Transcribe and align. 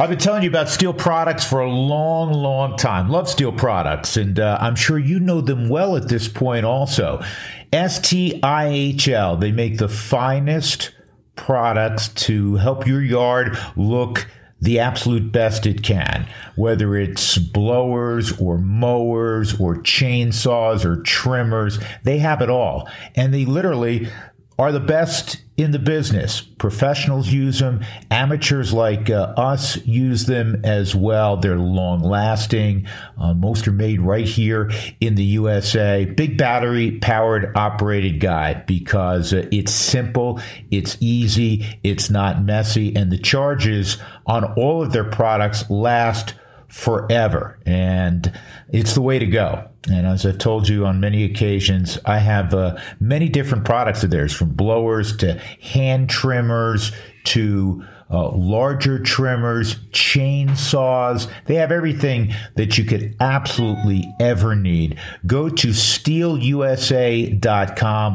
I've 0.00 0.08
been 0.08 0.18
telling 0.18 0.42
you 0.42 0.48
about 0.48 0.68
STIHL 0.68 0.96
products 0.96 1.44
for 1.44 1.60
a 1.60 1.70
long, 1.70 2.32
long 2.32 2.78
time. 2.78 3.10
Love 3.10 3.28
STIHL 3.28 3.58
products, 3.58 4.16
and 4.16 4.40
uh, 4.40 4.56
I'm 4.58 4.74
sure 4.74 4.98
you 4.98 5.20
know 5.20 5.42
them 5.42 5.68
well 5.68 5.94
at 5.94 6.08
this 6.08 6.26
point 6.26 6.64
also. 6.64 7.22
STIHL, 7.70 9.38
they 9.38 9.52
make 9.52 9.76
the 9.76 9.90
finest 9.90 10.94
products 11.36 12.08
to 12.08 12.54
help 12.54 12.86
your 12.86 13.02
yard 13.02 13.58
look 13.76 14.26
the 14.62 14.78
absolute 14.78 15.32
best 15.32 15.66
it 15.66 15.82
can, 15.82 16.26
whether 16.56 16.96
it's 16.96 17.36
blowers 17.36 18.32
or 18.40 18.56
mowers 18.56 19.60
or 19.60 19.76
chainsaws 19.76 20.84
or 20.84 21.02
trimmers, 21.02 21.78
they 22.04 22.18
have 22.18 22.40
it 22.40 22.48
all. 22.48 22.88
And 23.16 23.34
they 23.34 23.44
literally 23.44 24.08
are 24.60 24.72
the 24.72 24.78
best 24.78 25.42
in 25.56 25.70
the 25.70 25.78
business. 25.78 26.42
Professionals 26.42 27.28
use 27.28 27.60
them. 27.60 27.82
Amateurs 28.10 28.74
like 28.74 29.08
uh, 29.08 29.32
us 29.38 29.78
use 29.86 30.26
them 30.26 30.60
as 30.64 30.94
well. 30.94 31.38
They're 31.38 31.56
long 31.56 32.02
lasting. 32.02 32.86
Uh, 33.18 33.32
most 33.32 33.66
are 33.66 33.72
made 33.72 34.02
right 34.02 34.26
here 34.26 34.70
in 35.00 35.14
the 35.14 35.24
USA. 35.24 36.04
Big 36.04 36.36
battery 36.36 36.98
powered 36.98 37.56
operated 37.56 38.20
guy 38.20 38.52
because 38.66 39.32
uh, 39.32 39.48
it's 39.50 39.72
simple, 39.72 40.42
it's 40.70 40.98
easy, 41.00 41.66
it's 41.82 42.10
not 42.10 42.44
messy, 42.44 42.94
and 42.94 43.10
the 43.10 43.18
charges 43.18 43.96
on 44.26 44.44
all 44.58 44.82
of 44.82 44.92
their 44.92 45.08
products 45.10 45.70
last 45.70 46.34
forever. 46.70 47.58
And 47.66 48.32
it's 48.70 48.94
the 48.94 49.02
way 49.02 49.18
to 49.18 49.26
go. 49.26 49.68
And 49.90 50.06
as 50.06 50.24
I've 50.24 50.38
told 50.38 50.68
you 50.68 50.86
on 50.86 51.00
many 51.00 51.24
occasions, 51.24 51.98
I 52.04 52.18
have 52.18 52.54
uh, 52.54 52.76
many 53.00 53.28
different 53.28 53.64
products 53.64 54.04
of 54.04 54.10
theirs 54.10 54.32
from 54.32 54.50
blowers 54.50 55.16
to 55.18 55.34
hand 55.60 56.08
trimmers 56.10 56.92
to 57.24 57.84
uh, 58.10 58.30
larger 58.32 58.98
trimmers, 58.98 59.76
chainsaws. 59.92 61.30
They 61.46 61.54
have 61.54 61.70
everything 61.70 62.34
that 62.56 62.76
you 62.76 62.84
could 62.84 63.14
absolutely 63.20 64.12
ever 64.18 64.56
need. 64.56 64.98
Go 65.26 65.48
to 65.48 65.68
stihlusa.com, 65.68 66.58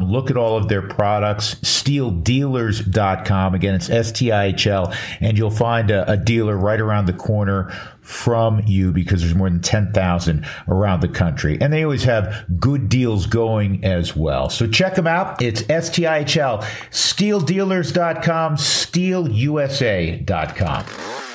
Look 0.04 0.30
at 0.30 0.36
all 0.36 0.58
of 0.58 0.68
their 0.68 0.82
products. 0.82 1.54
stihldealers.com. 1.56 3.54
Again, 3.54 3.74
it's 3.74 3.88
S 3.88 4.12
T 4.12 4.30
I 4.30 4.46
H 4.46 4.66
L. 4.66 4.92
And 5.20 5.38
you'll 5.38 5.50
find 5.50 5.90
a, 5.90 6.10
a 6.10 6.18
dealer 6.18 6.58
right 6.58 6.80
around 6.80 7.06
the 7.06 7.14
corner 7.14 7.72
from 8.06 8.62
you 8.66 8.92
because 8.92 9.20
there's 9.20 9.34
more 9.34 9.50
than 9.50 9.60
10,000 9.60 10.46
around 10.68 11.00
the 11.00 11.08
country. 11.08 11.58
And 11.60 11.72
they 11.72 11.82
always 11.82 12.04
have 12.04 12.46
good 12.60 12.88
deals 12.88 13.26
going 13.26 13.84
as 13.84 14.14
well. 14.14 14.48
So 14.48 14.68
check 14.68 14.94
them 14.94 15.08
out. 15.08 15.42
It's 15.42 15.62
STIHL, 15.62 16.62
stihldealers.com, 16.90 18.56
stihlusa.com. 18.56 21.25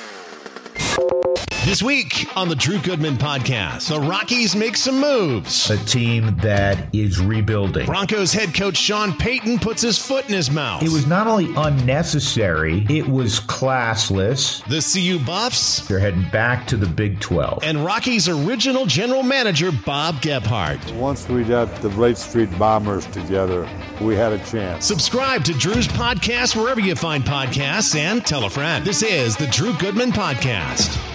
This 1.64 1.84
week 1.84 2.26
on 2.36 2.50
the 2.50 2.56
Drew 2.56 2.80
Goodman 2.80 3.18
podcast, 3.18 3.90
the 3.90 4.00
Rockies 4.00 4.56
make 4.56 4.76
some 4.76 5.00
moves. 5.00 5.70
A 5.70 5.78
team 5.86 6.36
that 6.38 6.94
is 6.94 7.22
rebuilding. 7.22 7.86
Broncos 7.86 8.34
head 8.34 8.56
coach 8.56 8.76
Sean 8.76 9.16
Payton 9.16 9.60
puts 9.60 9.84
his 9.84 10.00
foot 10.00 10.28
in 10.28 10.34
his 10.34 10.50
mouth. 10.50 10.82
It 10.82 10.90
was 10.90 11.06
not 11.06 11.28
only 11.28 11.54
unnecessary, 11.56 12.84
it 12.90 13.08
was 13.08 13.40
classless. 13.40 14.66
The 14.70 14.82
CU 14.82 15.24
Buffs. 15.24 15.88
They're 15.88 16.00
heading 16.00 16.28
back 16.32 16.66
to 16.66 16.78
the 16.78 16.88
Big 16.88 17.20
12. 17.20 17.60
And 17.64 17.86
Rockies 17.86 18.28
original 18.28 18.88
general 18.88 19.22
manager 19.22 19.72
Bob 19.86 20.16
Gebhard. 20.16 20.80
Once 20.96 21.30
we 21.30 21.44
got 21.44 21.74
the 21.84 21.90
Wright 21.90 22.18
Street 22.18 22.50
Bombers 22.58 23.06
together, 23.08 23.70
we 24.02 24.16
had 24.16 24.34
a 24.34 24.44
chance. 24.46 24.88
Subscribe 24.88 25.44
to 25.44 25.54
Drew's 25.54 25.88
podcast 25.88 26.56
wherever 26.56 26.80
you 26.82 26.96
find 26.96 27.24
podcasts 27.24 27.96
and 27.96 28.26
tell 28.26 28.46
a 28.46 28.50
friend. 28.50 28.84
This 28.84 29.04
is 29.04 29.38
the 29.38 29.48
Drew 29.48 29.74
Goodman 29.74 30.12
Podcast. 30.12 31.11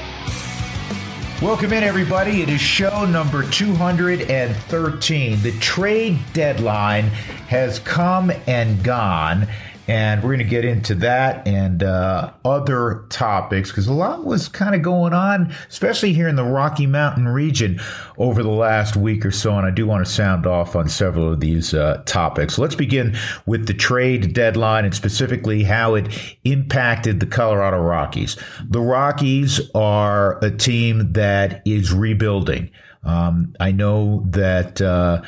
Welcome 1.42 1.75
in, 1.75 1.84
everybody. 1.84 2.41
It 2.41 2.48
is 2.48 2.62
show 2.62 3.05
number 3.05 3.42
213. 3.42 5.43
The 5.43 5.53
trade 5.59 6.19
deadline 6.33 7.09
has 7.49 7.78
come 7.78 8.33
and 8.47 8.83
gone, 8.83 9.47
and 9.89 10.23
we're 10.23 10.31
going 10.31 10.39
to 10.39 10.45
get 10.45 10.65
into 10.65 10.95
that 10.97 11.47
and 11.47 11.83
uh, 11.83 12.33
other 12.45 13.05
topics 13.09 13.71
because 13.71 13.87
a 13.87 13.93
lot 13.93 14.25
was 14.25 14.49
kind 14.49 14.75
of 14.75 14.83
going 14.83 15.13
on, 15.13 15.55
especially 15.69 16.13
here 16.13 16.29
in 16.29 16.37
the 16.37 16.45
Rocky 16.45 16.87
Mountain 16.87 17.29
region 17.29 17.81
over 18.19 18.43
the 18.43 18.51
last 18.51 18.97
week 18.97 19.25
or 19.25 19.31
so. 19.31 19.57
And 19.57 19.67
I 19.67 19.71
do 19.71 19.87
want 19.87 20.05
to 20.05 20.13
sound 20.13 20.47
off 20.47 20.75
on 20.75 20.89
several 20.89 21.33
of 21.33 21.41
these 21.41 21.73
uh, 21.73 22.03
topics. 22.07 22.59
Let's 22.59 22.75
begin 22.75 23.17
with 23.47 23.67
the 23.67 23.75
trade 23.75 24.35
deadline 24.35 24.85
and 24.85 24.95
specifically 24.95 25.63
how 25.63 25.95
it 25.95 26.37
impacted 26.45 27.21
the 27.21 27.27
Colorado 27.27 27.79
Rockies. 27.79 28.37
The 28.69 28.81
Rockies 28.81 29.61
are 29.75 30.43
a 30.45 30.51
team 30.51 31.13
that 31.13 31.63
is 31.65 31.93
rebuilding. 31.93 32.71
Um, 33.05 33.55
I 33.61 33.71
know 33.71 34.25
that. 34.31 34.81
Uh, 34.81 35.23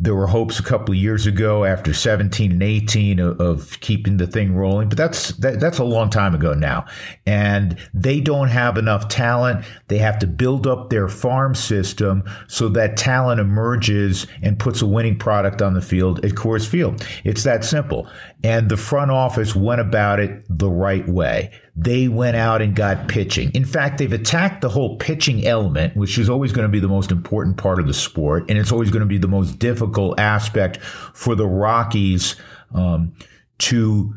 there 0.00 0.14
were 0.14 0.26
hopes 0.26 0.58
a 0.58 0.62
couple 0.62 0.92
of 0.92 0.98
years 0.98 1.24
ago 1.26 1.64
after 1.64 1.94
17 1.94 2.50
and 2.50 2.62
18 2.62 3.20
of, 3.20 3.40
of, 3.40 3.80
keeping 3.80 4.16
the 4.16 4.26
thing 4.26 4.54
rolling, 4.54 4.88
but 4.88 4.98
that's 4.98 5.28
that, 5.36 5.60
that's 5.60 5.78
a 5.78 5.84
long 5.84 6.10
time 6.10 6.34
ago 6.34 6.52
now. 6.52 6.84
And 7.26 7.78
they 7.92 8.20
don't 8.20 8.48
have 8.48 8.76
enough 8.76 9.08
talent. 9.08 9.64
They 9.88 9.98
have 9.98 10.18
to 10.18 10.26
build 10.26 10.66
up 10.66 10.90
their 10.90 11.08
farm 11.08 11.54
system 11.54 12.24
so 12.48 12.68
that 12.70 12.96
talent 12.96 13.40
emerges 13.40 14.26
and 14.42 14.58
puts 14.58 14.82
a 14.82 14.86
winning 14.86 15.18
product 15.18 15.62
on 15.62 15.74
the 15.74 15.82
field 15.82 16.24
at 16.24 16.32
Coors 16.32 16.66
Field. 16.66 17.06
It's 17.22 17.44
that 17.44 17.64
simple. 17.64 18.08
And 18.44 18.68
the 18.68 18.76
front 18.76 19.10
office 19.10 19.56
went 19.56 19.80
about 19.80 20.20
it 20.20 20.44
the 20.48 20.70
right 20.70 21.08
way 21.08 21.50
they 21.76 22.08
went 22.08 22.36
out 22.36 22.62
and 22.62 22.76
got 22.76 23.08
pitching. 23.08 23.50
In 23.52 23.64
fact, 23.64 23.98
they've 23.98 24.12
attacked 24.12 24.60
the 24.60 24.68
whole 24.68 24.96
pitching 24.96 25.44
element, 25.44 25.96
which 25.96 26.18
is 26.18 26.30
always 26.30 26.52
going 26.52 26.66
to 26.66 26.70
be 26.70 26.78
the 26.78 26.88
most 26.88 27.10
important 27.10 27.56
part 27.56 27.80
of 27.80 27.86
the 27.86 27.94
sport, 27.94 28.44
and 28.48 28.58
it's 28.58 28.70
always 28.70 28.90
going 28.90 29.00
to 29.00 29.06
be 29.06 29.18
the 29.18 29.26
most 29.28 29.58
difficult 29.58 30.20
aspect 30.20 30.78
for 30.78 31.34
the 31.34 31.46
Rockies 31.46 32.36
um, 32.74 33.12
to 33.58 34.14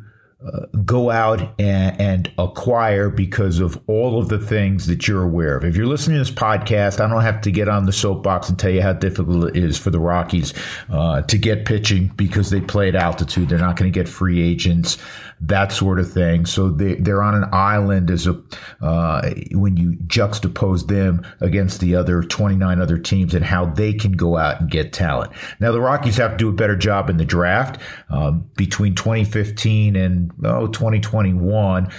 go 0.86 1.10
out 1.10 1.42
and, 1.60 2.00
and, 2.00 2.32
acquire 2.38 3.10
because 3.10 3.60
of 3.60 3.82
all 3.88 4.20
of 4.20 4.30
the 4.30 4.38
things 4.38 4.86
that 4.86 5.08
you're 5.08 5.24
aware 5.24 5.58
of. 5.58 5.66
If 5.66 5.76
you're 5.76 5.88
listening 5.88 6.18
to 6.18 6.20
this 6.20 6.32
podcast, 6.32 7.00
I 7.00 7.10
don't 7.10 7.24
have 7.24 7.42
to 7.42 7.52
get 7.52 7.68
on 7.68 7.86
the 7.86 7.92
soapbox 7.92 8.48
and 8.48 8.60
tell 8.60 8.70
you 8.70 8.82
how 8.82 8.94
difficult 8.94 9.46
it 9.46 9.58
is 9.58 9.78
for 9.80 9.90
the 9.90 10.00
Rockies 10.00 10.54
uh, 10.92 11.24
to 11.24 11.38
get 11.38 11.66
pitching 11.66 12.12
because 12.16 12.52
they 12.52 12.62
play 12.62 12.90
at 12.90 12.96
altitude. 12.96 13.50
They're 13.50 13.58
not 13.58 13.78
going 13.78 13.92
to 13.92 14.00
get 14.00 14.08
free 14.08 14.42
agents 14.42 14.98
that 15.40 15.72
sort 15.72 16.00
of 16.00 16.12
thing. 16.12 16.46
So 16.46 16.70
they, 16.70 16.96
they're 16.96 17.22
on 17.22 17.36
an 17.36 17.50
island 17.52 18.10
as 18.10 18.28
a, 18.28 18.42
uh, 18.82 19.34
when 19.52 19.78
you 19.78 19.92
juxtapose 20.08 20.88
them 20.88 21.26
against 21.42 21.80
the 21.80 21.96
other 21.96 22.24
29 22.24 22.82
other 22.82 22.98
teams 22.98 23.34
and 23.36 23.46
how 23.46 23.66
they 23.66 23.94
can 23.94 24.14
go 24.14 24.38
out 24.38 24.62
and 24.62 24.70
get 24.70 24.94
talent. 24.94 25.32
Now, 25.60 25.72
the 25.72 25.82
Rockies 25.82 26.18
have 26.18 26.32
to 26.32 26.38
do 26.38 26.50
a 26.50 26.54
better 26.54 26.76
job 26.76 27.10
in 27.10 27.18
the 27.18 27.26
draft 27.26 27.80
um, 28.10 28.50
between 28.56 28.96
2015 28.96 29.96
and 29.96 30.27
oh, 30.44 30.68
2021. 30.68 31.92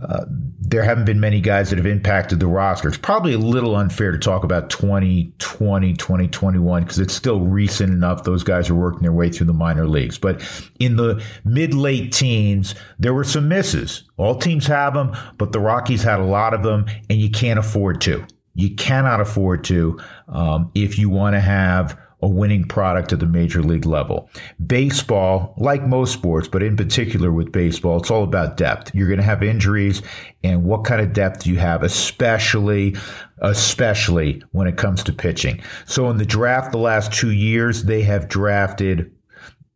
Uh, 0.00 0.24
there 0.60 0.84
haven't 0.84 1.06
been 1.06 1.18
many 1.18 1.40
guys 1.40 1.70
that 1.70 1.76
have 1.76 1.86
impacted 1.86 2.38
the 2.38 2.46
roster. 2.46 2.88
It's 2.88 2.96
probably 2.96 3.32
a 3.32 3.38
little 3.38 3.74
unfair 3.74 4.12
to 4.12 4.18
talk 4.18 4.44
about 4.44 4.70
2020, 4.70 5.94
2021, 5.94 6.82
because 6.82 7.00
it's 7.00 7.14
still 7.14 7.40
recent 7.40 7.92
enough. 7.92 8.22
Those 8.22 8.44
guys 8.44 8.70
are 8.70 8.76
working 8.76 9.02
their 9.02 9.12
way 9.12 9.28
through 9.30 9.48
the 9.48 9.52
minor 9.52 9.88
leagues. 9.88 10.16
But 10.16 10.40
in 10.78 10.96
the 10.96 11.24
mid 11.44 11.74
late 11.74 12.12
teens, 12.12 12.76
there 13.00 13.12
were 13.12 13.24
some 13.24 13.48
misses. 13.48 14.04
All 14.18 14.36
teams 14.36 14.68
have 14.68 14.94
them, 14.94 15.16
but 15.36 15.50
the 15.50 15.60
Rockies 15.60 16.04
had 16.04 16.20
a 16.20 16.24
lot 16.24 16.54
of 16.54 16.62
them, 16.62 16.86
and 17.10 17.20
you 17.20 17.30
can't 17.30 17.58
afford 17.58 18.00
to. 18.02 18.24
You 18.54 18.76
cannot 18.76 19.20
afford 19.20 19.64
to 19.64 19.98
um, 20.28 20.70
if 20.74 20.98
you 20.98 21.10
want 21.10 21.34
to 21.34 21.40
have 21.40 21.98
a 22.20 22.28
winning 22.28 22.64
product 22.64 23.12
at 23.12 23.20
the 23.20 23.26
major 23.26 23.62
league 23.62 23.86
level. 23.86 24.28
Baseball, 24.66 25.54
like 25.56 25.86
most 25.86 26.12
sports, 26.12 26.48
but 26.48 26.62
in 26.62 26.76
particular 26.76 27.30
with 27.30 27.52
baseball, 27.52 27.98
it's 27.98 28.10
all 28.10 28.24
about 28.24 28.56
depth. 28.56 28.94
You're 28.94 29.06
going 29.06 29.18
to 29.18 29.24
have 29.24 29.42
injuries 29.42 30.02
and 30.42 30.64
what 30.64 30.84
kind 30.84 31.00
of 31.00 31.12
depth 31.12 31.44
do 31.44 31.50
you 31.50 31.58
have, 31.58 31.82
especially, 31.82 32.96
especially 33.38 34.42
when 34.50 34.66
it 34.66 34.76
comes 34.76 35.04
to 35.04 35.12
pitching. 35.12 35.62
So 35.86 36.10
in 36.10 36.16
the 36.16 36.26
draft 36.26 36.72
the 36.72 36.78
last 36.78 37.12
two 37.12 37.30
years, 37.30 37.84
they 37.84 38.02
have 38.02 38.28
drafted 38.28 39.12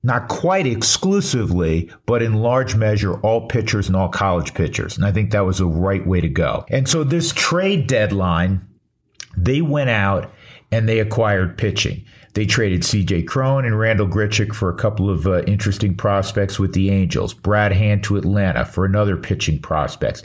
not 0.05 0.26
quite 0.26 0.67
exclusively, 0.67 1.88
but 2.06 2.22
in 2.22 2.34
large 2.34 2.75
measure, 2.75 3.20
all 3.20 3.46
pitchers 3.46 3.87
and 3.87 3.94
all 3.94 4.08
college 4.08 4.52
pitchers. 4.52 4.96
And 4.96 5.06
I 5.06 5.12
think 5.12 5.31
that 5.31 5.46
was 5.46 5.58
the 5.58 5.67
right 5.67 6.05
way 6.05 6.20
to 6.20 6.28
go. 6.28 6.64
And 6.70 6.88
so 6.88 7.05
this 7.05 7.32
trade 7.32 7.87
deadline, 7.87 8.67
they 9.37 9.62
went 9.62 9.90
out 9.90 10.32
and 10.72 10.88
they 10.88 10.99
acquired 10.99 11.56
pitching. 11.56 12.05
They 12.34 12.46
traded 12.46 12.82
CJ 12.82 13.26
Cron 13.26 13.67
and 13.67 13.79
Randall 13.79 14.08
Grichuk 14.08 14.55
for 14.55 14.70
a 14.70 14.76
couple 14.76 15.11
of 15.11 15.26
uh, 15.26 15.43
interesting 15.43 15.94
prospects 15.94 16.58
with 16.58 16.73
the 16.73 16.90
Angels. 16.90 17.34
Brad 17.34 17.73
Hand 17.73 18.05
to 18.05 18.17
Atlanta 18.17 18.64
for 18.64 18.84
another 18.84 19.17
pitching 19.17 19.61
prospects 19.61 20.23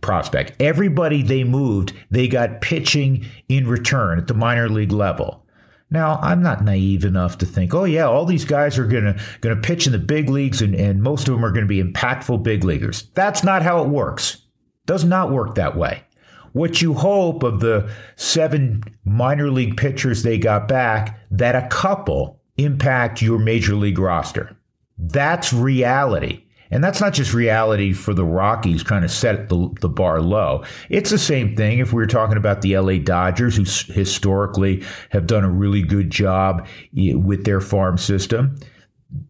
prospect. 0.00 0.52
Everybody 0.60 1.22
they 1.22 1.44
moved, 1.44 1.92
they 2.10 2.28
got 2.28 2.62
pitching 2.62 3.26
in 3.48 3.66
return 3.66 4.18
at 4.18 4.26
the 4.26 4.34
minor 4.34 4.68
league 4.68 4.92
level. 4.92 5.44
Now, 5.90 6.18
I'm 6.22 6.42
not 6.42 6.64
naive 6.64 7.04
enough 7.04 7.38
to 7.38 7.46
think, 7.46 7.74
oh 7.74 7.84
yeah, 7.84 8.06
all 8.06 8.24
these 8.24 8.44
guys 8.44 8.78
are 8.78 8.86
gonna 8.86 9.20
gonna 9.40 9.56
pitch 9.56 9.86
in 9.86 9.92
the 9.92 9.98
big 9.98 10.30
leagues 10.30 10.62
and, 10.62 10.74
and 10.74 11.02
most 11.02 11.28
of 11.28 11.34
them 11.34 11.44
are 11.44 11.50
gonna 11.50 11.66
be 11.66 11.82
impactful 11.82 12.42
big 12.42 12.64
leaguers. 12.64 13.08
That's 13.14 13.42
not 13.42 13.62
how 13.62 13.82
it 13.82 13.88
works. 13.88 14.38
Does 14.86 15.04
not 15.04 15.30
work 15.30 15.56
that 15.56 15.76
way. 15.76 16.04
What 16.52 16.82
you 16.82 16.94
hope 16.94 17.42
of 17.42 17.60
the 17.60 17.90
seven 18.16 18.82
minor 19.04 19.50
league 19.50 19.76
pitchers 19.76 20.22
they 20.22 20.38
got 20.38 20.68
back, 20.68 21.20
that 21.30 21.54
a 21.54 21.68
couple 21.68 22.40
impact 22.56 23.22
your 23.22 23.38
major 23.38 23.74
league 23.74 23.98
roster. 23.98 24.56
That's 24.98 25.52
reality. 25.52 26.44
And 26.72 26.84
that's 26.84 27.00
not 27.00 27.14
just 27.14 27.34
reality 27.34 27.92
for 27.92 28.14
the 28.14 28.24
Rockies 28.24 28.84
trying 28.84 29.02
to 29.02 29.08
set 29.08 29.48
the, 29.48 29.70
the 29.80 29.88
bar 29.88 30.20
low. 30.20 30.64
It's 30.88 31.10
the 31.10 31.18
same 31.18 31.56
thing 31.56 31.80
if 31.80 31.92
we 31.92 31.96
were 31.96 32.06
talking 32.06 32.36
about 32.36 32.62
the 32.62 32.78
LA 32.78 32.98
Dodgers, 32.98 33.56
who 33.56 33.64
historically 33.92 34.84
have 35.10 35.26
done 35.26 35.42
a 35.42 35.50
really 35.50 35.82
good 35.82 36.10
job 36.10 36.66
eh, 36.96 37.14
with 37.14 37.44
their 37.44 37.60
farm 37.60 37.98
system. 37.98 38.56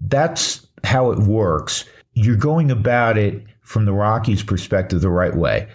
That's 0.02 0.66
how 0.84 1.10
it 1.12 1.20
works. 1.20 1.86
You're 2.12 2.36
going 2.36 2.70
about 2.70 3.16
it 3.16 3.42
from 3.62 3.86
the 3.86 3.94
Rockies' 3.94 4.42
perspective 4.42 5.00
the 5.00 5.08
right 5.08 5.34
way. 5.34 5.68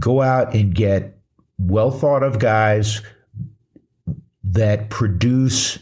Go 0.00 0.22
out 0.22 0.54
and 0.54 0.74
get 0.74 1.16
well 1.58 1.92
thought 1.92 2.24
of 2.24 2.38
guys 2.40 3.02
that 4.42 4.90
produce 4.90 5.78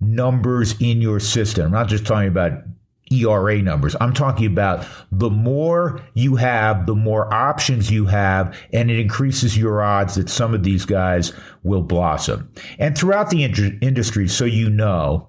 numbers 0.00 0.74
in 0.80 1.00
your 1.00 1.18
system. 1.18 1.66
I'm 1.66 1.72
not 1.72 1.88
just 1.88 2.06
talking 2.06 2.28
about 2.28 2.62
ERA 3.10 3.62
numbers. 3.62 3.94
I'm 4.00 4.12
talking 4.12 4.46
about 4.46 4.86
the 5.12 5.30
more 5.30 6.00
you 6.14 6.36
have, 6.36 6.86
the 6.86 6.94
more 6.94 7.32
options 7.32 7.90
you 7.90 8.06
have, 8.06 8.56
and 8.72 8.90
it 8.90 8.98
increases 8.98 9.56
your 9.56 9.82
odds 9.82 10.16
that 10.16 10.28
some 10.28 10.54
of 10.54 10.64
these 10.64 10.84
guys 10.84 11.32
will 11.62 11.82
blossom. 11.82 12.50
And 12.78 12.96
throughout 12.96 13.30
the 13.30 13.44
in- 13.44 13.78
industry, 13.80 14.28
so 14.28 14.44
you 14.44 14.68
know, 14.68 15.28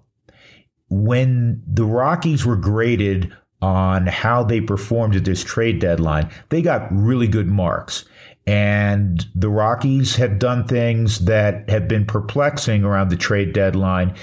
when 0.90 1.62
the 1.68 1.86
Rockies 1.86 2.46
were 2.46 2.56
graded 2.56 3.32
on 3.62 4.08
how 4.08 4.44
they 4.44 4.62
performed 4.62 5.16
at 5.16 5.26
this 5.26 5.44
trade 5.44 5.80
deadline, 5.80 6.30
they 6.50 6.62
got 6.62 6.88
really 6.92 7.28
good 7.28 7.48
marks. 7.48 8.06
And 8.48 9.28
the 9.36 9.50
Rockies 9.50 10.16
have 10.16 10.40
done 10.40 10.66
things 10.66 11.26
that 11.26 11.70
have 11.70 11.90
been 11.90 12.06
perplexing 12.06 12.86
around 12.86 13.10
the 13.10 13.18
trade 13.18 13.52
deadline 13.52 14.16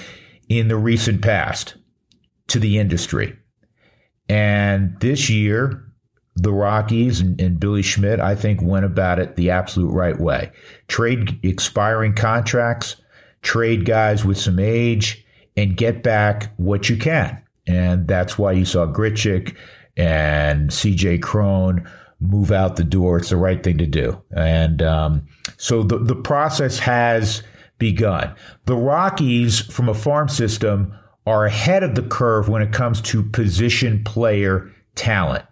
in 0.49 0.67
the 0.67 0.77
recent 0.77 1.21
past 1.21 1.75
to 2.47 2.59
the 2.59 2.79
industry. 2.79 3.37
And 4.27 4.99
this 4.99 5.29
year, 5.29 5.85
the 6.35 6.51
Rockies 6.51 7.21
and, 7.21 7.39
and, 7.39 7.59
Billy 7.59 7.83
Schmidt, 7.83 8.19
I 8.19 8.35
think, 8.35 8.61
went 8.61 8.83
about 8.83 9.19
it 9.19 9.35
the 9.35 9.51
absolute 9.51 9.91
right 9.91 10.19
way. 10.19 10.51
Trade 10.87 11.39
expiring 11.43 12.13
contracts, 12.13 12.95
trade 13.43 13.85
guys 13.85 14.25
with 14.25 14.39
some 14.39 14.59
age, 14.59 15.23
and 15.55 15.77
get 15.77 16.03
back 16.03 16.51
what 16.57 16.89
you 16.89 16.97
can. 16.97 17.41
And 17.67 18.07
that's 18.07 18.37
why 18.37 18.51
you 18.53 18.65
saw 18.65 18.87
Grichuk 18.87 19.55
and 19.95 20.71
CJ 20.71 21.21
Cron 21.21 21.87
move 22.29 22.51
out 22.51 22.75
the 22.75 22.83
door. 22.83 23.17
It's 23.17 23.29
the 23.29 23.37
right 23.37 23.61
thing 23.63 23.77
to 23.77 23.87
do. 23.87 24.21
And 24.35 24.81
um, 24.81 25.27
so 25.57 25.83
the, 25.83 25.97
the 25.97 26.15
process 26.15 26.79
has 26.79 27.43
begun. 27.77 28.33
The 28.65 28.75
Rockies, 28.75 29.59
from 29.59 29.89
a 29.89 29.93
farm 29.93 30.29
system, 30.29 30.93
are 31.25 31.45
ahead 31.45 31.83
of 31.83 31.95
the 31.95 32.03
curve 32.03 32.49
when 32.49 32.61
it 32.61 32.71
comes 32.71 33.01
to 33.01 33.23
position 33.23 34.03
player 34.03 34.71
talent. 34.95 35.45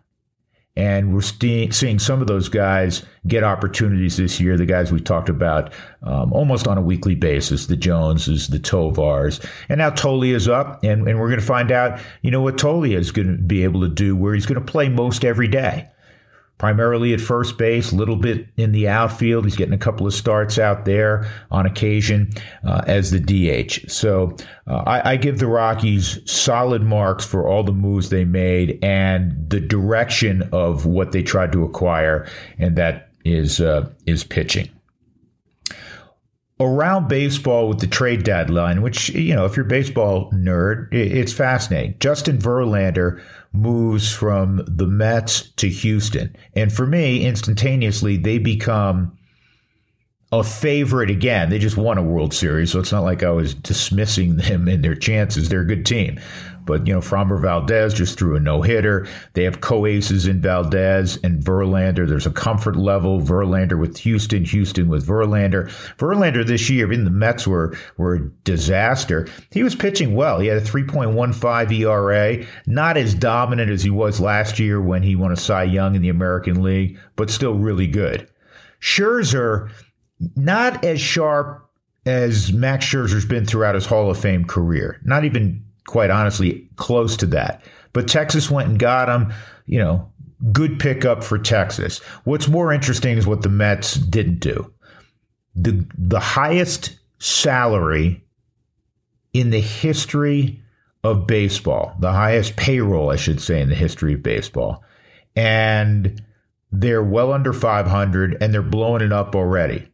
And 0.76 1.14
we're 1.14 1.22
seeing 1.22 2.00
some 2.00 2.22
of 2.22 2.26
those 2.26 2.50
guys 2.50 3.06
get 3.28 3.44
opportunities 3.44 4.18
this 4.18 4.40
year. 4.40 4.58
The 4.58 4.66
guys 4.66 4.92
we 4.92 5.00
talked 5.00 5.30
about 5.30 5.72
um, 6.02 6.34
almost 6.34 6.68
on 6.68 6.80
a 6.80 6.82
weekly 6.82 7.14
basis, 7.14 7.68
the 7.68 7.78
Joneses, 7.78 8.48
the 8.48 8.58
Tovars. 8.58 9.46
And 9.70 9.78
now 9.78 9.92
Toglia 9.92 10.34
is 10.34 10.48
up, 10.48 10.84
and, 10.84 11.08
and 11.08 11.20
we're 11.20 11.28
going 11.28 11.40
to 11.40 11.46
find 11.46 11.72
out, 11.72 12.00
you 12.24 12.32
know, 12.32 12.42
what 12.42 12.58
Toglia 12.58 12.98
is 12.98 13.12
going 13.12 13.38
to 13.38 13.44
be 13.44 13.64
able 13.64 13.82
to 13.82 13.88
do, 13.90 14.16
where 14.16 14.34
he's 14.34 14.48
going 14.48 14.64
to 14.64 14.72
play 14.72 14.90
most 14.90 15.24
every 15.24 15.48
day 15.48 15.88
primarily 16.58 17.14
at 17.14 17.22
first 17.22 17.58
base, 17.58 17.92
a 17.92 17.96
little 17.96 18.16
bit 18.16 18.48
in 18.58 18.72
the 18.72 18.88
outfield. 18.88 19.46
He's 19.46 19.56
getting 19.56 19.74
a 19.74 19.78
couple 19.78 20.08
of 20.08 20.14
starts 20.14 20.58
out 20.58 20.86
there 20.86 21.30
on 21.52 21.66
occasion 21.66 22.32
uh, 22.64 22.84
as 22.88 23.12
the 23.12 23.20
DH. 23.20 23.90
So 23.92 24.36
uh, 24.68 24.84
I, 24.86 25.12
I, 25.12 25.18
give 25.18 25.40
the 25.40 25.48
Rockies 25.48 26.20
solid 26.30 26.84
marks 26.84 27.26
for 27.26 27.48
all 27.48 27.64
the 27.64 27.74
moves 27.74 28.10
they 28.10 28.26
made 28.26 28.80
and 28.82 29.50
the 29.50 29.60
direction 29.60 30.48
of 30.52 30.86
what 30.86 31.12
they 31.12 31.24
tried 31.24 31.52
to 31.54 31.64
acquire, 31.64 32.28
and 32.58 32.76
that 32.78 33.10
is 33.26 33.60
uh, 33.60 33.90
is 34.06 34.24
pitching 34.24 34.70
around 36.60 37.08
baseball 37.08 37.68
with 37.68 37.80
the 37.80 37.88
trade 37.88 38.24
deadline, 38.24 38.82
which, 38.82 39.10
you 39.10 39.36
know, 39.36 39.46
if 39.46 39.56
you're 39.56 39.66
a 39.66 39.70
baseball 39.70 40.32
nerd, 40.32 40.88
it's 40.94 41.34
fascinating. 41.34 41.96
Justin 42.00 42.38
Verlander 42.38 43.22
moves 43.54 44.12
from 44.12 44.64
the 44.68 44.88
Mets 44.88 45.50
to 45.52 45.70
Houston. 45.70 46.36
And 46.56 46.74
for 46.74 46.88
me, 46.88 47.26
instantaneously, 47.26 48.18
they 48.18 48.40
become 48.40 49.18
a 50.40 50.44
favorite 50.44 51.10
again. 51.10 51.50
They 51.50 51.60
just 51.60 51.78
won 51.78 51.98
a 51.98 52.04
World 52.04 52.34
Series, 52.34 52.72
so 52.72 52.80
it's 52.80 52.92
not 52.92 53.04
like 53.04 53.24
I 53.24 53.32
was 53.32 53.54
dismissing 53.54 54.38
them 54.38 54.68
and 54.68 54.84
their 54.84 54.96
chances. 54.96 55.50
They're 55.50 55.62
a 55.62 55.68
good 55.68 55.86
team. 55.86 56.20
But, 56.66 56.88
you 56.88 56.94
know, 56.94 57.02
Framber 57.02 57.42
Valdez 57.42 57.94
just 57.94 58.18
threw 58.18 58.36
a 58.36 58.40
no 58.40 58.62
hitter. 58.62 59.06
They 59.34 59.44
have 59.44 59.62
co 59.62 59.86
aces 59.86 60.28
in 60.28 60.42
Valdez 60.42 61.18
and 61.24 61.44
Verlander. 61.44 62.08
There's 62.08 62.26
a 62.26 62.32
comfort 62.32 62.76
level. 62.76 63.20
Verlander 63.20 63.78
with 63.78 63.98
Houston, 63.98 64.46
Houston 64.46 64.88
with 64.88 65.06
Verlander. 65.06 65.68
Verlander 65.98 66.46
this 66.46 66.70
year, 66.70 66.92
even 66.92 67.04
the 67.04 67.12
Mets 67.12 67.46
were, 67.46 67.78
were 67.98 68.16
a 68.16 68.30
disaster. 68.46 69.28
He 69.52 69.64
was 69.64 69.76
pitching 69.76 70.16
well. 70.16 70.40
He 70.40 70.48
had 70.48 70.58
a 70.58 70.62
3.15 70.62 71.80
ERA, 71.80 72.46
not 72.66 72.98
as 72.98 73.14
dominant 73.14 73.70
as 73.70 73.84
he 73.84 73.90
was 73.90 74.22
last 74.22 74.58
year 74.58 74.82
when 74.82 75.04
he 75.04 75.16
won 75.16 75.32
a 75.32 75.38
Cy 75.38 75.64
Young 75.64 75.96
in 75.96 76.02
the 76.02 76.10
American 76.10 76.64
League, 76.64 76.98
but 77.16 77.30
still 77.30 77.56
really 77.56 77.88
good. 77.88 78.30
Scherzer, 78.80 79.70
not 80.36 80.84
as 80.84 81.00
sharp 81.00 81.70
as 82.06 82.52
Max 82.52 82.86
Scherzer's 82.86 83.26
been 83.26 83.46
throughout 83.46 83.76
his 83.76 83.86
Hall 83.86 84.10
of 84.10 84.20
Fame 84.20 84.46
career. 84.46 85.00
Not 85.04 85.26
even 85.26 85.64
quite 85.88 86.10
honestly, 86.10 86.68
close 86.76 87.16
to 87.18 87.26
that. 87.28 87.64
But 87.94 88.08
Texas 88.08 88.50
went 88.50 88.70
and 88.70 88.80
got 88.80 89.10
him. 89.10 89.34
You 89.66 89.80
know, 89.80 90.12
good 90.52 90.80
pickup 90.80 91.24
for 91.24 91.38
Texas. 91.38 92.00
What's 92.24 92.48
more 92.48 92.74
interesting 92.74 93.18
is 93.18 93.28
what 93.28 93.42
the 93.42 93.50
Mets 93.50 93.96
didn't 93.96 94.40
do. 94.40 94.72
The 95.56 95.86
the 95.98 96.20
highest 96.20 96.98
salary 97.20 98.24
in 99.34 99.50
the 99.50 99.62
history 99.62 100.62
of 101.04 101.28
baseball, 101.28 101.96
the 102.00 102.12
highest 102.12 102.56
payroll, 102.56 103.10
I 103.10 103.18
should 103.18 103.42
say, 103.42 103.62
in 103.62 103.70
the 103.70 103.76
history 103.76 104.14
of 104.14 104.24
baseball. 104.24 104.84
And 105.36 106.22
they're 106.72 107.04
well 107.04 107.34
under 107.34 107.54
500 107.54 108.38
and 108.42 108.54
they're 108.54 108.62
blowing 108.62 109.02
it 109.02 109.12
up 109.12 109.36
already. 109.36 109.88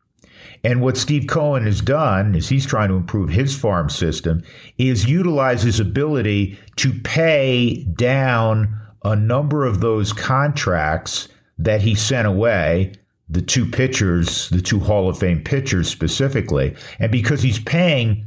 And 0.63 0.81
what 0.81 0.97
Steve 0.97 1.27
Cohen 1.27 1.63
has 1.63 1.81
done 1.81 2.35
is 2.35 2.49
he's 2.49 2.65
trying 2.65 2.89
to 2.89 2.95
improve 2.95 3.29
his 3.29 3.57
farm 3.57 3.89
system 3.89 4.43
is 4.77 5.09
utilize 5.09 5.63
his 5.63 5.79
ability 5.79 6.57
to 6.77 6.93
pay 7.01 7.83
down 7.95 8.75
a 9.03 9.15
number 9.15 9.65
of 9.65 9.79
those 9.79 10.11
contracts 10.11 11.29
that 11.57 11.81
he 11.81 11.95
sent 11.95 12.27
away, 12.27 12.93
the 13.29 13.41
two 13.41 13.65
pitchers, 13.65 14.49
the 14.49 14.61
two 14.61 14.79
Hall 14.79 15.09
of 15.09 15.17
Fame 15.17 15.43
pitchers 15.43 15.87
specifically. 15.87 16.75
And 16.99 17.11
because 17.11 17.41
he's 17.41 17.59
paying 17.59 18.25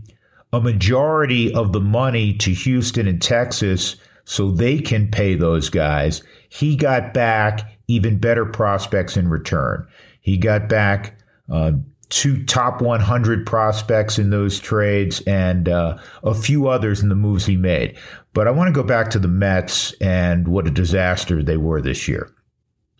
a 0.53 0.61
majority 0.61 1.53
of 1.55 1.73
the 1.73 1.81
money 1.81 2.35
to 2.35 2.53
Houston 2.53 3.07
and 3.07 3.21
Texas 3.21 3.97
so 4.25 4.51
they 4.51 4.79
can 4.79 5.11
pay 5.11 5.35
those 5.35 5.69
guys, 5.69 6.23
he 6.49 6.77
got 6.77 7.13
back 7.13 7.79
even 7.89 8.19
better 8.19 8.47
prospects 8.47 9.17
in 9.17 9.29
return. 9.29 9.87
He 10.21 10.37
got 10.37 10.69
back 10.69 11.19
uh, 11.51 11.73
two 12.13 12.45
top 12.45 12.83
100 12.83 13.47
prospects 13.47 14.19
in 14.19 14.29
those 14.29 14.61
trades 14.61 15.23
and 15.23 15.67
uh, 15.67 15.97
a 16.23 16.35
few 16.35 16.69
others 16.69 17.01
in 17.01 17.09
the 17.09 17.15
moves 17.15 17.47
he 17.47 17.57
made. 17.57 17.97
But 18.35 18.47
I 18.47 18.51
want 18.51 18.69
to 18.69 18.73
go 18.73 18.87
back 18.87 19.09
to 19.11 19.19
the 19.19 19.29
Mets 19.29 19.93
and 19.93 20.47
what 20.47 20.69
a 20.69 20.71
disaster 20.71 21.43
they 21.43 21.57
were 21.57 21.81
this 21.81 22.07
year. 22.07 22.31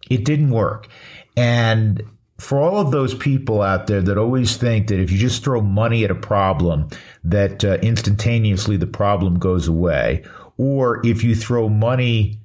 It 0.09 0.25
didn't 0.25 0.51
work. 0.51 0.89
And 1.37 2.03
for 2.39 2.59
all 2.59 2.79
of 2.79 2.91
those 2.91 3.15
people 3.15 3.61
out 3.61 3.87
there 3.87 4.01
that 4.01 4.17
always 4.17 4.57
think 4.57 4.89
that 4.89 4.99
if 4.99 5.13
you 5.13 5.19
just 5.19 5.45
throw 5.45 5.61
money 5.61 6.05
at 6.05 6.11
a 6.11 6.15
problem, 6.15 6.89
that 7.23 7.63
uh, 7.67 7.77
instantaneously 7.83 8.79
the 8.79 8.87
problem 8.87 9.39
goes 9.39 9.69
away, 9.69 10.25
or 10.57 11.07
if 11.07 11.23
you 11.23 11.37
throw 11.37 11.69
money 11.69 12.41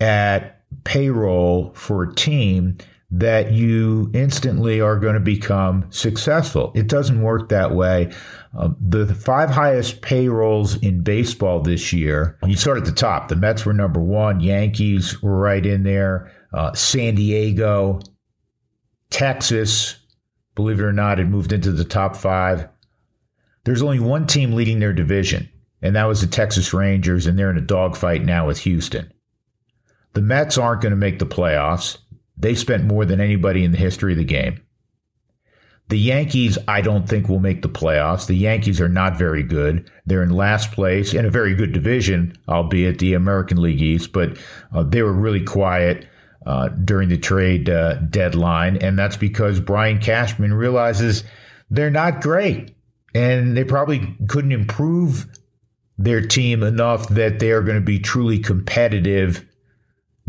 at 0.00 0.60
payroll 0.82 1.72
for 1.74 2.02
a 2.02 2.14
team, 2.16 2.78
that 3.12 3.52
you 3.52 4.10
instantly 4.14 4.80
are 4.80 4.96
going 4.96 5.14
to 5.14 5.20
become 5.20 5.84
successful. 5.90 6.70
It 6.76 6.86
doesn't 6.86 7.22
work 7.22 7.48
that 7.48 7.74
way. 7.74 8.12
Um, 8.56 8.76
the, 8.80 9.04
the, 9.04 9.14
five 9.14 9.50
highest 9.50 10.00
payrolls 10.00 10.76
in 10.76 11.02
baseball 11.02 11.60
this 11.60 11.92
year, 11.92 12.38
you 12.46 12.56
start 12.56 12.78
at 12.78 12.84
the 12.84 12.92
top. 12.92 13.28
The 13.28 13.36
Mets 13.36 13.66
were 13.66 13.72
number 13.72 14.00
one, 14.00 14.40
Yankees 14.40 15.20
were 15.22 15.38
right 15.38 15.64
in 15.64 15.82
there, 15.82 16.32
uh, 16.52 16.72
San 16.74 17.16
Diego, 17.16 18.00
Texas, 19.10 19.96
believe 20.54 20.78
it 20.78 20.84
or 20.84 20.92
not, 20.92 21.18
it 21.18 21.26
moved 21.26 21.52
into 21.52 21.72
the 21.72 21.84
top 21.84 22.16
five. 22.16 22.68
There's 23.64 23.82
only 23.82 24.00
one 24.00 24.26
team 24.26 24.52
leading 24.52 24.78
their 24.78 24.92
division, 24.92 25.48
and 25.82 25.96
that 25.96 26.06
was 26.06 26.20
the 26.20 26.26
Texas 26.26 26.72
Rangers, 26.72 27.26
and 27.26 27.38
they're 27.38 27.50
in 27.50 27.58
a 27.58 27.62
dogfight 27.62 28.24
now 28.24 28.46
with 28.46 28.58
Houston. 28.60 29.12
The 30.12 30.22
Mets 30.22 30.58
aren't 30.58 30.82
going 30.82 30.90
to 30.90 30.96
make 30.96 31.18
the 31.18 31.26
playoffs. 31.26 31.98
They 32.40 32.54
spent 32.54 32.84
more 32.84 33.04
than 33.04 33.20
anybody 33.20 33.64
in 33.64 33.72
the 33.72 33.78
history 33.78 34.12
of 34.12 34.18
the 34.18 34.24
game. 34.24 34.60
The 35.88 35.98
Yankees, 35.98 36.56
I 36.68 36.80
don't 36.80 37.08
think 37.08 37.28
will 37.28 37.40
make 37.40 37.62
the 37.62 37.68
playoffs. 37.68 38.26
The 38.26 38.36
Yankees 38.36 38.80
are 38.80 38.88
not 38.88 39.18
very 39.18 39.42
good. 39.42 39.90
They're 40.06 40.22
in 40.22 40.30
last 40.30 40.70
place 40.70 41.12
in 41.12 41.24
a 41.26 41.30
very 41.30 41.54
good 41.54 41.72
division, 41.72 42.32
albeit 42.48 43.00
the 43.00 43.14
American 43.14 43.60
League 43.60 43.82
East, 43.82 44.12
but 44.12 44.38
uh, 44.72 44.84
they 44.84 45.02
were 45.02 45.12
really 45.12 45.42
quiet 45.42 46.06
uh, 46.46 46.68
during 46.68 47.08
the 47.08 47.18
trade 47.18 47.68
uh, 47.68 47.94
deadline. 47.96 48.76
And 48.76 48.96
that's 48.96 49.16
because 49.16 49.60
Brian 49.60 49.98
Cashman 49.98 50.54
realizes 50.54 51.24
they're 51.70 51.90
not 51.90 52.20
great 52.22 52.74
and 53.12 53.56
they 53.56 53.64
probably 53.64 54.16
couldn't 54.28 54.52
improve 54.52 55.26
their 55.98 56.24
team 56.24 56.62
enough 56.62 57.08
that 57.08 57.40
they 57.40 57.50
are 57.50 57.62
going 57.62 57.78
to 57.78 57.84
be 57.84 57.98
truly 57.98 58.38
competitive 58.38 59.44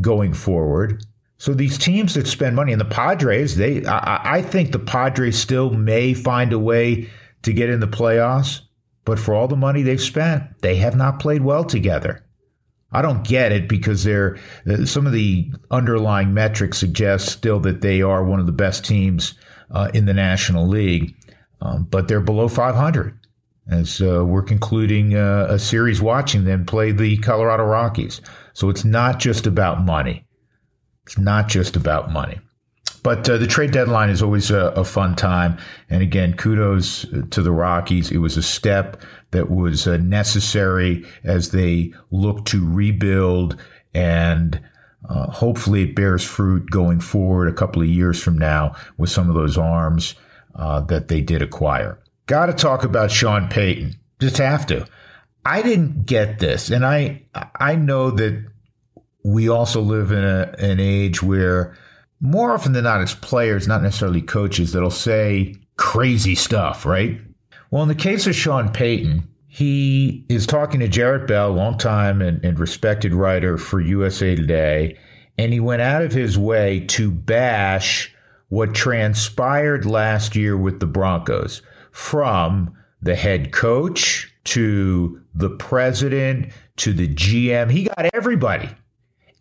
going 0.01 0.34
forward. 0.34 1.06
So 1.41 1.55
these 1.55 1.79
teams 1.79 2.13
that 2.13 2.27
spend 2.27 2.55
money, 2.55 2.71
and 2.71 2.79
the 2.79 2.86
Padres, 2.86 3.55
they 3.55 3.83
I, 3.83 4.36
I, 4.38 4.41
think 4.43 4.71
the 4.71 4.77
Padres 4.77 5.39
still 5.39 5.71
may 5.71 6.13
find 6.13 6.53
a 6.53 6.60
way 6.60 7.10
to 7.41 7.51
get 7.51 7.71
in 7.71 7.79
the 7.79 7.88
playoffs, 7.88 8.62
but 9.05 9.17
for 9.17 9.33
all 9.33 9.48
the 9.48 9.55
money 9.55 9.81
they've 9.81 10.00
spent, 10.00 10.43
they 10.62 10.75
have 10.75 10.95
not 10.95 11.19
played 11.19 11.41
well 11.41 11.63
together. 11.63 12.24
I 12.91 13.01
don't 13.01 13.27
get 13.27 13.51
it 13.51 13.67
because 13.67 14.03
they're 14.03 14.38
some 14.86 15.07
of 15.07 15.13
the 15.13 15.51
underlying 15.71 16.31
metrics 16.31 16.77
suggest 16.77 17.29
still 17.29 17.60
that 17.62 17.81
they 17.81 18.03
are 18.03 18.24
one 18.24 18.39
of 18.39 18.45
the 18.45 18.51
best 18.51 18.86
teams 18.86 19.33
uh, 19.71 19.89
in 19.95 20.05
the 20.05 20.13
National 20.13 20.67
League, 20.67 21.15
um, 21.60 21.88
but 21.89 22.07
they're 22.07 22.21
below 22.21 22.50
500 22.50 23.17
as 23.67 24.00
uh, 24.00 24.24
we're 24.24 24.43
concluding 24.43 25.15
uh, 25.15 25.48
a 25.50 25.57
series 25.57 26.03
watching 26.03 26.45
them 26.45 26.67
play 26.67 26.91
the 26.91 27.17
Colorado 27.17 27.63
Rockies. 27.63 28.21
So 28.53 28.69
it's 28.69 28.86
not 28.86 29.17
just 29.17 29.48
about 29.48 29.83
money. 29.83 30.27
Not 31.18 31.48
just 31.48 31.75
about 31.75 32.12
money. 32.12 32.39
But 33.03 33.27
uh, 33.27 33.38
the 33.38 33.48
trade 33.48 33.72
deadline 33.72 34.10
is 34.10 34.22
always 34.22 34.51
a, 34.51 34.68
a, 34.68 34.84
fun 34.84 35.15
time. 35.15 35.58
And 35.89 36.03
again, 36.03 36.36
kudos 36.36 37.06
to 37.32 37.41
the 37.41 37.51
Rockies. 37.51 38.12
It 38.12 38.20
was 38.20 38.38
a 38.38 38.44
step 38.44 39.01
that 39.32 39.50
was 39.50 39.88
uh, 39.88 39.98
necessary 39.98 41.03
as 41.24 41.50
they 41.50 41.94
look 42.12 42.46
to 42.46 42.63
rebuild 42.63 43.58
and 43.94 44.62
uh, 45.10 45.32
hopefully 45.32 45.84
it 45.84 45.96
bears 45.96 46.24
fruit 46.24 46.70
going 46.70 47.00
forward 47.00 47.50
a 47.50 47.53
couple 47.53 47.82
of 47.82 47.88
years 47.88 48.22
from 48.22 48.38
now 48.38 48.75
with 48.98 49.10
some 49.10 49.30
of 49.30 49.36
those 49.36 49.58
arms 49.58 50.15
uh, 50.56 50.82
that 50.82 51.08
they 51.08 51.22
did 51.22 51.41
acquire. 51.41 52.00
Got 52.27 52.48
to 52.48 52.53
talk 52.53 52.84
about 52.84 53.12
Sean 53.12 53.50
Payton. 53.50 53.96
Just 54.20 54.38
have 54.38 54.68
to. 54.68 54.86
I 55.44 55.63
didn't 55.63 56.06
get 56.06 56.38
this, 56.38 56.70
and 56.70 56.86
I 56.86 57.24
I 57.56 57.75
know 57.75 58.12
that 58.12 58.50
we 59.24 59.50
also 59.50 59.82
live 59.82 60.12
in 60.12 60.24
a, 60.24 60.54
an 60.60 60.80
age 60.80 61.22
where 61.22 61.78
more 62.20 62.54
often 62.54 62.74
than 62.74 62.84
not, 62.84 63.01
it's 63.01 63.16
players, 63.16 63.68
not 63.68 63.82
necessarily 63.82 64.22
coaches, 64.22 64.74
that'll 64.74 64.92
say 64.92 65.56
crazy 65.78 66.36
stuff, 66.36 66.86
right? 66.86 67.20
Well, 67.72 67.82
in 67.82 67.90
the 67.90 67.96
case 67.96 68.28
of 68.28 68.36
Sean 68.36 68.72
Payton, 68.72 69.28
he 69.48 70.25
is 70.30 70.46
talking 70.46 70.80
to 70.80 70.88
Jarrett 70.88 71.28
Bell, 71.28 71.51
longtime 71.51 72.22
and, 72.22 72.44
and 72.46 72.60
respected 72.60 73.13
writer 73.13 73.58
for 73.58 73.82
USA 73.82 74.36
Today, 74.36 74.98
and 75.38 75.51
he 75.51 75.60
went 75.60 75.82
out 75.82 76.04
of 76.04 76.12
his 76.12 76.38
way 76.38 76.82
to 76.88 77.12
bash 77.12 78.13
what 78.50 78.75
transpired 78.75 79.86
last 79.86 80.36
year 80.36 80.58
with 80.58 80.80
the 80.80 80.86
Broncos 80.86 81.62
from 81.92 82.75
the 83.01 83.16
head 83.16 83.51
coach 83.51 84.34
to 84.44 85.20
the 85.34 85.50
president 85.50 86.51
to 86.78 86.94
the 86.94 87.08
GM. 87.08 87.72
He 87.72 87.84
got 87.84 88.10
everybody. 88.13 88.70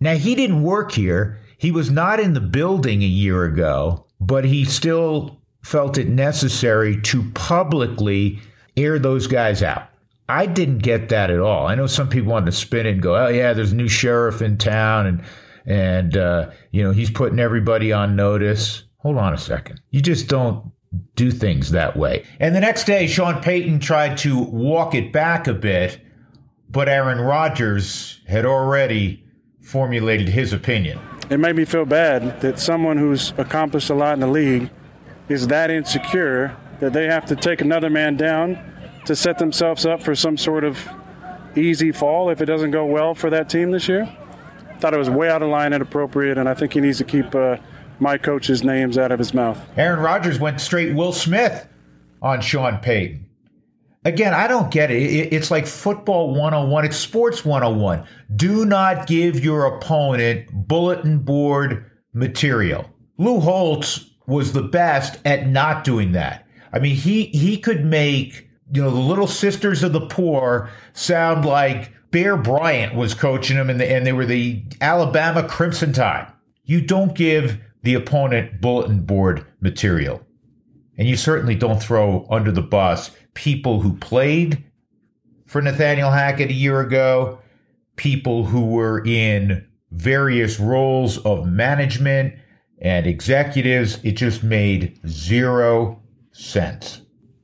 Now, 0.00 0.14
he 0.14 0.34
didn't 0.34 0.62
work 0.62 0.92
here. 0.92 1.38
He 1.58 1.70
was 1.70 1.90
not 1.90 2.20
in 2.20 2.32
the 2.32 2.40
building 2.40 3.02
a 3.02 3.06
year 3.06 3.44
ago, 3.44 4.06
but 4.18 4.44
he 4.44 4.64
still 4.64 5.40
felt 5.62 5.98
it 5.98 6.08
necessary 6.08 7.00
to 7.02 7.30
publicly 7.32 8.40
air 8.76 8.98
those 8.98 9.26
guys 9.26 9.62
out. 9.62 9.88
I 10.28 10.46
didn't 10.46 10.78
get 10.78 11.08
that 11.08 11.30
at 11.30 11.40
all. 11.40 11.66
I 11.66 11.74
know 11.74 11.86
some 11.86 12.08
people 12.08 12.32
want 12.32 12.46
to 12.46 12.52
spin 12.52 12.86
it 12.86 12.92
and 12.92 13.02
go, 13.02 13.16
"Oh 13.16 13.28
yeah, 13.28 13.52
there's 13.52 13.72
a 13.72 13.76
new 13.76 13.88
sheriff 13.88 14.40
in 14.40 14.58
town, 14.58 15.06
and 15.06 15.22
and 15.66 16.16
uh, 16.16 16.50
you 16.70 16.82
know 16.82 16.92
he's 16.92 17.10
putting 17.10 17.40
everybody 17.40 17.92
on 17.92 18.16
notice." 18.16 18.84
Hold 18.98 19.16
on 19.16 19.34
a 19.34 19.38
second. 19.38 19.80
You 19.90 20.00
just 20.00 20.28
don't 20.28 20.70
do 21.16 21.30
things 21.30 21.70
that 21.70 21.96
way. 21.96 22.24
And 22.38 22.54
the 22.54 22.60
next 22.60 22.84
day, 22.84 23.06
Sean 23.06 23.42
Payton 23.42 23.80
tried 23.80 24.18
to 24.18 24.38
walk 24.38 24.94
it 24.94 25.12
back 25.12 25.46
a 25.46 25.54
bit, 25.54 26.00
but 26.68 26.88
Aaron 26.88 27.20
Rodgers 27.20 28.20
had 28.28 28.44
already 28.44 29.24
formulated 29.70 30.28
his 30.28 30.52
opinion. 30.52 30.98
It 31.30 31.38
made 31.38 31.54
me 31.54 31.64
feel 31.64 31.84
bad 31.84 32.40
that 32.40 32.58
someone 32.58 32.96
who's 32.98 33.32
accomplished 33.38 33.88
a 33.88 33.94
lot 33.94 34.14
in 34.14 34.20
the 34.20 34.26
league 34.26 34.68
is 35.28 35.46
that 35.46 35.70
insecure 35.70 36.56
that 36.80 36.92
they 36.92 37.06
have 37.06 37.24
to 37.26 37.36
take 37.36 37.60
another 37.60 37.88
man 37.88 38.16
down 38.16 38.58
to 39.04 39.14
set 39.14 39.38
themselves 39.38 39.86
up 39.86 40.02
for 40.02 40.16
some 40.16 40.36
sort 40.36 40.64
of 40.64 40.88
easy 41.54 41.92
fall 41.92 42.30
if 42.30 42.40
it 42.40 42.46
doesn't 42.46 42.72
go 42.72 42.84
well 42.84 43.14
for 43.14 43.30
that 43.30 43.48
team 43.48 43.70
this 43.70 43.86
year. 43.86 44.12
Thought 44.80 44.94
it 44.94 44.98
was 44.98 45.08
way 45.08 45.30
out 45.30 45.40
of 45.40 45.48
line, 45.50 45.66
and 45.66 45.76
inappropriate, 45.76 46.36
and 46.36 46.48
I 46.48 46.54
think 46.54 46.72
he 46.72 46.80
needs 46.80 46.98
to 46.98 47.04
keep 47.04 47.32
uh, 47.34 47.58
my 48.00 48.18
coach's 48.18 48.64
names 48.64 48.98
out 48.98 49.12
of 49.12 49.20
his 49.20 49.32
mouth. 49.32 49.60
Aaron 49.76 50.00
Rodgers 50.00 50.40
went 50.40 50.60
straight 50.60 50.96
Will 50.96 51.12
Smith 51.12 51.68
on 52.20 52.40
Sean 52.40 52.78
Payton. 52.78 53.26
Again, 54.04 54.32
I 54.32 54.46
don't 54.48 54.70
get 54.70 54.90
it. 54.90 55.32
It's 55.32 55.50
like 55.50 55.66
football 55.66 56.30
101. 56.34 56.86
It's 56.86 56.96
sports 56.96 57.44
101. 57.44 58.06
Do 58.34 58.64
not 58.64 59.06
give 59.06 59.44
your 59.44 59.66
opponent 59.66 60.48
bulletin 60.52 61.18
board 61.18 61.90
material. 62.14 62.86
Lou 63.18 63.40
Holtz 63.40 64.06
was 64.26 64.52
the 64.52 64.62
best 64.62 65.18
at 65.26 65.46
not 65.48 65.84
doing 65.84 66.12
that. 66.12 66.46
I 66.72 66.78
mean, 66.78 66.96
he 66.96 67.26
he 67.26 67.58
could 67.58 67.84
make, 67.84 68.48
you 68.72 68.82
know, 68.82 68.90
the 68.90 69.00
little 69.00 69.26
sisters 69.26 69.82
of 69.82 69.92
the 69.92 70.06
poor 70.06 70.70
sound 70.94 71.44
like 71.44 71.92
Bear 72.10 72.36
Bryant 72.36 72.94
was 72.94 73.12
coaching 73.12 73.56
them 73.56 73.68
and, 73.68 73.80
the, 73.80 73.90
and 73.90 74.06
they 74.06 74.12
were 74.12 74.26
the 74.26 74.64
Alabama 74.80 75.46
Crimson 75.46 75.92
Tide. 75.92 76.32
You 76.64 76.80
don't 76.80 77.14
give 77.14 77.60
the 77.82 77.94
opponent 77.94 78.60
bulletin 78.60 79.02
board 79.02 79.46
material. 79.60 80.22
And 80.98 81.08
you 81.08 81.16
certainly 81.16 81.54
don't 81.54 81.82
throw 81.82 82.26
under 82.30 82.52
the 82.52 82.62
bus 82.62 83.10
people 83.34 83.80
who 83.80 83.94
played 83.96 84.64
for 85.46 85.62
Nathaniel 85.62 86.10
Hackett 86.10 86.50
a 86.50 86.54
year 86.54 86.80
ago, 86.80 87.38
people 87.96 88.44
who 88.44 88.66
were 88.66 89.04
in 89.06 89.66
various 89.90 90.60
roles 90.60 91.18
of 91.18 91.46
management 91.46 92.34
and 92.80 93.06
executives. 93.06 93.98
It 94.02 94.12
just 94.12 94.42
made 94.42 94.98
zero 95.06 96.00
sense. 96.32 97.00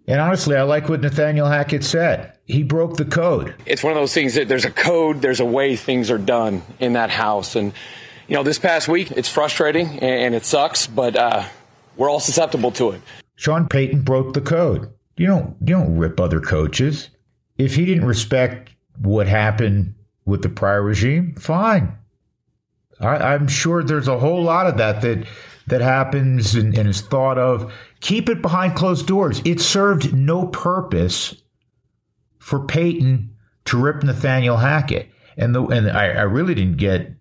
And 0.07 0.21
honestly, 0.21 0.57
I 0.57 0.62
like 0.62 0.88
what 0.88 1.00
Nathaniel 1.00 1.49
Hackett 1.49 1.83
said. 1.83 2.38
He 2.45 2.62
broke 2.62 2.97
the 2.97 3.05
code. 3.05 3.55
It's 3.67 3.83
one 3.83 3.93
of 3.93 3.97
those 3.97 4.15
things 4.15 4.35
that 4.35 4.47
there's 4.47 4.65
a 4.65 4.71
code, 4.71 5.21
there's 5.21 5.41
a 5.41 5.45
way 5.45 5.75
things 5.75 6.11
are 6.11 6.19
done 6.19 6.62
in 6.79 6.93
that 6.93 7.11
house. 7.11 7.57
And 7.57 7.73
you 8.29 8.37
know, 8.37 8.45
this 8.45 8.59
past 8.59 8.87
week, 8.87 9.11
it's 9.11 9.29
frustrating 9.29 9.99
and 10.00 10.35
it 10.35 10.45
sucks, 10.45 10.87
but 10.87 11.17
uh, 11.17 11.45
we're 11.97 12.09
all 12.09 12.21
susceptible 12.21 12.71
to 12.73 12.91
it. 12.91 13.03
Sean 13.37 13.69
Payton 13.69 14.02
broke 14.02 14.35
the 14.35 14.40
code. 14.40 14.90
You 15.16 15.26
don't 15.26 15.57
you 15.61 15.75
don't 15.75 15.97
rip 15.97 16.19
other 16.19 16.40
coaches. 16.40 17.11
If 17.59 17.75
he 17.75 17.85
didn't 17.87 18.07
respect 18.07 18.71
what 18.99 19.26
happened 19.26 19.95
with 20.25 20.43
the 20.43 20.49
prior 20.49 20.83
regime, 20.83 21.35
fine. 21.37 21.97
I, 23.00 23.35
am 23.35 23.47
sure 23.47 23.83
there's 23.83 24.09
a 24.09 24.19
whole 24.19 24.43
lot 24.43 24.66
of 24.66 24.78
that 24.78 25.02
that 25.02 25.26
that 25.66 25.81
happens 25.81 26.55
and, 26.55 26.76
and 26.76 26.88
is 26.88 27.00
thought 27.00 27.38
of. 27.38 27.73
Keep 28.00 28.28
it 28.28 28.43
behind 28.43 28.75
closed 28.75 29.07
doors. 29.07 29.43
It 29.45 29.61
served 29.61 30.14
no 30.14 30.47
purpose 30.47 31.35
for 32.38 32.64
Payton 32.64 33.35
to 33.66 33.76
rip 33.76 34.02
Nathaniel 34.02 34.59
Hackett. 34.59 35.11
And 35.37 35.55
the 35.55 35.64
and 35.66 35.90
I, 35.90 36.09
I 36.09 36.23
really 36.23 36.55
didn't 36.55 36.78
get 36.78 37.15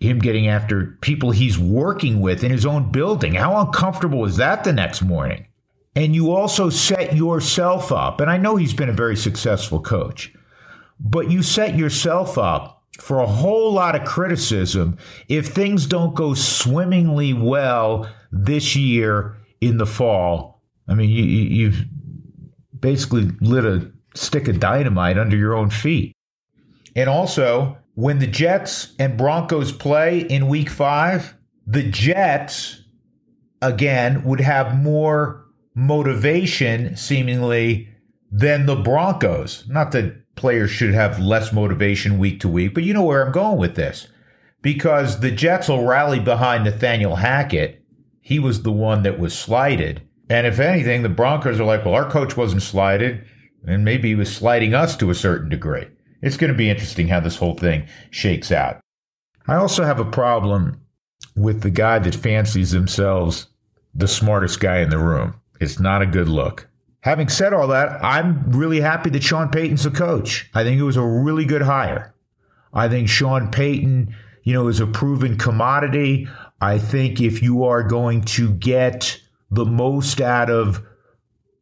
him 0.00 0.18
getting 0.18 0.46
after 0.46 0.96
people 1.00 1.30
he's 1.30 1.58
working 1.58 2.20
with 2.20 2.44
in 2.44 2.50
his 2.50 2.66
own 2.66 2.90
building. 2.90 3.34
How 3.34 3.58
uncomfortable 3.60 4.24
is 4.24 4.36
that 4.36 4.64
the 4.64 4.72
next 4.72 5.02
morning? 5.02 5.46
And 5.94 6.14
you 6.14 6.32
also 6.32 6.70
set 6.70 7.16
yourself 7.16 7.90
up, 7.90 8.20
and 8.20 8.30
I 8.30 8.36
know 8.36 8.56
he's 8.56 8.74
been 8.74 8.88
a 8.88 8.92
very 8.92 9.16
successful 9.16 9.80
coach, 9.80 10.32
but 11.00 11.30
you 11.30 11.42
set 11.42 11.76
yourself 11.76 12.38
up 12.38 12.84
for 13.00 13.20
a 13.20 13.26
whole 13.26 13.72
lot 13.72 13.96
of 13.96 14.06
criticism 14.06 14.96
if 15.28 15.48
things 15.48 15.86
don't 15.86 16.14
go 16.14 16.34
swimmingly 16.34 17.32
well 17.32 18.08
this 18.30 18.76
year 18.76 19.36
in 19.60 19.78
the 19.78 19.86
fall. 19.86 20.62
I 20.86 20.94
mean, 20.94 21.10
you, 21.10 21.24
you've 21.24 21.84
basically 22.78 23.30
lit 23.40 23.64
a 23.64 23.90
stick 24.14 24.48
of 24.48 24.60
dynamite 24.60 25.18
under 25.18 25.36
your 25.36 25.54
own 25.54 25.70
feet. 25.70 26.12
And 26.96 27.08
also, 27.08 27.76
when 27.98 28.20
the 28.20 28.28
Jets 28.28 28.94
and 29.00 29.18
Broncos 29.18 29.72
play 29.72 30.20
in 30.20 30.46
week 30.46 30.70
five, 30.70 31.34
the 31.66 31.82
Jets, 31.82 32.84
again, 33.60 34.22
would 34.22 34.38
have 34.38 34.80
more 34.80 35.44
motivation, 35.74 36.96
seemingly, 36.96 37.88
than 38.30 38.66
the 38.66 38.76
Broncos. 38.76 39.64
Not 39.68 39.90
that 39.90 40.36
players 40.36 40.70
should 40.70 40.94
have 40.94 41.18
less 41.18 41.52
motivation 41.52 42.20
week 42.20 42.38
to 42.38 42.48
week, 42.48 42.72
but 42.72 42.84
you 42.84 42.94
know 42.94 43.02
where 43.02 43.26
I'm 43.26 43.32
going 43.32 43.58
with 43.58 43.74
this. 43.74 44.06
Because 44.62 45.18
the 45.18 45.32
Jets 45.32 45.66
will 45.68 45.84
rally 45.84 46.20
behind 46.20 46.62
Nathaniel 46.62 47.16
Hackett. 47.16 47.82
He 48.20 48.38
was 48.38 48.62
the 48.62 48.70
one 48.70 49.02
that 49.02 49.18
was 49.18 49.36
slighted. 49.36 50.02
And 50.30 50.46
if 50.46 50.60
anything, 50.60 51.02
the 51.02 51.08
Broncos 51.08 51.58
are 51.58 51.64
like, 51.64 51.84
well, 51.84 51.94
our 51.94 52.08
coach 52.08 52.36
wasn't 52.36 52.62
slighted, 52.62 53.24
and 53.66 53.84
maybe 53.84 54.10
he 54.10 54.14
was 54.14 54.32
sliding 54.32 54.72
us 54.72 54.96
to 54.98 55.10
a 55.10 55.16
certain 55.16 55.48
degree. 55.48 55.88
It's 56.22 56.36
going 56.36 56.52
to 56.52 56.56
be 56.56 56.70
interesting 56.70 57.08
how 57.08 57.20
this 57.20 57.36
whole 57.36 57.54
thing 57.54 57.86
shakes 58.10 58.50
out. 58.50 58.80
I 59.46 59.54
also 59.54 59.84
have 59.84 60.00
a 60.00 60.04
problem 60.04 60.80
with 61.36 61.62
the 61.62 61.70
guy 61.70 61.98
that 62.00 62.14
fancies 62.14 62.72
themselves 62.72 63.46
the 63.94 64.08
smartest 64.08 64.60
guy 64.60 64.80
in 64.80 64.90
the 64.90 64.98
room. 64.98 65.34
It's 65.60 65.80
not 65.80 66.02
a 66.02 66.06
good 66.06 66.28
look. 66.28 66.68
Having 67.00 67.28
said 67.28 67.52
all 67.52 67.68
that, 67.68 68.02
I'm 68.04 68.50
really 68.50 68.80
happy 68.80 69.10
that 69.10 69.22
Sean 69.22 69.48
Payton's 69.48 69.86
a 69.86 69.90
coach. 69.90 70.50
I 70.54 70.64
think 70.64 70.80
it 70.80 70.84
was 70.84 70.96
a 70.96 71.02
really 71.02 71.44
good 71.44 71.62
hire. 71.62 72.14
I 72.74 72.88
think 72.88 73.08
Sean 73.08 73.50
Payton, 73.50 74.14
you 74.42 74.52
know, 74.52 74.68
is 74.68 74.80
a 74.80 74.86
proven 74.86 75.38
commodity. 75.38 76.28
I 76.60 76.78
think 76.78 77.20
if 77.20 77.42
you 77.42 77.64
are 77.64 77.82
going 77.82 78.22
to 78.22 78.52
get 78.54 79.20
the 79.50 79.64
most 79.64 80.20
out 80.20 80.50
of 80.50 80.84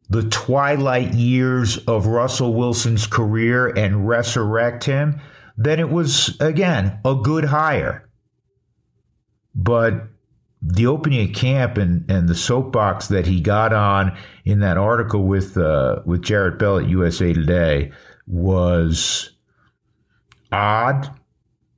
the 0.09 0.23
twilight 0.23 1.13
years 1.13 1.77
of 1.85 2.07
Russell 2.07 2.53
Wilson's 2.53 3.07
career 3.07 3.67
and 3.67 4.07
resurrect 4.07 4.83
him, 4.83 5.19
then 5.57 5.79
it 5.79 5.89
was, 5.89 6.37
again, 6.39 6.99
a 7.03 7.15
good 7.15 7.45
hire. 7.45 8.09
But 9.53 10.07
the 10.61 10.87
opening 10.87 11.29
of 11.29 11.35
camp 11.35 11.77
and, 11.77 12.09
and 12.09 12.27
the 12.27 12.35
soapbox 12.35 13.07
that 13.07 13.27
he 13.27 13.41
got 13.41 13.73
on 13.73 14.17
in 14.45 14.59
that 14.59 14.77
article 14.77 15.23
with 15.23 15.57
uh, 15.57 16.01
with 16.05 16.23
Jarrett 16.23 16.59
Bell 16.59 16.79
at 16.79 16.89
USA 16.89 17.33
Today 17.33 17.91
was 18.25 19.31
odd. 20.51 21.09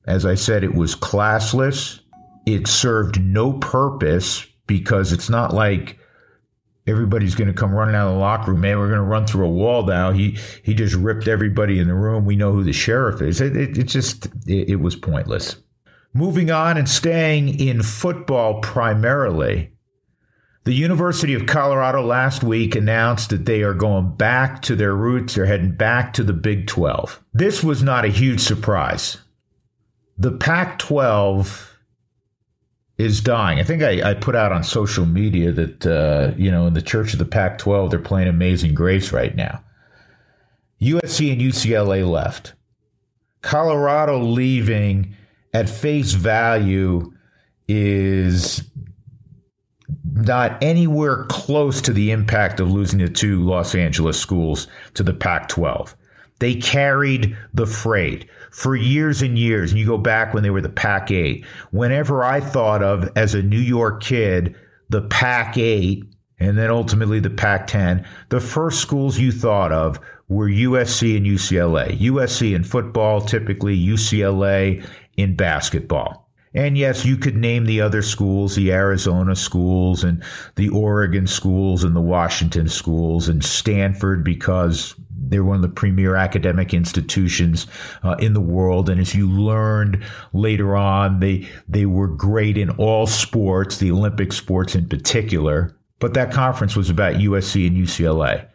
As 0.05 0.25
I 0.25 0.35
said, 0.35 0.63
it 0.63 0.73
was 0.73 0.95
classless. 0.95 1.99
It 2.45 2.67
served 2.67 3.21
no 3.21 3.53
purpose 3.53 4.45
because 4.65 5.13
it's 5.13 5.29
not 5.29 5.53
like 5.53 5.98
everybody's 6.87 7.35
going 7.35 7.47
to 7.47 7.53
come 7.53 7.71
running 7.71 7.95
out 7.95 8.07
of 8.07 8.13
the 8.13 8.19
locker 8.19 8.51
room. 8.51 8.61
Man, 8.61 8.79
we're 8.79 8.87
going 8.87 8.99
to 8.99 9.03
run 9.03 9.25
through 9.25 9.45
a 9.45 9.49
wall 9.49 9.85
now. 9.85 10.11
He 10.11 10.37
he 10.63 10.73
just 10.73 10.95
ripped 10.95 11.27
everybody 11.27 11.79
in 11.79 11.87
the 11.87 11.93
room. 11.93 12.25
We 12.25 12.35
know 12.35 12.51
who 12.51 12.63
the 12.63 12.73
sheriff 12.73 13.21
is. 13.21 13.41
It, 13.41 13.55
it, 13.55 13.77
it 13.77 13.83
just 13.83 14.25
it, 14.47 14.69
it 14.69 14.75
was 14.77 14.95
pointless. 14.95 15.57
Moving 16.13 16.49
on 16.49 16.77
and 16.77 16.89
staying 16.89 17.59
in 17.59 17.83
football 17.83 18.61
primarily, 18.61 19.71
the 20.63 20.73
University 20.73 21.35
of 21.35 21.45
Colorado 21.45 22.03
last 22.03 22.43
week 22.43 22.75
announced 22.75 23.29
that 23.29 23.45
they 23.45 23.61
are 23.61 23.73
going 23.73 24.15
back 24.15 24.61
to 24.63 24.75
their 24.75 24.95
roots. 24.95 25.35
They're 25.35 25.45
heading 25.45 25.75
back 25.75 26.13
to 26.13 26.23
the 26.23 26.33
Big 26.33 26.67
12. 26.67 27.23
This 27.33 27.63
was 27.63 27.83
not 27.83 28.05
a 28.05 28.09
huge 28.09 28.41
surprise. 28.41 29.17
The 30.17 30.31
Pac 30.31 30.79
12 30.79 31.68
is 32.99 33.21
dying. 33.21 33.59
I 33.59 33.63
think 33.63 33.81
I, 33.81 34.11
I, 34.11 34.13
put 34.13 34.35
out 34.35 34.51
on 34.51 34.61
social 34.61 35.05
media 35.05 35.53
that, 35.53 35.87
uh, 35.87 36.35
you 36.37 36.51
know, 36.51 36.67
in 36.67 36.73
the 36.73 36.81
Church 36.81 37.13
of 37.13 37.19
the 37.19 37.25
Pac 37.25 37.57
12, 37.57 37.89
they're 37.89 37.99
playing 37.99 38.27
Amazing 38.27 38.73
Grace 38.73 39.13
right 39.13 39.33
now. 39.33 39.63
USC 40.81 41.31
and 41.31 41.41
UCLA 41.41 42.07
left. 42.07 42.53
Colorado 43.41 44.19
leaving 44.19 45.15
at 45.53 45.69
face 45.69 46.11
value 46.11 47.13
is 47.69 48.69
not 50.11 50.61
anywhere 50.61 51.23
close 51.29 51.79
to 51.81 51.93
the 51.93 52.11
impact 52.11 52.59
of 52.59 52.69
losing 52.69 52.99
the 52.99 53.07
two 53.07 53.45
Los 53.45 53.75
Angeles 53.75 54.19
schools 54.19 54.67
to 54.95 55.03
the 55.03 55.13
Pac 55.13 55.47
12. 55.47 55.95
They 56.39 56.55
carried 56.55 57.37
the 57.53 57.65
freight 57.65 58.29
for 58.51 58.75
years 58.75 59.21
and 59.21 59.37
years. 59.37 59.71
And 59.71 59.79
you 59.79 59.85
go 59.85 59.97
back 59.97 60.33
when 60.33 60.43
they 60.43 60.49
were 60.49 60.61
the 60.61 60.69
Pac 60.69 61.11
8. 61.11 61.45
Whenever 61.71 62.23
I 62.23 62.39
thought 62.39 62.83
of, 62.83 63.09
as 63.15 63.33
a 63.33 63.43
New 63.43 63.59
York 63.59 64.01
kid, 64.01 64.55
the 64.89 65.01
Pac 65.03 65.57
8 65.57 66.03
and 66.39 66.57
then 66.57 66.69
ultimately 66.69 67.19
the 67.19 67.29
Pac 67.29 67.67
10, 67.67 68.05
the 68.29 68.39
first 68.39 68.79
schools 68.79 69.19
you 69.19 69.31
thought 69.31 69.71
of 69.71 69.99
were 70.29 70.47
USC 70.47 71.17
and 71.17 71.25
UCLA. 71.25 71.97
USC 71.99 72.55
in 72.55 72.63
football, 72.63 73.21
typically 73.21 73.77
UCLA 73.77 74.85
in 75.17 75.35
basketball. 75.35 76.29
And 76.53 76.77
yes, 76.77 77.05
you 77.05 77.17
could 77.17 77.35
name 77.35 77.65
the 77.65 77.81
other 77.81 78.01
schools, 78.01 78.55
the 78.55 78.71
Arizona 78.71 79.35
schools 79.35 80.03
and 80.03 80.23
the 80.55 80.69
Oregon 80.69 81.27
schools 81.27 81.83
and 81.83 81.95
the 81.95 82.01
Washington 82.01 82.69
schools 82.69 83.29
and 83.29 83.43
Stanford 83.43 84.23
because 84.23 84.95
they're 85.27 85.43
one 85.43 85.57
of 85.57 85.61
the 85.61 85.69
premier 85.69 86.15
academic 86.15 86.73
institutions 86.73 87.67
uh, 88.03 88.15
in 88.19 88.33
the 88.33 88.41
world. 88.41 88.89
And 88.89 88.99
as 88.99 89.13
you 89.13 89.29
learned 89.29 90.03
later 90.33 90.75
on, 90.75 91.19
they, 91.19 91.47
they 91.67 91.85
were 91.85 92.07
great 92.07 92.57
in 92.57 92.69
all 92.71 93.07
sports, 93.07 93.77
the 93.77 93.91
Olympic 93.91 94.33
sports 94.33 94.75
in 94.75 94.87
particular. 94.87 95.75
But 95.99 96.13
that 96.13 96.31
conference 96.31 96.75
was 96.75 96.89
about 96.89 97.15
USC 97.15 97.67
and 97.67 97.75
UCLA. 97.75 98.47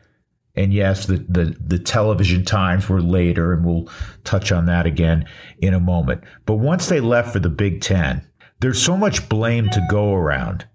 And 0.57 0.73
yes, 0.73 1.07
the, 1.07 1.19
the, 1.29 1.57
the 1.61 1.79
television 1.79 2.45
times 2.45 2.89
were 2.89 3.03
later, 3.03 3.53
and 3.53 3.65
we'll 3.65 3.89
touch 4.23 4.53
on 4.53 4.67
that 4.67 4.87
again 4.87 5.27
in 5.59 5.75
a 5.75 5.81
moment. 5.81 6.23
But 6.47 6.55
once 6.55 6.89
they 6.89 7.01
left 7.01 7.33
for 7.33 7.41
the 7.41 7.51
Big 7.51 7.81
Ten, 7.81 8.27
there's 8.61 8.81
so 8.81 8.97
much 8.97 9.29
blame 9.29 9.69
to 9.71 9.87
go 9.91 10.15
around 10.15 10.67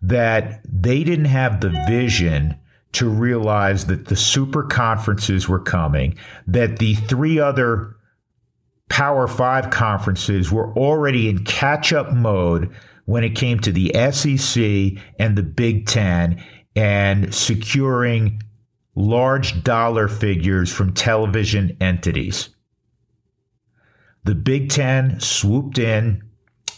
that 0.00 0.60
they 0.64 1.04
didn't 1.04 1.26
have 1.26 1.60
the 1.60 1.70
vision 1.88 2.56
to 2.92 3.08
realize 3.08 3.86
that 3.86 4.06
the 4.06 4.16
super 4.16 4.62
conferences 4.64 5.48
were 5.48 5.60
coming, 5.60 6.16
that 6.46 6.78
the 6.78 6.94
three 6.94 7.38
other 7.38 7.96
Power 8.88 9.26
Five 9.26 9.70
conferences 9.70 10.52
were 10.52 10.70
already 10.76 11.30
in 11.30 11.44
catch 11.44 11.94
up 11.94 12.12
mode 12.12 12.70
when 13.06 13.24
it 13.24 13.30
came 13.30 13.58
to 13.60 13.72
the 13.72 13.90
SEC 14.12 15.02
and 15.18 15.34
the 15.34 15.42
Big 15.42 15.86
Ten 15.86 16.44
and 16.76 17.34
securing 17.34 18.42
large 18.94 19.64
dollar 19.64 20.08
figures 20.08 20.70
from 20.70 20.92
television 20.92 21.74
entities. 21.80 22.50
The 24.24 24.34
Big 24.34 24.68
Ten 24.68 25.18
swooped 25.20 25.78
in 25.78 26.22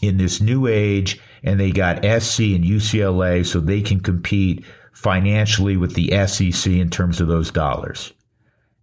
in 0.00 0.16
this 0.16 0.40
new 0.40 0.68
age 0.68 1.20
and 1.42 1.59
they 1.59 1.72
got 1.72 2.05
SC 2.05 2.40
and 2.40 2.64
UCLA 2.64 3.44
so 3.44 3.59
they 3.59 3.83
can 3.83 4.00
compete 4.00 4.64
financially 4.94 5.76
with 5.76 5.94
the 5.94 6.11
SEC 6.26 6.72
in 6.72 6.88
terms 6.88 7.20
of 7.20 7.28
those 7.28 7.50
dollars. 7.50 8.12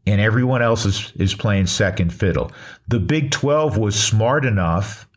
And 0.05 0.21
everyone 0.21 0.61
else 0.61 0.85
is, 0.85 1.11
is 1.15 1.33
playing 1.33 1.67
second 1.67 2.13
fiddle. 2.13 2.51
The 2.87 2.99
Big 2.99 3.31
12 3.31 3.77
was 3.77 4.01
smart 4.01 4.45
enough 4.45 5.07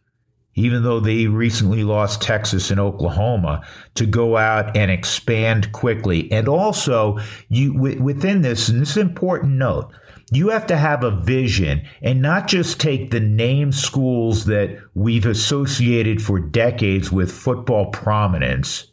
even 0.55 0.83
though 0.83 1.01
they 1.01 1.27
recently 1.27 1.85
lost 1.85 2.23
Texas 2.23 2.71
and 2.71 2.79
Oklahoma, 2.79 3.63
to 3.95 4.07
go 4.07 4.37
out 4.37 4.77
and 4.77 4.91
expand 4.91 5.73
quickly. 5.73 6.31
And 6.31 6.49
also, 6.49 7.19
you 7.49 7.75
within 7.75 8.43
this, 8.43 8.69
and 8.69 8.81
this 8.81 8.91
is 8.91 8.97
an 8.97 9.09
important 9.09 9.55
note, 9.55 9.93
you 10.33 10.49
have 10.49 10.67
to 10.69 10.77
have 10.77 11.05
a 11.05 11.11
vision 11.11 11.87
and 12.03 12.23
not 12.23 12.47
just 12.47 12.81
take 12.81 13.11
the 13.11 13.21
name 13.21 13.73
schools 13.73 14.47
that 14.47 14.79
we've 14.95 15.27
associated 15.27 16.23
for 16.23 16.41
decades 16.41 17.13
with 17.13 17.31
football 17.31 17.91
prominence, 17.91 18.87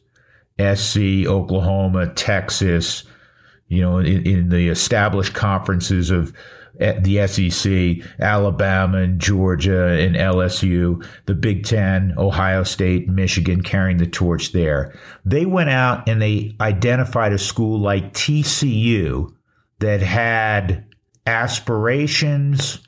SC, 0.76 1.28
Oklahoma, 1.28 2.14
Texas, 2.14 3.04
you 3.68 3.82
know, 3.82 4.00
in, 4.00 4.26
in 4.26 4.50
the 4.50 4.68
established 4.68 5.34
conferences 5.34 6.10
of 6.10 6.34
eh, 6.80 7.00
the 7.00 7.26
SEC, 7.28 8.06
Alabama 8.20 9.00
and 9.00 9.20
Georgia 9.20 9.88
and 9.88 10.16
LSU, 10.16 11.06
the 11.26 11.36
Big 11.36 11.66
Ten, 11.66 12.14
Ohio 12.18 12.64
State, 12.64 13.08
Michigan 13.08 13.62
carrying 13.62 13.98
the 13.98 14.08
torch 14.08 14.52
there. 14.52 14.94
They 15.24 15.46
went 15.46 15.70
out 15.70 16.08
and 16.10 16.22
they 16.22 16.56
identified 16.60 17.34
a 17.34 17.38
school 17.38 17.80
like 17.80 18.14
TCU 18.14 19.34
that 19.80 20.02
had 20.02 20.86
aspirations, 21.26 22.80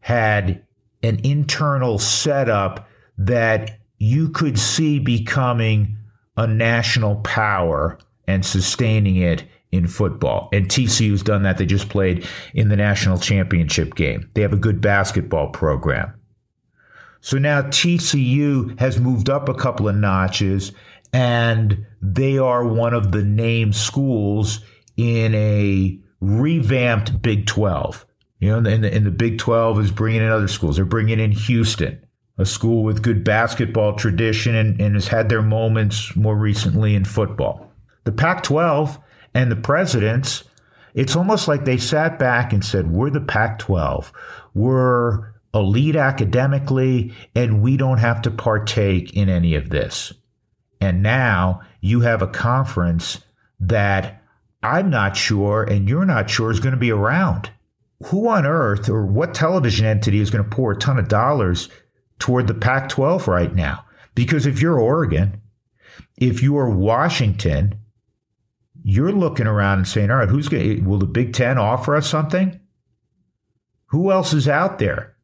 had 0.00 0.64
an 1.02 1.20
internal 1.24 1.98
setup 1.98 2.88
that 3.18 3.78
you 3.98 4.28
could 4.30 4.58
see 4.58 4.98
becoming 4.98 5.97
a 6.38 6.46
national 6.46 7.16
power 7.16 7.98
and 8.26 8.46
sustaining 8.46 9.16
it 9.16 9.44
in 9.72 9.86
football. 9.86 10.48
And 10.52 10.68
TCU's 10.68 11.22
done 11.22 11.42
that. 11.42 11.58
They 11.58 11.66
just 11.66 11.88
played 11.90 12.26
in 12.54 12.68
the 12.68 12.76
national 12.76 13.18
championship 13.18 13.94
game. 13.94 14.30
They 14.34 14.42
have 14.42 14.52
a 14.52 14.56
good 14.56 14.80
basketball 14.80 15.50
program. 15.50 16.14
So 17.20 17.36
now 17.36 17.62
TCU 17.62 18.78
has 18.78 19.00
moved 19.00 19.28
up 19.28 19.48
a 19.48 19.54
couple 19.54 19.88
of 19.88 19.96
notches 19.96 20.72
and 21.12 21.84
they 22.00 22.38
are 22.38 22.64
one 22.64 22.94
of 22.94 23.12
the 23.12 23.22
named 23.22 23.74
schools 23.74 24.60
in 24.96 25.34
a 25.34 25.98
revamped 26.20 27.20
Big 27.20 27.46
12. 27.46 28.06
You 28.40 28.60
know, 28.60 28.70
and 28.70 28.84
the, 28.84 28.94
and 28.94 29.04
the 29.04 29.10
Big 29.10 29.38
12 29.38 29.80
is 29.80 29.90
bringing 29.90 30.22
in 30.22 30.28
other 30.28 30.46
schools. 30.46 30.76
They're 30.76 30.84
bringing 30.84 31.18
in 31.18 31.32
Houston, 31.32 32.00
a 32.38 32.46
school 32.46 32.84
with 32.84 33.02
good 33.02 33.24
basketball 33.24 33.94
tradition 33.94 34.54
and, 34.54 34.80
and 34.80 34.94
has 34.94 35.08
had 35.08 35.28
their 35.28 35.42
moments 35.42 36.14
more 36.16 36.36
recently 36.36 36.94
in 36.94 37.04
football. 37.04 37.70
The 38.04 38.12
Pac 38.12 38.44
12 38.44 38.98
and 39.34 39.50
the 39.50 39.56
presidents, 39.56 40.44
it's 40.94 41.16
almost 41.16 41.48
like 41.48 41.64
they 41.64 41.76
sat 41.76 42.18
back 42.18 42.52
and 42.52 42.64
said, 42.64 42.90
We're 42.90 43.10
the 43.10 43.20
Pac 43.20 43.58
12. 43.58 44.12
We're 44.54 45.34
elite 45.54 45.96
academically, 45.96 47.12
and 47.34 47.62
we 47.62 47.76
don't 47.76 47.98
have 47.98 48.22
to 48.22 48.30
partake 48.30 49.14
in 49.14 49.28
any 49.28 49.54
of 49.54 49.70
this. 49.70 50.12
And 50.80 51.02
now 51.02 51.62
you 51.80 52.00
have 52.00 52.22
a 52.22 52.28
conference 52.28 53.20
that 53.60 54.22
I'm 54.62 54.90
not 54.90 55.16
sure 55.16 55.64
and 55.64 55.88
you're 55.88 56.04
not 56.04 56.30
sure 56.30 56.50
is 56.50 56.60
going 56.60 56.74
to 56.74 56.78
be 56.78 56.90
around. 56.90 57.50
Who 58.06 58.28
on 58.28 58.46
earth 58.46 58.88
or 58.88 59.04
what 59.06 59.34
television 59.34 59.86
entity 59.86 60.20
is 60.20 60.30
going 60.30 60.44
to 60.44 60.50
pour 60.50 60.72
a 60.72 60.76
ton 60.76 60.98
of 60.98 61.08
dollars 61.08 61.68
toward 62.18 62.46
the 62.46 62.54
Pac 62.54 62.88
12 62.88 63.28
right 63.28 63.54
now? 63.54 63.84
Because 64.14 64.46
if 64.46 64.60
you're 64.60 64.78
Oregon, 64.78 65.40
if 66.16 66.42
you're 66.42 66.70
Washington, 66.70 67.78
you're 68.82 69.12
looking 69.12 69.46
around 69.46 69.78
and 69.78 69.88
saying, 69.88 70.10
all 70.10 70.18
right, 70.18 70.28
who's 70.28 70.48
going 70.48 70.84
will 70.84 70.98
the 70.98 71.06
Big 71.06 71.32
Ten 71.32 71.58
offer 71.58 71.94
us 71.94 72.08
something? 72.08 72.58
Who 73.86 74.10
else 74.10 74.32
is 74.32 74.48
out 74.48 74.78
there? 74.78 75.16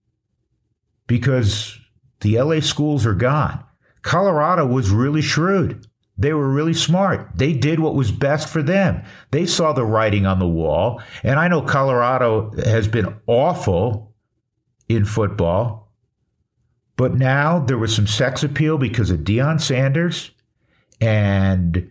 Because 1.07 1.79
the 2.21 2.41
LA 2.41 2.61
schools 2.61 3.05
are 3.05 3.15
gone. 3.15 3.63
Colorado 4.03 4.67
was 4.67 4.91
really 4.91 5.23
shrewd. 5.23 5.87
They 6.17 6.33
were 6.33 6.49
really 6.49 6.75
smart. 6.75 7.31
They 7.35 7.53
did 7.53 7.81
what 7.81 7.95
was 7.95 8.13
best 8.13 8.49
for 8.49 8.63
them. 8.63 9.03
They 9.31 9.47
saw 9.47 9.73
the 9.73 9.85
writing 9.85 10.27
on 10.27 10.39
the 10.39 10.49
wall. 10.49 11.03
And 11.23 11.41
I 11.41 11.49
know 11.49 11.61
Colorado 11.61 12.53
has 12.65 12.87
been 12.87 13.15
awful 13.27 14.15
in 14.89 15.05
football, 15.05 15.84
but 16.97 17.15
now 17.15 17.59
there 17.59 17.79
was 17.79 17.95
some 17.95 18.07
sex 18.07 18.43
appeal 18.43 18.79
because 18.79 19.11
of 19.11 19.21
Deion 19.21 19.61
Sanders, 19.61 20.31
and 21.01 21.91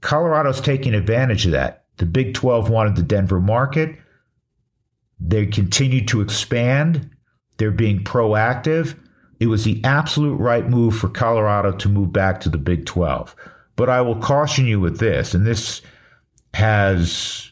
Colorado's 0.00 0.60
taking 0.60 0.94
advantage 0.94 1.46
of 1.46 1.52
that. 1.52 1.84
The 1.98 2.06
Big 2.06 2.34
12 2.34 2.70
wanted 2.70 2.96
the 2.96 3.02
Denver 3.02 3.40
market. 3.40 3.96
They 5.20 5.46
continued 5.46 6.08
to 6.08 6.20
expand. 6.20 7.10
They're 7.56 7.70
being 7.70 8.04
proactive. 8.04 8.96
It 9.40 9.46
was 9.46 9.64
the 9.64 9.82
absolute 9.84 10.36
right 10.36 10.68
move 10.68 10.96
for 10.96 11.08
Colorado 11.08 11.72
to 11.72 11.88
move 11.88 12.12
back 12.12 12.40
to 12.40 12.48
the 12.48 12.58
Big 12.58 12.86
12. 12.86 13.34
But 13.76 13.88
I 13.88 14.00
will 14.00 14.16
caution 14.16 14.66
you 14.66 14.80
with 14.80 14.98
this, 14.98 15.34
and 15.34 15.46
this 15.46 15.82
has 16.54 17.47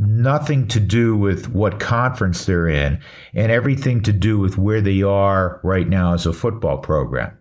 nothing 0.00 0.66
to 0.68 0.80
do 0.80 1.16
with 1.16 1.50
what 1.50 1.78
conference 1.78 2.44
they're 2.44 2.68
in 2.68 3.00
and 3.34 3.52
everything 3.52 4.02
to 4.02 4.12
do 4.12 4.38
with 4.38 4.58
where 4.58 4.80
they 4.80 5.02
are 5.02 5.60
right 5.62 5.88
now 5.88 6.14
as 6.14 6.26
a 6.26 6.32
football 6.32 6.78
program. 6.78 7.36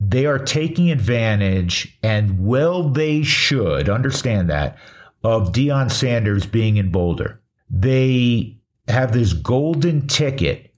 They 0.00 0.24
are 0.24 0.38
taking 0.38 0.90
advantage, 0.90 1.98
and 2.02 2.46
well, 2.46 2.88
they 2.88 3.22
should 3.22 3.90
understand 3.90 4.48
that, 4.48 4.78
of 5.22 5.52
Deion 5.52 5.90
Sanders 5.90 6.46
being 6.46 6.78
in 6.78 6.90
Boulder. 6.90 7.42
They 7.68 8.56
have 8.88 9.12
this 9.12 9.34
golden 9.34 10.06
ticket 10.06 10.70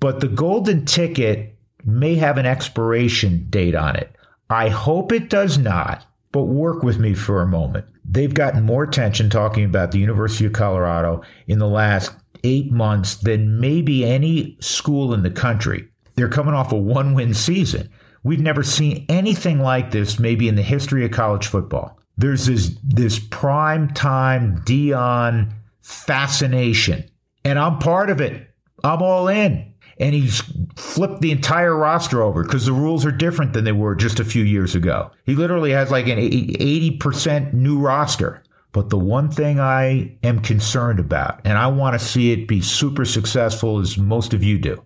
but 0.00 0.20
the 0.20 0.28
golden 0.28 0.86
ticket 0.86 1.56
may 1.84 2.14
have 2.16 2.38
an 2.38 2.46
expiration 2.46 3.46
date 3.50 3.74
on 3.74 3.96
it. 3.96 4.10
I 4.48 4.70
hope 4.70 5.12
it 5.12 5.28
does 5.28 5.58
not, 5.58 6.06
but 6.32 6.44
work 6.44 6.82
with 6.82 6.98
me 6.98 7.14
for 7.14 7.42
a 7.42 7.46
moment. 7.46 7.84
They've 8.12 8.34
gotten 8.34 8.64
more 8.64 8.82
attention 8.82 9.30
talking 9.30 9.64
about 9.64 9.92
the 9.92 10.00
University 10.00 10.44
of 10.44 10.52
Colorado 10.52 11.22
in 11.46 11.60
the 11.60 11.68
last 11.68 12.10
eight 12.42 12.72
months 12.72 13.14
than 13.14 13.60
maybe 13.60 14.04
any 14.04 14.56
school 14.60 15.14
in 15.14 15.22
the 15.22 15.30
country. 15.30 15.88
They're 16.16 16.28
coming 16.28 16.54
off 16.54 16.72
a 16.72 16.76
one 16.76 17.14
win 17.14 17.34
season. 17.34 17.88
We've 18.24 18.40
never 18.40 18.64
seen 18.64 19.06
anything 19.08 19.60
like 19.60 19.92
this, 19.92 20.18
maybe 20.18 20.48
in 20.48 20.56
the 20.56 20.62
history 20.62 21.04
of 21.04 21.12
college 21.12 21.46
football. 21.46 21.98
There's 22.16 22.46
this, 22.46 22.76
this 22.82 23.18
prime 23.18 23.88
time 23.94 24.58
Deion 24.66 25.52
fascination, 25.80 27.04
and 27.44 27.58
I'm 27.60 27.78
part 27.78 28.10
of 28.10 28.20
it. 28.20 28.48
I'm 28.82 29.02
all 29.02 29.28
in 29.28 29.69
and 30.00 30.14
he's 30.14 30.42
flipped 30.76 31.20
the 31.20 31.30
entire 31.30 31.76
roster 31.76 32.22
over 32.22 32.42
because 32.42 32.64
the 32.64 32.72
rules 32.72 33.04
are 33.04 33.12
different 33.12 33.52
than 33.52 33.64
they 33.64 33.72
were 33.72 33.94
just 33.94 34.18
a 34.18 34.24
few 34.24 34.42
years 34.42 34.74
ago. 34.74 35.10
He 35.26 35.36
literally 35.36 35.70
has 35.72 35.90
like 35.90 36.08
an 36.08 36.18
80% 36.18 37.52
new 37.52 37.78
roster. 37.78 38.42
But 38.72 38.88
the 38.88 38.98
one 38.98 39.30
thing 39.30 39.60
I 39.60 40.16
am 40.22 40.40
concerned 40.40 41.00
about, 41.00 41.40
and 41.44 41.58
I 41.58 41.66
want 41.66 41.98
to 41.98 42.04
see 42.04 42.32
it 42.32 42.48
be 42.48 42.62
super 42.62 43.04
successful 43.04 43.80
as 43.80 43.98
most 43.98 44.32
of 44.32 44.42
you 44.42 44.58
do. 44.58 44.82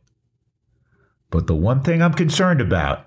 But 1.30 1.46
the 1.46 1.54
one 1.54 1.82
thing 1.82 2.02
I'm 2.02 2.14
concerned 2.14 2.60
about, 2.60 3.06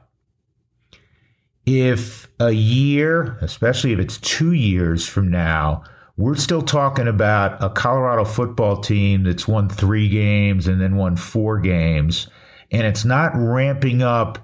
if 1.66 2.30
a 2.40 2.52
year, 2.52 3.38
especially 3.42 3.92
if 3.92 4.00
it's 4.00 4.18
two 4.20 4.54
years 4.54 5.06
from 5.08 5.30
now, 5.30 5.84
we're 6.18 6.36
still 6.36 6.64
talking 6.64 7.08
about 7.08 7.64
a 7.64 7.70
Colorado 7.70 8.26
football 8.26 8.82
team 8.82 9.24
that's 9.24 9.48
won 9.48 9.70
three 9.70 10.10
games 10.10 10.68
and 10.68 10.82
then 10.82 10.96
won 10.96 11.16
four 11.16 11.60
games, 11.60 12.28
and 12.72 12.86
it's 12.86 13.06
not 13.06 13.32
ramping 13.36 14.02
up 14.02 14.40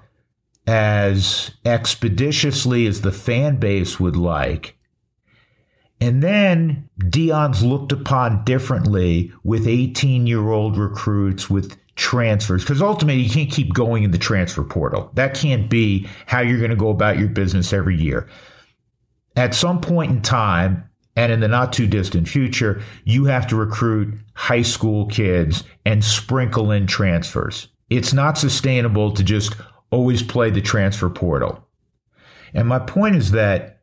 as 0.66 1.50
expeditiously 1.64 2.86
as 2.86 3.00
the 3.00 3.12
fan 3.12 3.56
base 3.56 3.98
would 3.98 4.16
like. 4.16 4.76
And 6.00 6.22
then 6.22 6.88
Deion's 7.00 7.62
looked 7.62 7.92
upon 7.92 8.44
differently 8.44 9.32
with 9.42 9.66
18 9.66 10.26
year 10.26 10.50
old 10.50 10.78
recruits, 10.78 11.50
with 11.50 11.76
transfers, 11.96 12.62
because 12.62 12.82
ultimately 12.82 13.22
you 13.22 13.30
can't 13.30 13.50
keep 13.50 13.74
going 13.74 14.04
in 14.04 14.10
the 14.10 14.18
transfer 14.18 14.62
portal. 14.62 15.10
That 15.14 15.34
can't 15.34 15.68
be 15.68 16.08
how 16.26 16.40
you're 16.40 16.58
going 16.58 16.70
to 16.70 16.76
go 16.76 16.90
about 16.90 17.18
your 17.18 17.28
business 17.28 17.72
every 17.72 17.96
year. 17.96 18.28
At 19.36 19.54
some 19.54 19.80
point 19.80 20.12
in 20.12 20.22
time, 20.22 20.88
and 21.16 21.32
in 21.32 21.40
the 21.40 21.48
not 21.48 21.72
too 21.72 21.86
distant 21.86 22.28
future, 22.28 22.82
you 23.04 23.24
have 23.26 23.46
to 23.48 23.56
recruit 23.56 24.14
high 24.34 24.62
school 24.62 25.06
kids 25.06 25.64
and 25.84 26.04
sprinkle 26.04 26.70
in 26.70 26.86
transfers. 26.86 27.68
It's 27.90 28.12
not 28.12 28.38
sustainable 28.38 29.12
to 29.12 29.22
just 29.22 29.54
always 29.90 30.22
play 30.22 30.50
the 30.50 30.60
transfer 30.60 31.08
portal. 31.08 31.66
And 32.52 32.66
my 32.68 32.78
point 32.78 33.16
is 33.16 33.30
that 33.32 33.82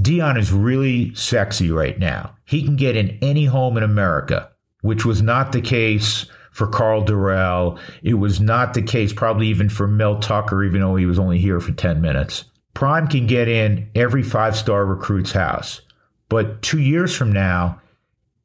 Deion 0.00 0.38
is 0.38 0.52
really 0.52 1.14
sexy 1.14 1.70
right 1.70 1.98
now. 1.98 2.34
He 2.44 2.64
can 2.64 2.76
get 2.76 2.96
in 2.96 3.18
any 3.22 3.44
home 3.44 3.76
in 3.76 3.82
America, 3.82 4.50
which 4.82 5.04
was 5.04 5.22
not 5.22 5.52
the 5.52 5.60
case 5.60 6.26
for 6.50 6.66
Karl 6.66 7.04
Dorrell. 7.04 7.78
It 8.02 8.14
was 8.14 8.40
not 8.40 8.74
the 8.74 8.82
case 8.82 9.12
probably 9.12 9.48
even 9.48 9.68
for 9.68 9.86
Mel 9.86 10.18
Tucker, 10.18 10.64
even 10.64 10.80
though 10.80 10.96
he 10.96 11.06
was 11.06 11.18
only 11.18 11.38
here 11.38 11.60
for 11.60 11.72
10 11.72 12.00
minutes. 12.00 12.44
Prime 12.74 13.08
can 13.08 13.26
get 13.26 13.48
in 13.48 13.90
every 13.94 14.22
five 14.22 14.56
star 14.56 14.84
recruit's 14.84 15.32
house. 15.32 15.80
But 16.28 16.62
two 16.62 16.80
years 16.80 17.16
from 17.16 17.32
now, 17.32 17.80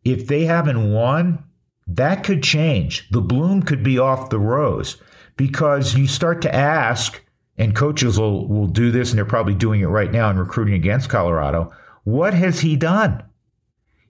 if 0.03 0.27
they 0.27 0.45
haven't 0.45 0.91
won, 0.91 1.43
that 1.87 2.23
could 2.23 2.43
change. 2.43 3.09
The 3.09 3.21
bloom 3.21 3.63
could 3.63 3.83
be 3.83 3.99
off 3.99 4.29
the 4.29 4.39
rose 4.39 4.97
because 5.35 5.95
you 5.95 6.07
start 6.07 6.41
to 6.43 6.53
ask, 6.53 7.21
and 7.57 7.75
coaches 7.75 8.19
will, 8.19 8.47
will 8.47 8.67
do 8.67 8.91
this, 8.91 9.09
and 9.09 9.17
they're 9.17 9.25
probably 9.25 9.55
doing 9.55 9.81
it 9.81 9.87
right 9.87 10.11
now 10.11 10.29
in 10.29 10.37
recruiting 10.37 10.75
against 10.75 11.09
Colorado. 11.09 11.71
What 12.03 12.33
has 12.33 12.61
he 12.61 12.75
done? 12.75 13.23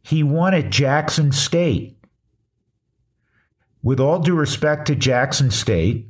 He 0.01 0.23
won 0.23 0.53
at 0.53 0.69
Jackson 0.69 1.31
State. 1.31 1.97
With 3.81 3.99
all 3.99 4.19
due 4.19 4.35
respect 4.35 4.87
to 4.87 4.95
Jackson 4.95 5.51
State, 5.51 6.07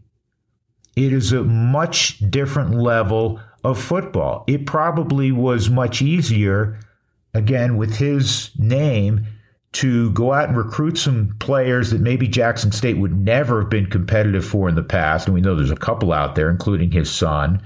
it 0.95 1.12
is 1.12 1.32
a 1.32 1.43
much 1.43 2.19
different 2.30 2.76
level 2.76 3.39
of 3.63 3.82
football. 3.82 4.43
It 4.47 4.65
probably 4.65 5.32
was 5.32 5.69
much 5.69 6.02
easier 6.02 6.80
again, 7.34 7.78
with 7.78 7.96
his 7.96 8.52
name, 8.58 9.26
to 9.74 10.12
go 10.12 10.34
out 10.34 10.50
and 10.50 10.58
recruit 10.58 10.98
some 10.98 11.36
players 11.39 11.89
that 11.89 12.00
maybe 12.00 12.28
Jackson 12.28 12.72
State 12.72 12.98
would 12.98 13.17
never 13.17 13.62
have 13.62 13.69
been 13.69 13.88
competitive 13.88 14.46
for 14.46 14.69
in 14.69 14.76
the 14.76 14.84
past. 14.84 15.26
And 15.26 15.34
we 15.34 15.41
know 15.41 15.56
there's 15.56 15.72
a 15.72 15.76
couple 15.76 16.13
out 16.13 16.36
there, 16.36 16.50
including 16.50 16.91
his 16.91 17.12
son. 17.12 17.62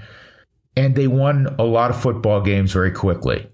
And 0.74 0.94
they 0.94 1.06
won 1.06 1.54
a 1.58 1.64
lot 1.64 1.90
of 1.90 2.00
football 2.00 2.40
games 2.40 2.72
very 2.72 2.92
quickly. 2.92 3.46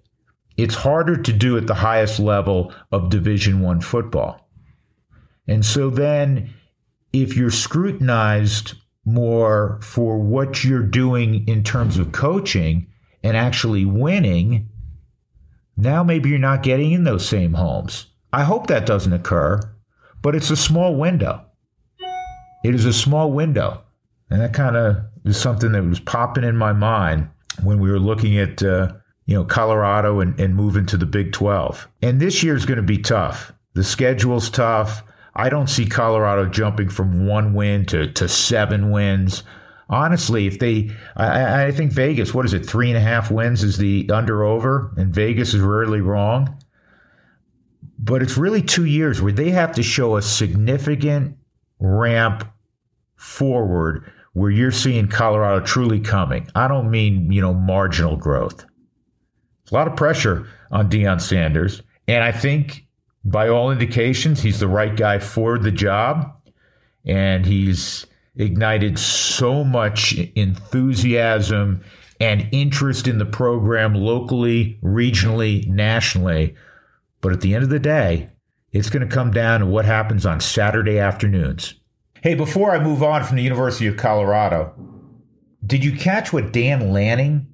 It's 0.56 0.76
harder 0.76 1.16
to 1.16 1.32
do 1.32 1.56
at 1.56 1.66
the 1.66 1.74
highest 1.74 2.20
level 2.20 2.72
of 2.92 3.10
Division 3.10 3.60
One 3.60 3.80
football. 3.80 4.48
And 5.48 5.64
so 5.64 5.90
then 5.90 6.54
if 7.12 7.36
you're 7.36 7.50
scrutinized 7.50 8.74
more 9.04 9.80
for 9.82 10.18
what 10.18 10.64
you're 10.64 10.82
doing 10.82 11.46
in 11.48 11.64
terms 11.64 11.98
of 11.98 12.12
coaching 12.12 12.86
and 13.22 13.36
actually 13.36 13.84
winning, 13.84 14.68
now 15.76 16.02
maybe 16.02 16.30
you're 16.30 16.38
not 16.38 16.62
getting 16.62 16.92
in 16.92 17.04
those 17.04 17.28
same 17.28 17.54
homes. 17.54 18.06
I 18.32 18.44
hope 18.44 18.66
that 18.66 18.86
doesn't 18.86 19.12
occur, 19.12 19.60
but 20.22 20.34
it's 20.34 20.50
a 20.50 20.56
small 20.56 20.96
window. 20.96 21.44
It 22.64 22.74
is 22.74 22.86
a 22.86 22.92
small 22.92 23.30
window. 23.30 23.82
And 24.30 24.40
that 24.40 24.54
kind 24.54 24.76
of 24.76 24.96
is 25.24 25.38
something 25.38 25.72
that 25.72 25.84
was 25.84 26.00
popping 26.00 26.44
in 26.44 26.56
my 26.56 26.72
mind 26.72 27.28
when 27.62 27.78
we 27.78 27.90
were 27.90 28.00
looking 28.00 28.38
at, 28.38 28.62
uh, 28.62 28.92
you 29.26 29.34
know, 29.34 29.44
Colorado 29.44 30.20
and, 30.20 30.38
and 30.40 30.56
moving 30.56 30.86
to 30.86 30.96
the 30.96 31.06
Big 31.06 31.32
12. 31.32 31.86
And 32.02 32.20
this 32.20 32.42
year 32.42 32.56
is 32.56 32.66
going 32.66 32.78
to 32.78 32.82
be 32.82 32.98
tough. 32.98 33.52
The 33.74 33.84
schedule's 33.84 34.50
tough. 34.50 35.02
I 35.36 35.48
don't 35.48 35.68
see 35.68 35.86
Colorado 35.86 36.46
jumping 36.46 36.88
from 36.88 37.26
one 37.26 37.54
win 37.54 37.86
to, 37.86 38.10
to 38.12 38.28
seven 38.28 38.90
wins 38.90 39.42
honestly, 39.88 40.46
if 40.46 40.58
they, 40.58 40.90
I, 41.16 41.66
I, 41.66 41.72
think 41.72 41.92
Vegas, 41.92 42.34
what 42.34 42.44
is 42.44 42.52
it, 42.52 42.66
three 42.66 42.88
and 42.88 42.96
a 42.96 43.00
half 43.00 43.30
wins 43.30 43.62
is 43.62 43.78
the 43.78 44.08
under 44.12 44.44
over, 44.44 44.92
and 44.96 45.14
Vegas 45.14 45.54
is 45.54 45.60
rarely 45.60 46.00
wrong. 46.00 46.58
But 47.98 48.22
it's 48.22 48.36
really 48.36 48.62
two 48.62 48.84
years 48.84 49.22
where 49.22 49.32
they 49.32 49.50
have 49.50 49.72
to 49.72 49.82
show 49.82 50.16
a 50.16 50.22
significant 50.22 51.36
ramp 51.78 52.44
forward 53.16 54.10
where 54.34 54.50
you're 54.50 54.72
seeing 54.72 55.08
Colorado 55.08 55.64
truly 55.64 56.00
coming. 56.00 56.48
I 56.54 56.68
don't 56.68 56.90
mean, 56.90 57.32
you 57.32 57.40
know, 57.40 57.54
marginal 57.54 58.16
growth. 58.16 58.64
a 59.70 59.74
lot 59.74 59.88
of 59.88 59.96
pressure 59.96 60.46
on 60.70 60.90
Deion 60.90 61.20
Sanders. 61.20 61.82
And 62.08 62.22
I 62.22 62.32
think 62.32 62.86
by 63.24 63.48
all 63.48 63.70
indications, 63.70 64.42
he's 64.42 64.60
the 64.60 64.68
right 64.68 64.94
guy 64.94 65.18
for 65.18 65.58
the 65.58 65.70
job. 65.70 66.38
And 67.06 67.46
he's 67.46 68.06
ignited 68.36 68.98
so 68.98 69.64
much 69.64 70.14
enthusiasm 70.34 71.82
and 72.20 72.48
interest 72.52 73.06
in 73.06 73.18
the 73.18 73.26
program 73.26 73.94
locally, 73.94 74.78
regionally, 74.82 75.66
nationally. 75.68 76.54
But 77.20 77.32
at 77.32 77.40
the 77.40 77.54
end 77.54 77.64
of 77.64 77.70
the 77.70 77.78
day, 77.78 78.30
it's 78.72 78.90
going 78.90 79.06
to 79.06 79.14
come 79.14 79.30
down 79.30 79.60
to 79.60 79.66
what 79.66 79.84
happens 79.84 80.26
on 80.26 80.40
Saturday 80.40 80.98
afternoons. 80.98 81.74
Hey, 82.22 82.34
before 82.34 82.70
I 82.70 82.82
move 82.82 83.02
on 83.02 83.22
from 83.24 83.36
the 83.36 83.42
University 83.42 83.86
of 83.86 83.96
Colorado, 83.96 84.74
did 85.66 85.84
you 85.84 85.92
catch 85.92 86.32
what 86.32 86.52
Dan 86.52 86.92
Lanning, 86.92 87.46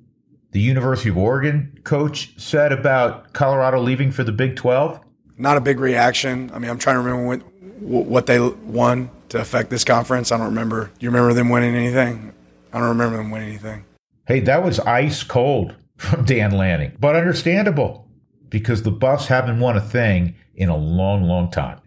the 0.52 0.60
University 0.60 1.10
of 1.10 1.18
Oregon 1.18 1.78
coach, 1.84 2.32
said 2.38 2.72
about 2.72 3.32
Colorado 3.32 3.80
leaving 3.80 4.10
for 4.10 4.24
the 4.24 4.32
Big 4.32 4.56
12? 4.56 5.00
Not 5.36 5.56
a 5.56 5.60
big 5.60 5.80
reaction. 5.80 6.50
I 6.52 6.58
mean, 6.58 6.70
I'm 6.70 6.78
trying 6.78 6.96
to 6.96 7.00
remember 7.00 7.44
what, 7.80 8.06
what 8.06 8.26
they 8.26 8.40
won 8.40 9.10
to 9.30 9.40
affect 9.40 9.70
this 9.70 9.84
conference. 9.84 10.30
I 10.30 10.36
don't 10.36 10.46
remember. 10.46 10.86
Do 10.86 11.06
you 11.06 11.10
remember 11.10 11.32
them 11.32 11.48
winning 11.48 11.74
anything? 11.74 12.32
I 12.72 12.78
don't 12.78 12.88
remember 12.88 13.16
them 13.16 13.30
winning 13.30 13.48
anything. 13.48 13.84
Hey, 14.26 14.40
that 14.40 14.62
was 14.62 14.78
ice 14.80 15.22
cold 15.22 15.74
from 15.96 16.24
Dan 16.24 16.52
Lanning, 16.52 16.96
but 17.00 17.16
understandable 17.16 18.06
because 18.48 18.82
the 18.82 18.90
Buffs 18.90 19.26
haven't 19.26 19.60
won 19.60 19.76
a 19.76 19.80
thing 19.80 20.34
in 20.54 20.68
a 20.68 20.76
long, 20.76 21.24
long 21.24 21.50
time. 21.50 21.80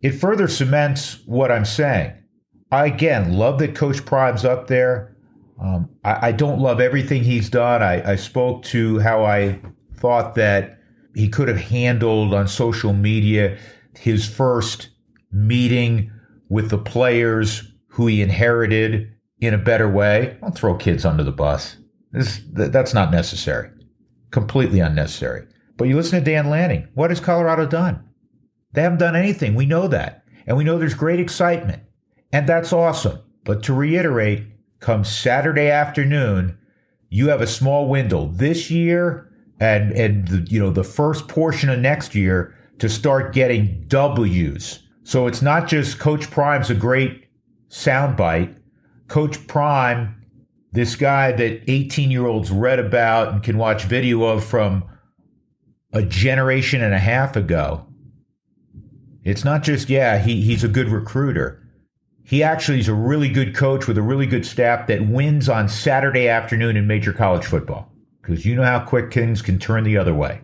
It 0.00 0.12
further 0.12 0.48
cements 0.48 1.18
what 1.26 1.50
I'm 1.50 1.64
saying. 1.64 2.12
I 2.70 2.86
again 2.86 3.34
love 3.34 3.58
that 3.58 3.74
Coach 3.74 4.04
Prime's 4.04 4.44
up 4.44 4.66
there. 4.66 5.14
Um, 5.60 5.90
I, 6.04 6.28
I, 6.28 6.32
don't 6.32 6.58
love 6.58 6.80
everything 6.80 7.22
he's 7.22 7.48
done. 7.48 7.82
I, 7.82 8.12
I 8.12 8.16
spoke 8.16 8.64
to 8.64 8.98
how 8.98 9.24
I 9.24 9.60
thought 9.94 10.34
that 10.34 10.80
he 11.14 11.28
could 11.28 11.46
have 11.46 11.60
handled 11.60 12.34
on 12.34 12.48
social 12.48 12.92
media 12.92 13.58
his 13.96 14.26
first 14.26 14.88
meeting 15.30 16.10
with 16.52 16.68
the 16.68 16.76
players 16.76 17.62
who 17.86 18.06
he 18.06 18.20
inherited 18.20 19.10
in 19.40 19.54
a 19.54 19.58
better 19.58 19.90
way. 19.90 20.36
Don't 20.42 20.54
throw 20.54 20.76
kids 20.76 21.06
under 21.06 21.24
the 21.24 21.32
bus. 21.32 21.78
This, 22.10 22.42
that's 22.52 22.92
not 22.92 23.10
necessary. 23.10 23.70
Completely 24.30 24.78
unnecessary. 24.78 25.46
But 25.78 25.88
you 25.88 25.96
listen 25.96 26.18
to 26.18 26.30
Dan 26.30 26.50
Lanning. 26.50 26.88
What 26.92 27.08
has 27.08 27.20
Colorado 27.20 27.66
done? 27.66 28.06
They 28.72 28.82
haven't 28.82 28.98
done 28.98 29.16
anything. 29.16 29.54
We 29.54 29.64
know 29.64 29.88
that. 29.88 30.24
And 30.46 30.58
we 30.58 30.64
know 30.64 30.78
there's 30.78 30.92
great 30.92 31.20
excitement. 31.20 31.84
And 32.32 32.46
that's 32.46 32.72
awesome. 32.72 33.20
But 33.44 33.62
to 33.62 33.72
reiterate, 33.72 34.44
come 34.78 35.04
Saturday 35.04 35.70
afternoon, 35.70 36.58
you 37.08 37.30
have 37.30 37.40
a 37.40 37.46
small 37.46 37.88
window 37.88 38.26
this 38.26 38.70
year 38.70 39.32
and 39.58 39.92
and 39.92 40.28
the, 40.28 40.52
you 40.52 40.60
know 40.60 40.70
the 40.70 40.84
first 40.84 41.28
portion 41.28 41.70
of 41.70 41.78
next 41.78 42.14
year 42.14 42.54
to 42.78 42.90
start 42.90 43.32
getting 43.32 43.84
W's. 43.88 44.81
So 45.04 45.26
it's 45.26 45.42
not 45.42 45.68
just 45.68 45.98
Coach 45.98 46.30
Prime's 46.30 46.70
a 46.70 46.74
great 46.74 47.26
soundbite. 47.68 48.56
Coach 49.08 49.46
Prime, 49.46 50.24
this 50.72 50.96
guy 50.96 51.32
that 51.32 51.62
18 51.68 52.10
year 52.10 52.26
olds 52.26 52.50
read 52.50 52.78
about 52.78 53.32
and 53.32 53.42
can 53.42 53.58
watch 53.58 53.84
video 53.84 54.24
of 54.24 54.44
from 54.44 54.84
a 55.92 56.02
generation 56.02 56.82
and 56.82 56.94
a 56.94 56.98
half 56.98 57.36
ago. 57.36 57.86
It's 59.24 59.44
not 59.44 59.62
just, 59.62 59.88
yeah, 59.88 60.18
he, 60.18 60.42
he's 60.42 60.64
a 60.64 60.68
good 60.68 60.88
recruiter. 60.88 61.62
He 62.24 62.42
actually 62.42 62.80
is 62.80 62.88
a 62.88 62.94
really 62.94 63.28
good 63.28 63.54
coach 63.54 63.86
with 63.86 63.98
a 63.98 64.02
really 64.02 64.26
good 64.26 64.46
staff 64.46 64.86
that 64.86 65.06
wins 65.06 65.48
on 65.48 65.68
Saturday 65.68 66.28
afternoon 66.28 66.76
in 66.76 66.86
major 66.86 67.12
college 67.12 67.44
football. 67.44 67.92
Because 68.20 68.46
you 68.46 68.54
know 68.54 68.62
how 68.62 68.80
quick 68.80 69.12
things 69.12 69.42
can 69.42 69.58
turn 69.58 69.84
the 69.84 69.98
other 69.98 70.14
way. 70.14 70.40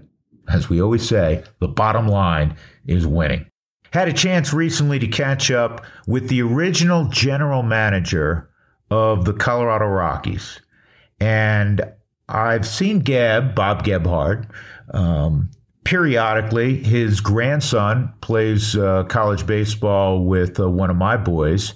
As 0.49 0.69
we 0.69 0.83
always 0.83 1.09
say, 1.09 1.45
the 1.61 1.69
bottom 1.69 2.09
line 2.09 2.57
is 2.87 3.07
winning. 3.07 3.47
Had 3.93 4.09
a 4.09 4.13
chance 4.13 4.53
recently 4.53 4.99
to 4.99 5.09
catch 5.09 5.51
up 5.51 5.85
with 6.07 6.29
the 6.29 6.43
original 6.43 7.09
general 7.09 7.63
manager 7.63 8.49
of 8.91 9.25
the 9.25 9.33
Colorado 9.33 9.87
Rockies. 9.87 10.61
And 11.21 11.83
I've 12.29 12.67
seen 12.67 13.01
Gab, 13.01 13.55
Bob 13.55 13.85
Gebhard, 13.85 14.49
um, 14.93 15.51
periodically. 15.85 16.77
His 16.83 17.21
grandson 17.21 18.13
plays 18.21 18.77
uh, 18.77 19.05
college 19.05 19.47
baseball 19.47 20.25
with 20.25 20.61
uh, 20.61 20.69
one 20.69 20.91
of 20.91 20.97
my 20.97 21.17
boys. 21.17 21.75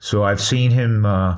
So 0.00 0.24
I've 0.24 0.40
seen 0.40 0.72
him 0.72 1.06
uh, 1.06 1.36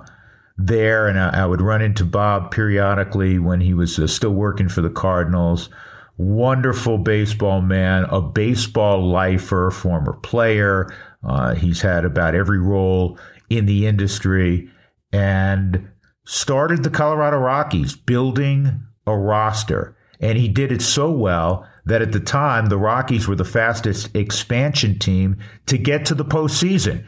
there, 0.56 1.06
and 1.06 1.18
I, 1.18 1.42
I, 1.42 1.46
would 1.46 1.60
run 1.60 1.82
into 1.82 2.04
Bob 2.04 2.50
periodically 2.50 3.38
when 3.38 3.60
he 3.60 3.74
was 3.74 3.98
uh, 3.98 4.06
still 4.06 4.32
working 4.32 4.70
for 4.70 4.80
the 4.80 4.88
Cardinals. 4.88 5.68
Wonderful 6.16 6.98
baseball 6.98 7.60
man, 7.60 8.04
a 8.04 8.20
baseball 8.20 9.08
lifer, 9.08 9.70
former 9.70 10.12
player. 10.12 10.94
Uh, 11.26 11.54
he's 11.54 11.80
had 11.80 12.04
about 12.04 12.34
every 12.34 12.58
role 12.58 13.18
in 13.50 13.66
the 13.66 13.86
industry 13.86 14.70
and 15.12 15.88
started 16.24 16.82
the 16.82 16.90
Colorado 16.90 17.38
Rockies, 17.38 17.96
building 17.96 18.82
a 19.06 19.16
roster. 19.16 19.96
And 20.20 20.38
he 20.38 20.48
did 20.48 20.72
it 20.72 20.82
so 20.82 21.10
well 21.10 21.68
that 21.84 22.02
at 22.02 22.12
the 22.12 22.20
time, 22.20 22.66
the 22.66 22.78
Rockies 22.78 23.28
were 23.28 23.36
the 23.36 23.44
fastest 23.44 24.14
expansion 24.14 24.98
team 24.98 25.38
to 25.66 25.76
get 25.76 26.06
to 26.06 26.14
the 26.14 26.24
postseason. 26.24 27.04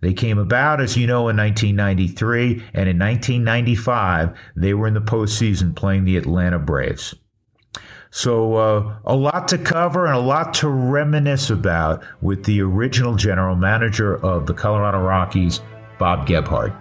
They 0.00 0.12
came 0.12 0.38
about, 0.38 0.80
as 0.80 0.96
you 0.96 1.06
know, 1.06 1.28
in 1.28 1.36
1993, 1.36 2.64
and 2.74 2.88
in 2.88 2.98
1995, 2.98 4.36
they 4.54 4.74
were 4.74 4.86
in 4.86 4.94
the 4.94 5.00
postseason 5.00 5.74
playing 5.74 6.04
the 6.04 6.16
Atlanta 6.16 6.58
Braves. 6.58 7.14
So, 8.10 8.54
uh, 8.54 8.94
a 9.04 9.14
lot 9.14 9.48
to 9.48 9.58
cover 9.58 10.06
and 10.06 10.16
a 10.16 10.20
lot 10.20 10.54
to 10.54 10.68
reminisce 10.68 11.50
about 11.50 12.02
with 12.22 12.44
the 12.44 12.60
original 12.62 13.14
general 13.14 13.56
manager 13.56 14.16
of 14.24 14.46
the 14.46 14.54
Colorado 14.54 15.00
Rockies, 15.00 15.60
Bob 15.98 16.26
Gebhard. 16.26 16.74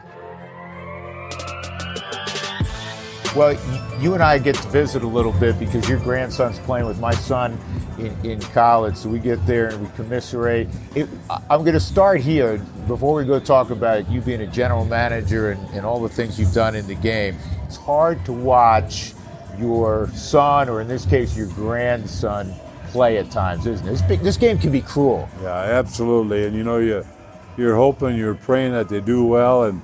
Well, 3.36 3.60
you 4.00 4.14
and 4.14 4.24
I 4.24 4.38
get 4.38 4.56
to 4.56 4.68
visit 4.70 5.04
a 5.04 5.08
little 5.08 5.34
bit 5.34 5.60
because 5.60 5.90
your 5.90 6.00
grandson's 6.00 6.58
playing 6.60 6.86
with 6.86 7.02
my 7.02 7.14
son 7.14 7.60
in, 7.98 8.18
in 8.26 8.40
college. 8.40 8.96
So 8.96 9.10
we 9.10 9.20
get 9.20 9.46
there 9.46 9.68
and 9.68 9.82
we 9.82 9.94
commiserate. 9.96 10.70
It, 10.96 11.10
I'm 11.50 11.62
going 11.62 11.74
to 11.74 11.82
start 11.82 12.22
here 12.22 12.60
before 12.88 13.14
we 13.14 13.26
go 13.26 13.42
talk 13.42 13.72
about 13.72 14.10
you 14.10 14.22
being 14.22 14.40
a 14.40 14.48
general 14.48 14.86
manager 14.86 15.52
and, 15.52 15.70
and 15.72 15.86
all 15.86 16.02
the 16.02 16.08
things 16.08 16.40
you've 16.40 16.54
done 16.54 16.76
in 16.76 16.88
the 16.88 16.96
game. 16.96 17.36
It's 17.66 17.76
hard 17.76 18.24
to 18.24 18.32
watch 18.32 19.15
your 19.60 20.08
son, 20.10 20.70
or 20.70 20.82
in 20.82 20.88
this 20.88 21.06
case, 21.06 21.36
your 21.38 21.48
grandson, 21.48 22.54
play 22.88 23.18
at 23.18 23.30
times, 23.30 23.66
isn't 23.66 23.88
it? 23.88 24.08
This, 24.08 24.22
this 24.22 24.38
game 24.38 24.58
can 24.58 24.72
be 24.72 24.82
cruel. 24.82 25.28
Yeah, 25.42 25.54
absolutely. 25.54 26.46
And 26.46 26.56
you 26.56 26.64
know, 26.64 26.78
you, 26.78 27.06
you're 27.58 27.76
hoping, 27.76 28.16
you're 28.16 28.36
praying 28.36 28.74
that 28.74 28.90
they 28.90 29.02
do 29.02 29.26
well, 29.26 29.64
and 29.64 29.82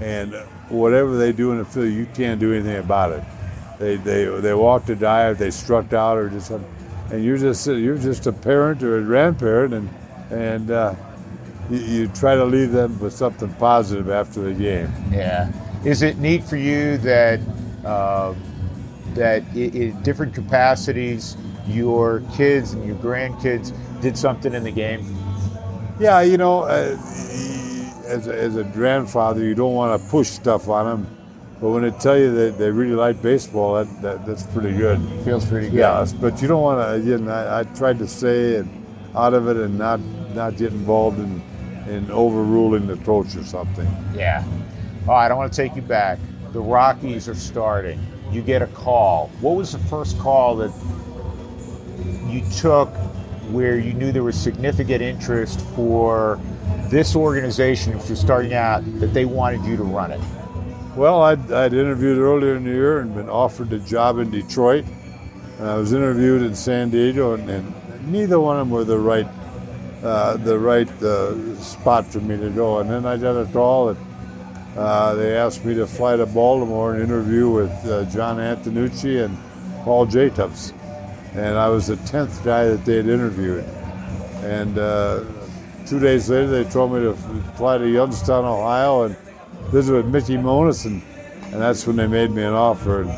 and 0.00 0.34
whatever 0.68 1.16
they 1.16 1.32
do 1.32 1.52
in 1.52 1.58
the 1.58 1.64
field, 1.64 1.92
you 1.92 2.06
can't 2.14 2.40
do 2.40 2.52
anything 2.52 2.78
about 2.78 3.12
it. 3.12 3.24
They 3.78 3.96
they 3.96 4.24
they 4.40 4.54
walk 4.54 4.86
the 4.86 4.96
dive, 4.96 5.38
they 5.38 5.50
struck 5.50 5.92
out, 5.92 6.18
or 6.18 6.28
just 6.28 6.48
something 6.48 6.68
and 7.12 7.22
you're 7.22 7.36
just 7.36 7.66
you're 7.66 7.98
just 7.98 8.26
a 8.26 8.32
parent 8.32 8.82
or 8.82 8.98
a 8.98 9.02
grandparent, 9.02 9.74
and 9.74 9.90
and 10.30 10.70
uh, 10.70 10.94
you, 11.70 11.78
you, 11.78 12.08
try 12.08 12.34
to 12.34 12.44
leave 12.44 12.72
them 12.72 12.98
with 12.98 13.12
something 13.12 13.52
positive 13.54 14.08
after 14.08 14.40
the 14.40 14.54
game. 14.54 14.90
Yeah. 15.12 15.52
Is 15.84 16.00
it 16.00 16.16
neat 16.16 16.42
for 16.42 16.56
you 16.56 16.96
that 16.98 17.38
uh, 17.84 18.34
that 19.14 19.42
in 19.56 20.00
different 20.02 20.34
capacities, 20.34 21.36
your 21.66 22.22
kids 22.34 22.72
and 22.72 22.84
your 22.86 22.96
grandkids 22.96 23.72
did 24.00 24.16
something 24.16 24.52
in 24.52 24.64
the 24.64 24.70
game? 24.70 25.16
Yeah, 25.98 26.20
you 26.22 26.36
know. 26.36 26.62
Uh, 26.62 26.96
as 28.12 28.26
a, 28.26 28.34
as 28.34 28.56
a 28.56 28.64
grandfather, 28.64 29.42
you 29.42 29.54
don't 29.54 29.74
want 29.74 30.00
to 30.00 30.08
push 30.08 30.28
stuff 30.28 30.68
on 30.68 30.86
them. 30.86 31.18
But 31.60 31.70
when 31.70 31.82
they 31.82 31.90
tell 31.92 32.18
you 32.18 32.32
that 32.34 32.58
they 32.58 32.70
really 32.70 32.94
like 32.94 33.22
baseball, 33.22 33.74
that, 33.74 34.02
that 34.02 34.26
that's 34.26 34.42
pretty 34.42 34.76
good. 34.76 35.00
Feels 35.24 35.46
pretty 35.46 35.70
good. 35.70 35.78
Yeah, 35.78 36.04
but 36.20 36.42
you 36.42 36.48
don't 36.48 36.62
want 36.62 36.80
to. 36.80 36.94
Again, 36.94 37.28
I, 37.28 37.60
I 37.60 37.62
tried 37.62 37.98
to 38.00 38.08
stay 38.08 38.64
out 39.14 39.32
of 39.32 39.48
it 39.48 39.56
and 39.56 39.78
not 39.78 40.00
not 40.34 40.56
get 40.56 40.72
involved 40.72 41.20
in 41.20 41.40
in 41.88 42.10
overruling 42.10 42.86
the 42.86 42.96
coach 42.98 43.36
or 43.36 43.44
something. 43.44 43.86
Yeah. 44.14 44.44
All 45.06 45.14
right, 45.14 45.30
I 45.30 45.34
want 45.34 45.52
to 45.52 45.56
take 45.56 45.76
you 45.76 45.82
back. 45.82 46.18
The 46.52 46.60
Rockies 46.60 47.28
are 47.28 47.34
starting. 47.34 48.00
You 48.32 48.40
get 48.40 48.62
a 48.62 48.66
call. 48.68 49.28
What 49.40 49.56
was 49.56 49.72
the 49.72 49.78
first 49.78 50.18
call 50.18 50.56
that 50.56 50.72
you 52.26 52.42
took 52.58 52.88
where 53.50 53.78
you 53.78 53.92
knew 53.92 54.10
there 54.10 54.22
was 54.22 54.40
significant 54.40 55.02
interest 55.02 55.60
for 55.76 56.40
this 56.88 57.14
organization, 57.14 57.98
which 57.98 58.08
was 58.08 58.18
starting 58.18 58.54
out, 58.54 58.82
that 59.00 59.12
they 59.12 59.26
wanted 59.26 59.62
you 59.64 59.76
to 59.76 59.82
run 59.82 60.12
it? 60.12 60.20
Well, 60.96 61.22
I'd, 61.22 61.52
I'd 61.52 61.74
interviewed 61.74 62.18
earlier 62.18 62.56
in 62.56 62.64
the 62.64 62.70
year 62.70 63.00
and 63.00 63.14
been 63.14 63.28
offered 63.28 63.70
a 63.72 63.78
job 63.78 64.18
in 64.18 64.30
Detroit. 64.30 64.86
And 65.58 65.68
I 65.68 65.76
was 65.76 65.92
interviewed 65.92 66.42
in 66.42 66.54
San 66.54 66.88
Diego, 66.88 67.34
and, 67.34 67.48
and 67.50 68.12
neither 68.12 68.40
one 68.40 68.56
of 68.58 68.66
them 68.66 68.70
were 68.70 68.84
the 68.84 68.98
right, 68.98 69.28
uh, 70.02 70.38
the 70.38 70.58
right 70.58 70.88
uh, 71.02 71.54
spot 71.56 72.06
for 72.06 72.20
me 72.20 72.38
to 72.38 72.48
go. 72.50 72.78
And 72.78 72.90
then 72.90 73.04
I 73.04 73.18
got 73.18 73.36
a 73.36 73.44
call, 73.52 73.90
and 73.90 73.98
uh, 74.76 75.14
they 75.14 75.36
asked 75.36 75.64
me 75.64 75.74
to 75.74 75.86
fly 75.86 76.16
to 76.16 76.26
Baltimore 76.26 76.94
and 76.94 77.02
interview 77.02 77.50
with 77.50 77.70
uh, 77.86 78.04
John 78.06 78.38
Antonucci 78.38 79.24
and 79.24 79.36
Paul 79.84 80.06
Jacobs, 80.06 80.72
and 81.34 81.58
I 81.58 81.68
was 81.68 81.88
the 81.88 81.96
tenth 81.96 82.42
guy 82.44 82.64
that 82.64 82.84
they 82.84 82.96
had 82.96 83.08
interviewed. 83.08 83.64
And 84.42 84.78
uh, 84.78 85.24
two 85.86 86.00
days 86.00 86.30
later, 86.30 86.48
they 86.48 86.70
told 86.70 86.92
me 86.92 87.00
to 87.00 87.14
fly 87.56 87.78
to 87.78 87.88
Youngstown, 87.88 88.44
Ohio, 88.44 89.02
and 89.02 89.16
visit 89.70 89.92
with 89.92 90.06
Mickey 90.06 90.36
Monus, 90.36 90.84
and, 90.86 91.02
and 91.44 91.60
that's 91.60 91.86
when 91.86 91.96
they 91.96 92.06
made 92.06 92.30
me 92.30 92.42
an 92.42 92.54
offer. 92.54 93.02
And, 93.02 93.10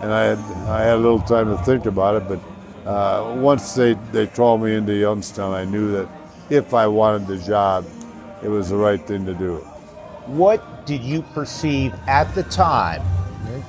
and 0.00 0.12
I 0.12 0.24
had 0.24 0.38
I 0.68 0.82
had 0.82 0.94
a 0.94 1.00
little 1.00 1.20
time 1.20 1.56
to 1.56 1.62
think 1.64 1.86
about 1.86 2.22
it, 2.22 2.28
but 2.28 2.88
uh, 2.88 3.34
once 3.38 3.74
they 3.74 3.94
they 4.12 4.26
called 4.26 4.62
me 4.62 4.74
into 4.74 4.94
Youngstown, 4.94 5.54
I 5.54 5.64
knew 5.64 5.90
that 5.92 6.08
if 6.50 6.74
I 6.74 6.86
wanted 6.86 7.26
the 7.26 7.38
job, 7.38 7.86
it 8.42 8.48
was 8.48 8.68
the 8.68 8.76
right 8.76 9.00
thing 9.06 9.26
to 9.26 9.34
do. 9.34 9.56
What 10.26 10.77
did 10.88 11.04
you 11.04 11.20
perceive 11.34 11.94
at 12.06 12.34
the 12.34 12.42
time? 12.44 13.02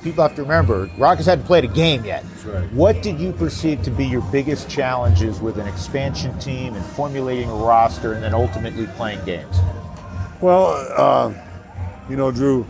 People 0.01 0.23
have 0.23 0.35
to 0.37 0.41
remember, 0.41 0.89
Rockies 0.97 1.25
hadn't 1.25 1.43
played 1.43 1.65
a 1.65 1.67
game 1.67 2.05
yet. 2.05 2.23
right. 2.45 2.71
What 2.71 3.03
did 3.03 3.19
you 3.19 3.33
perceive 3.33 3.83
to 3.83 3.91
be 3.91 4.05
your 4.05 4.21
biggest 4.31 4.69
challenges 4.69 5.41
with 5.41 5.57
an 5.57 5.67
expansion 5.67 6.37
team 6.39 6.75
and 6.75 6.85
formulating 6.85 7.49
a 7.49 7.53
roster 7.53 8.13
and 8.13 8.23
then 8.23 8.33
ultimately 8.33 8.87
playing 8.95 9.23
games? 9.25 9.57
Well, 10.39 10.67
uh, 10.95 11.33
you 12.09 12.15
know, 12.15 12.31
Drew, 12.31 12.63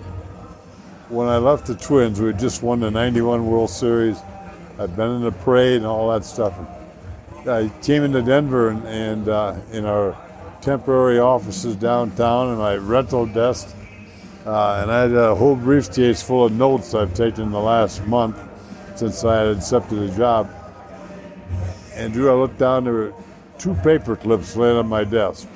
when 1.09 1.27
I 1.27 1.37
left 1.37 1.67
the 1.67 1.75
Twins, 1.75 2.19
we 2.19 2.27
had 2.27 2.39
just 2.39 2.63
won 2.63 2.79
the 2.79 2.89
91 2.89 3.45
World 3.45 3.69
Series. 3.69 4.17
I'd 4.79 4.95
been 4.95 5.11
in 5.11 5.21
the 5.21 5.31
parade 5.31 5.77
and 5.77 5.85
all 5.85 6.09
that 6.09 6.25
stuff. 6.25 6.55
I 7.47 7.69
came 7.83 8.03
into 8.03 8.23
Denver 8.23 8.69
and, 8.69 8.87
and 8.87 9.29
uh, 9.29 9.55
in 9.71 9.85
our 9.85 10.17
temporary 10.61 11.19
offices 11.19 11.75
downtown 11.75 12.49
and 12.49 12.57
my 12.57 12.77
rental 12.77 13.27
desk, 13.27 13.75
uh, 14.45 14.79
and 14.81 14.91
I 14.91 15.01
had 15.01 15.13
a 15.13 15.35
whole 15.35 15.55
briefcase 15.55 16.23
full 16.23 16.45
of 16.45 16.53
notes 16.53 16.93
I've 16.93 17.13
taken 17.13 17.51
the 17.51 17.59
last 17.59 18.05
month 18.07 18.37
since 18.95 19.23
I 19.23 19.43
had 19.43 19.57
accepted 19.57 19.95
the 19.95 20.15
job. 20.15 20.49
And 21.93 22.13
Drew, 22.13 22.31
I 22.31 22.33
looked 22.33 22.57
down, 22.57 22.85
there 22.85 22.93
were 22.93 23.13
two 23.57 23.73
paper 23.75 24.15
clips 24.15 24.55
laying 24.55 24.77
on 24.77 24.87
my 24.87 25.03
desk. 25.03 25.47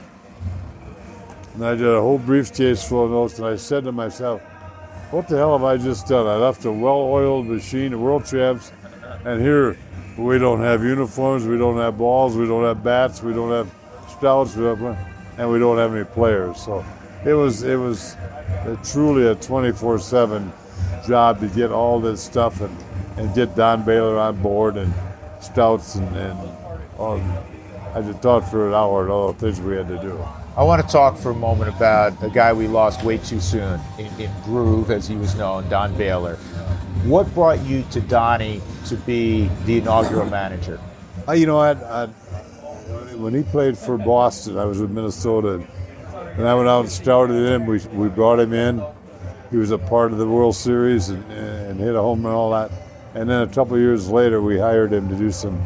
And 1.54 1.66
I 1.66 1.76
did 1.76 1.88
a 1.88 2.02
whole 2.02 2.18
briefcase 2.18 2.88
full 2.88 3.06
of 3.06 3.12
notes, 3.12 3.38
and 3.38 3.48
I 3.48 3.56
said 3.56 3.84
to 3.86 3.92
myself, 3.92 4.42
what 5.12 5.28
the 5.28 5.38
hell 5.38 5.58
have 5.58 5.64
I 5.64 5.78
just 5.78 6.08
done? 6.08 6.26
I 6.26 6.36
left 6.36 6.66
a 6.66 6.72
well-oiled 6.72 7.46
machine, 7.46 8.02
world 8.02 8.26
champs, 8.26 8.72
and 9.26 9.40
here 9.40 9.78
we 10.18 10.40
don't 10.40 10.60
have 10.60 10.84
uniforms, 10.84 11.46
we 11.46 11.58
don't 11.58 11.78
have 11.78 11.98
balls, 11.98 12.36
we 12.36 12.48
don't 12.48 12.64
have 12.64 12.84
bats, 12.84 13.22
we 13.22 13.34
don't 13.34 13.52
have 13.52 13.72
stouts, 14.18 14.56
and 14.56 15.52
we 15.52 15.60
don't 15.60 15.78
have 15.78 15.96
any 15.96 16.04
players. 16.04 16.58
So 16.58 16.84
it 17.26 17.34
was 17.34 17.64
it 17.64 17.78
was 17.78 18.16
a, 18.66 18.78
truly 18.84 19.28
a 19.28 19.36
24/7 19.36 20.52
job 21.08 21.40
to 21.40 21.48
get 21.48 21.72
all 21.72 22.00
this 22.00 22.22
stuff 22.22 22.62
and, 22.62 22.78
and 23.18 23.34
get 23.36 23.56
Don 23.56 23.84
Baylor 23.84 24.18
on 24.18 24.42
board 24.42 24.78
and 24.78 24.94
stouts 25.42 25.96
and, 25.96 26.16
and 26.16 26.40
all. 26.98 27.22
I 27.96 28.02
just 28.02 28.24
talked 28.24 28.50
for 28.50 28.68
an 28.68 28.74
hour 28.74 29.04
and 29.04 29.12
all 29.12 29.32
the 29.34 29.40
things 29.40 29.62
we 29.62 29.76
had 29.76 29.88
to 29.88 30.02
do. 30.02 30.20
I 30.58 30.64
want 30.64 30.86
to 30.86 30.92
talk 30.92 31.16
for 31.16 31.30
a 31.30 31.36
moment 31.36 31.76
about 31.76 32.22
a 32.24 32.30
guy 32.30 32.52
we 32.54 32.68
lost 32.68 33.04
way 33.04 33.20
too 33.20 33.40
soon 33.40 33.80
in, 34.00 34.06
in 34.20 34.32
Groove, 34.44 34.90
as 34.90 35.08
he 35.08 35.16
was 35.16 35.36
known, 35.36 35.70
Don 35.70 35.96
Baylor. 35.96 36.38
What 37.06 37.32
brought 37.36 37.64
you 37.66 37.84
to 37.92 38.02
Donnie 38.02 38.62
to 38.86 38.96
be 38.96 39.48
the 39.66 39.78
inaugural 39.78 40.28
manager? 40.28 40.80
Uh, 41.28 41.34
you 41.34 41.46
know, 41.46 41.60
I, 41.60 41.72
I, 41.72 42.06
when 43.16 43.34
he 43.34 43.44
played 43.44 43.78
for 43.78 43.98
Boston, 43.98 44.58
I 44.58 44.66
was 44.66 44.80
with 44.80 44.90
Minnesota, 44.90 45.56
and 45.56 45.68
I 46.42 46.54
went 46.56 46.68
out 46.68 46.82
and 46.82 46.92
started 46.92 47.46
him. 47.46 47.66
We, 47.66 47.80
we 47.94 48.10
brought 48.10 48.40
him 48.40 48.54
in. 48.54 48.84
He 49.52 49.58
was 49.58 49.72
a 49.72 49.78
part 49.78 50.12
of 50.12 50.18
the 50.18 50.28
World 50.28 50.56
Series 50.56 51.10
and, 51.10 51.24
and 51.32 51.80
hit 51.80 51.96
a 51.96 52.02
home 52.02 52.24
run 52.24 52.34
and 52.34 52.36
all 52.36 52.52
that. 52.52 52.72
And 53.14 53.30
then 53.30 53.42
a 53.42 53.48
couple 53.48 53.78
years 53.78 54.10
later, 54.10 54.42
we 54.42 54.58
hired 54.58 54.92
him 54.92 55.08
to 55.10 55.16
do 55.16 55.32
some 55.32 55.62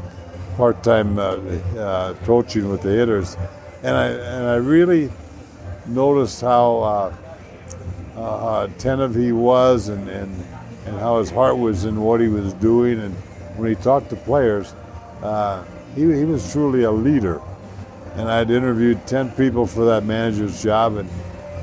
part-time 0.58 1.18
uh, 1.18 1.38
uh, 1.78 2.14
coaching 2.26 2.70
with 2.70 2.82
the 2.82 2.90
hitters 2.90 3.38
and 3.84 3.96
I 3.96 4.08
and 4.08 4.48
I 4.48 4.56
really 4.56 5.12
noticed 5.86 6.42
how 6.42 6.78
uh, 6.78 7.16
uh, 8.16 8.68
attentive 8.70 9.16
he 9.16 9.32
was, 9.32 9.90
and, 9.90 10.10
and 10.10 10.46
and 10.86 10.98
how 11.00 11.20
his 11.20 11.30
heart 11.30 11.58
was 11.58 11.86
in 11.86 12.02
what 12.02 12.22
he 12.22 12.28
was 12.28 12.54
doing, 12.54 13.00
and 13.00 13.14
when 13.56 13.70
he 13.70 13.76
talked 13.76 14.10
to 14.10 14.16
players, 14.16 14.74
uh, 15.22 15.64
he 15.96 16.02
he 16.02 16.26
was 16.26 16.52
truly 16.52 16.84
a 16.84 16.92
leader. 16.92 17.42
And 18.18 18.30
I'd 18.30 18.50
interviewed 18.50 19.06
ten 19.06 19.32
people 19.32 19.68
for 19.68 19.86
that 19.86 20.04
manager's 20.04 20.62
job, 20.62 20.98
and 20.98 21.10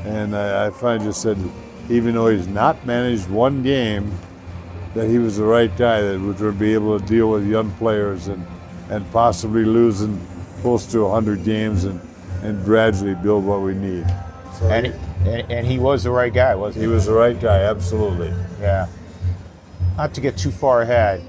and 0.06 0.36
I, 0.36 0.66
I 0.66 0.70
finally 0.70 1.06
just 1.06 1.20
said, 1.20 1.38
even 1.88 2.14
though 2.14 2.28
he's 2.28 2.46
not 2.46 2.84
managed 2.86 3.28
one 3.28 3.62
game, 3.62 4.12
that 4.94 5.08
he 5.08 5.18
was 5.18 5.38
the 5.38 5.44
right 5.44 5.74
guy 5.76 6.00
that 6.00 6.20
would 6.20 6.58
be 6.58 6.74
able 6.74 6.98
to 6.98 7.04
deal 7.04 7.30
with 7.30 7.46
young 7.46 7.70
players 7.72 8.28
and 8.28 8.46
and 8.90 9.10
possibly 9.12 9.64
losing 9.64 10.20
close 10.60 10.86
to 10.86 11.02
100 11.02 11.44
games 11.44 11.84
and, 11.84 12.00
and 12.42 12.64
gradually 12.64 13.14
build 13.14 13.44
what 13.44 13.60
we 13.60 13.74
need. 13.74 14.06
So 14.58 14.68
and, 14.68 14.86
he, 14.86 14.92
and, 15.28 15.52
and, 15.52 15.66
he 15.66 15.78
was 15.78 16.04
the 16.04 16.10
right 16.10 16.32
guy, 16.32 16.54
wasn't 16.54 16.82
he? 16.82 16.88
He 16.88 16.94
was 16.94 17.06
the 17.06 17.12
right 17.12 17.38
guy, 17.38 17.60
absolutely. 17.60 18.32
Yeah. 18.60 18.86
Not 19.96 20.14
to 20.14 20.20
get 20.20 20.36
too 20.36 20.50
far 20.50 20.82
ahead, 20.82 21.22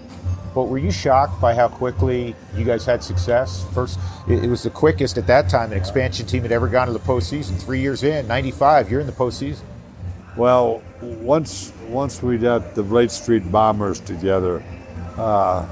but 0.56 0.64
were 0.64 0.78
you 0.78 0.90
shocked 0.90 1.40
by 1.42 1.54
how 1.54 1.68
quickly 1.68 2.34
you 2.56 2.64
guys 2.64 2.86
had 2.86 3.04
success? 3.04 3.66
First, 3.74 4.00
it, 4.28 4.50
was 4.50 4.64
the 4.64 4.70
quickest 4.70 5.18
at 5.18 5.28
that 5.28 5.50
time 5.50 5.74
an 5.74 5.78
expansion 5.78 6.26
team 6.26 6.44
had 6.44 6.54
ever 6.54 6.70
gone 6.70 6.88
to 6.88 6.94
the 6.94 7.00
postseason. 7.00 7.62
Three 7.62 7.82
years 7.82 8.04
in, 8.04 8.26
95, 8.28 8.90
you're 8.90 9.02
in 9.02 9.06
the 9.06 9.14
postseason. 9.14 9.64
Well, 10.38 10.82
once 11.02 11.72
once 11.88 12.24
we 12.24 12.38
got 12.38 12.74
the 12.74 12.84
Blake 12.84 13.12
Street 13.12 13.52
Bombers 13.52 14.00
together, 14.00 14.64
uh, 15.18 15.66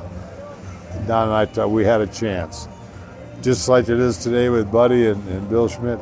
Don 1.07 1.29
and 1.29 1.33
I 1.33 1.45
thought 1.45 1.71
we 1.71 1.83
had 1.83 2.01
a 2.01 2.07
chance 2.07 2.67
just 3.43 3.67
like 3.67 3.89
it 3.89 3.99
is 3.99 4.17
today 4.17 4.49
with 4.49 4.71
Buddy 4.71 5.07
and, 5.07 5.27
and 5.27 5.49
Bill 5.49 5.67
Schmidt, 5.67 5.99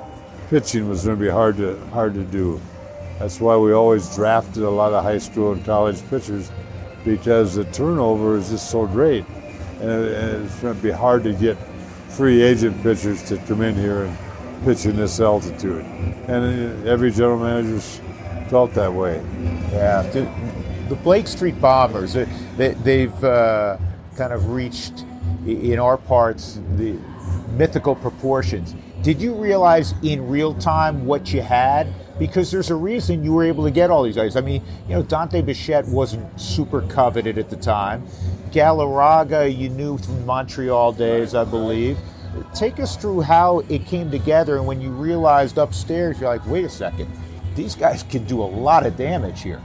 pitching 0.49 0.87
was 0.87 1.05
going 1.05 1.17
to 1.17 1.23
be 1.23 1.29
hard 1.29 1.57
to 1.57 1.77
hard 1.87 2.13
to 2.13 2.23
do. 2.23 2.61
That's 3.17 3.39
why 3.39 3.57
we 3.57 3.73
always 3.73 4.15
drafted 4.15 4.63
a 4.63 4.69
lot 4.69 4.93
of 4.93 5.03
high 5.03 5.17
school 5.17 5.51
and 5.51 5.65
college 5.65 6.07
pitchers 6.09 6.51
because 7.03 7.55
the 7.55 7.65
turnover 7.65 8.37
is 8.37 8.49
just 8.49 8.69
so 8.69 8.85
great, 8.85 9.25
and, 9.79 9.89
it, 9.89 10.23
and 10.23 10.45
it's 10.45 10.59
going 10.59 10.75
to 10.75 10.81
be 10.81 10.91
hard 10.91 11.23
to 11.23 11.33
get 11.33 11.57
free 12.09 12.41
agent 12.41 12.81
pitchers 12.83 13.23
to 13.23 13.37
come 13.37 13.61
in 13.61 13.75
here 13.75 14.03
and 14.03 14.17
pitch 14.63 14.85
in 14.85 14.95
this 14.95 15.19
altitude. 15.19 15.83
And 16.27 16.87
every 16.87 17.11
general 17.11 17.39
manager 17.39 17.79
felt 18.49 18.73
that 18.73 18.93
way. 18.93 19.23
Yeah, 19.71 20.01
the, 20.03 20.29
the 20.89 20.95
Blake 20.95 21.27
Street 21.27 21.59
Bombers, 21.59 22.13
they, 22.13 23.01
have 23.01 23.23
uh, 23.23 23.77
kind 24.17 24.33
of 24.33 24.51
reached 24.51 25.05
in 25.45 25.79
our 25.79 25.97
parts 25.97 26.59
the 26.75 26.97
mythical 27.51 27.95
proportions. 27.95 28.75
Did 29.01 29.21
you 29.21 29.33
realize 29.33 29.93
in 30.03 30.27
real 30.27 30.53
time 30.53 31.05
what 31.05 31.33
you 31.33 31.41
had? 31.41 31.87
Because 32.21 32.51
there's 32.51 32.69
a 32.69 32.75
reason 32.75 33.23
you 33.23 33.33
were 33.33 33.43
able 33.43 33.63
to 33.63 33.71
get 33.71 33.89
all 33.89 34.03
these 34.03 34.15
guys. 34.15 34.35
I 34.35 34.41
mean, 34.41 34.61
you 34.87 34.93
know, 34.93 35.01
Dante 35.01 35.41
Bichette 35.41 35.87
wasn't 35.87 36.39
super 36.39 36.83
coveted 36.83 37.39
at 37.39 37.49
the 37.49 37.55
time. 37.55 38.05
Galarraga, 38.51 39.57
you 39.57 39.69
knew 39.69 39.97
from 39.97 40.23
Montreal 40.27 40.93
days, 40.93 41.33
I 41.33 41.45
believe. 41.45 41.97
Take 42.53 42.79
us 42.79 42.95
through 42.95 43.21
how 43.21 43.63
it 43.69 43.87
came 43.87 44.11
together 44.11 44.57
and 44.57 44.67
when 44.67 44.81
you 44.81 44.91
realized 44.91 45.57
upstairs, 45.57 46.19
you're 46.19 46.29
like, 46.29 46.45
wait 46.45 46.63
a 46.63 46.69
second, 46.69 47.09
these 47.55 47.73
guys 47.73 48.03
can 48.03 48.23
do 48.25 48.39
a 48.39 48.45
lot 48.45 48.85
of 48.85 48.95
damage 48.95 49.41
here. 49.41 49.59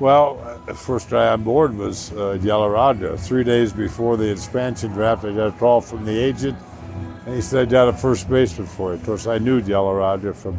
Well, 0.00 0.60
the 0.66 0.74
first 0.74 1.08
guy 1.08 1.28
on 1.28 1.44
board 1.44 1.72
was 1.76 2.10
uh, 2.10 2.36
Galarraga. 2.42 3.16
Three 3.16 3.44
days 3.44 3.72
before 3.72 4.16
the 4.16 4.28
expansion 4.28 4.90
draft, 4.90 5.24
I 5.24 5.32
got 5.32 5.46
a 5.46 5.52
call 5.52 5.80
from 5.80 6.04
the 6.04 6.18
agent 6.18 6.58
and 7.26 7.36
he 7.36 7.40
said, 7.40 7.68
I 7.68 7.70
got 7.70 7.86
a 7.86 7.92
first 7.92 8.28
baseman 8.28 8.66
for 8.66 8.90
you. 8.90 8.98
Of 8.98 9.06
course, 9.06 9.28
I 9.28 9.38
knew 9.38 9.62
Galarraga 9.62 10.34
from 10.34 10.58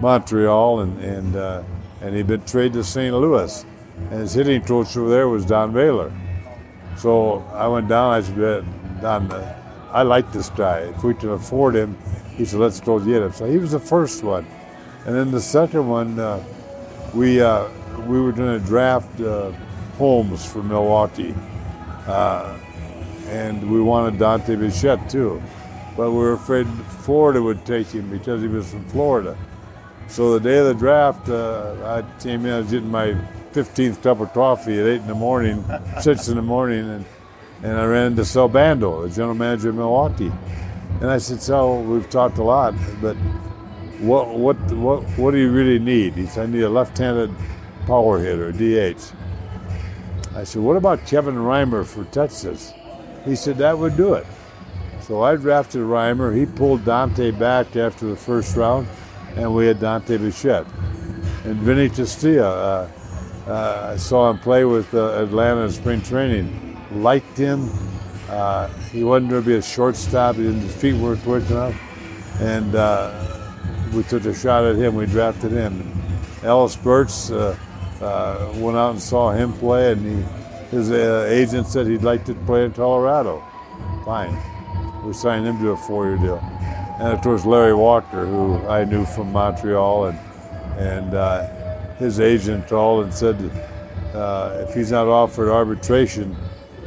Montreal, 0.00 0.80
and 0.80 1.00
and 1.02 1.36
uh, 1.36 1.62
and 2.00 2.14
he'd 2.14 2.26
been 2.26 2.44
traded 2.44 2.74
to 2.74 2.84
St. 2.84 3.14
Louis, 3.14 3.64
and 4.10 4.20
his 4.20 4.34
hitting 4.34 4.62
coach 4.62 4.96
over 4.96 5.08
there 5.08 5.28
was 5.28 5.44
Don 5.44 5.72
Baylor. 5.72 6.12
So 6.96 7.38
I 7.52 7.68
went 7.68 7.88
down. 7.88 8.12
I 8.12 8.20
said, 8.22 8.64
Don, 9.00 9.30
uh, 9.30 9.62
I 9.92 10.02
like 10.02 10.32
this 10.32 10.50
guy. 10.50 10.80
If 10.80 11.04
we 11.04 11.14
can 11.14 11.30
afford 11.30 11.74
him, 11.74 11.96
he 12.36 12.44
said, 12.44 12.60
let's 12.60 12.80
go 12.80 12.98
get 12.98 13.22
him. 13.22 13.32
So 13.32 13.46
he 13.46 13.58
was 13.58 13.72
the 13.72 13.80
first 13.80 14.22
one, 14.22 14.46
and 15.04 15.14
then 15.14 15.30
the 15.30 15.40
second 15.40 15.88
one, 15.88 16.18
uh, 16.18 16.42
we 17.14 17.40
uh, 17.40 17.68
we 18.06 18.20
were 18.20 18.32
going 18.32 18.60
to 18.60 18.66
draft 18.66 19.20
uh, 19.20 19.52
Holmes 19.98 20.44
from 20.44 20.68
Milwaukee, 20.68 21.34
uh, 22.06 22.58
and 23.28 23.70
we 23.70 23.80
wanted 23.80 24.18
Dante 24.18 24.56
Bichette 24.56 25.08
too 25.10 25.42
but 25.96 26.10
we 26.10 26.18
were 26.18 26.34
afraid 26.34 26.66
Florida 27.04 27.42
would 27.42 27.64
take 27.64 27.88
him 27.88 28.10
because 28.10 28.42
he 28.42 28.48
was 28.48 28.70
from 28.70 28.84
Florida. 28.88 29.36
So 30.08 30.38
the 30.38 30.40
day 30.40 30.58
of 30.58 30.66
the 30.66 30.74
draft, 30.74 31.28
uh, 31.28 31.74
I 31.84 32.22
came 32.22 32.46
in, 32.46 32.52
I 32.52 32.58
was 32.58 32.70
getting 32.70 32.90
my 32.90 33.16
15th 33.52 34.02
cup 34.02 34.20
of 34.20 34.32
coffee 34.32 34.78
at 34.78 34.86
8 34.86 35.00
in 35.00 35.06
the 35.06 35.14
morning, 35.14 35.64
6 36.00 36.28
in 36.28 36.36
the 36.36 36.42
morning, 36.42 36.88
and, 36.88 37.04
and 37.62 37.72
I 37.78 37.84
ran 37.84 38.12
into 38.12 38.24
Sal 38.24 38.48
Bando, 38.48 39.02
the 39.02 39.14
general 39.14 39.34
manager 39.34 39.70
of 39.70 39.74
Milwaukee. 39.74 40.32
And 41.00 41.10
I 41.10 41.18
said, 41.18 41.42
Sal, 41.42 41.82
we've 41.82 42.08
talked 42.08 42.38
a 42.38 42.42
lot, 42.42 42.74
but 43.00 43.16
what, 43.98 44.28
what, 44.28 44.56
what, 44.72 45.02
what 45.18 45.30
do 45.32 45.38
you 45.38 45.50
really 45.50 45.78
need? 45.78 46.14
He 46.14 46.26
said, 46.26 46.48
I 46.48 46.52
need 46.52 46.62
a 46.62 46.68
left 46.68 46.96
handed 46.98 47.34
power 47.86 48.18
hitter, 48.18 48.52
DH. 48.52 49.00
I 50.34 50.44
said, 50.44 50.62
what 50.62 50.76
about 50.76 51.06
Kevin 51.06 51.36
Reimer 51.36 51.84
for 51.84 52.04
Texas? 52.04 52.72
He 53.24 53.34
said, 53.34 53.56
that 53.58 53.78
would 53.78 53.96
do 53.96 54.14
it. 54.14 54.26
So 55.00 55.22
I 55.22 55.36
drafted 55.36 55.82
Reimer. 55.82 56.36
He 56.36 56.46
pulled 56.46 56.84
Dante 56.84 57.30
back 57.30 57.76
after 57.76 58.06
the 58.06 58.16
first 58.16 58.56
round, 58.56 58.86
and 59.36 59.54
we 59.54 59.66
had 59.66 59.80
Dante 59.80 60.16
Bichette. 60.16 60.66
And 61.44 61.56
Vinny 61.56 61.88
Castilla, 61.88 62.88
uh, 63.46 63.50
uh, 63.50 63.90
I 63.92 63.96
saw 63.96 64.30
him 64.30 64.38
play 64.38 64.64
with 64.64 64.92
uh, 64.94 65.22
Atlanta 65.22 65.60
in 65.60 65.70
spring 65.70 66.02
training. 66.02 66.76
Liked 66.92 67.38
him. 67.38 67.70
Uh, 68.28 68.68
he 68.90 69.04
wasn't 69.04 69.30
going 69.30 69.42
to 69.42 69.48
be 69.48 69.54
a 69.54 69.62
shortstop. 69.62 70.36
His 70.36 70.74
feet 70.74 70.94
weren't 70.94 71.22
quick 71.22 71.48
enough. 71.50 71.74
And 72.40 72.74
uh, 72.74 73.12
we 73.94 74.02
took 74.02 74.24
a 74.24 74.34
shot 74.34 74.64
at 74.64 74.76
him. 74.76 74.96
We 74.96 75.06
drafted 75.06 75.52
him. 75.52 75.92
Ellis 76.42 76.76
uh, 77.30 77.56
went 78.56 78.76
out 78.76 78.90
and 78.90 79.00
saw 79.00 79.30
him 79.30 79.52
play, 79.54 79.92
and 79.92 80.04
he, 80.04 80.76
his 80.76 80.90
agent 80.90 81.66
said 81.66 81.86
he'd 81.86 82.02
like 82.02 82.24
to 82.24 82.34
play 82.34 82.64
in 82.64 82.72
Colorado. 82.72 83.44
Fine. 84.04 84.36
We 85.04 85.12
signed 85.12 85.46
him 85.46 85.58
to 85.60 85.70
a 85.70 85.76
four-year 85.76 86.18
deal. 86.18 86.42
And 86.98 87.12
of 87.12 87.20
course, 87.20 87.44
Larry 87.44 87.74
Walker, 87.74 88.24
who 88.24 88.66
I 88.68 88.84
knew 88.84 89.04
from 89.04 89.32
Montreal, 89.32 90.06
and 90.06 90.18
and 90.78 91.14
uh, 91.14 91.46
his 91.96 92.20
agent 92.20 92.68
called 92.68 93.04
and 93.04 93.14
said 93.14 93.36
uh, 94.14 94.64
if 94.66 94.74
he's 94.74 94.90
not 94.90 95.06
offered 95.06 95.50
arbitration 95.50 96.36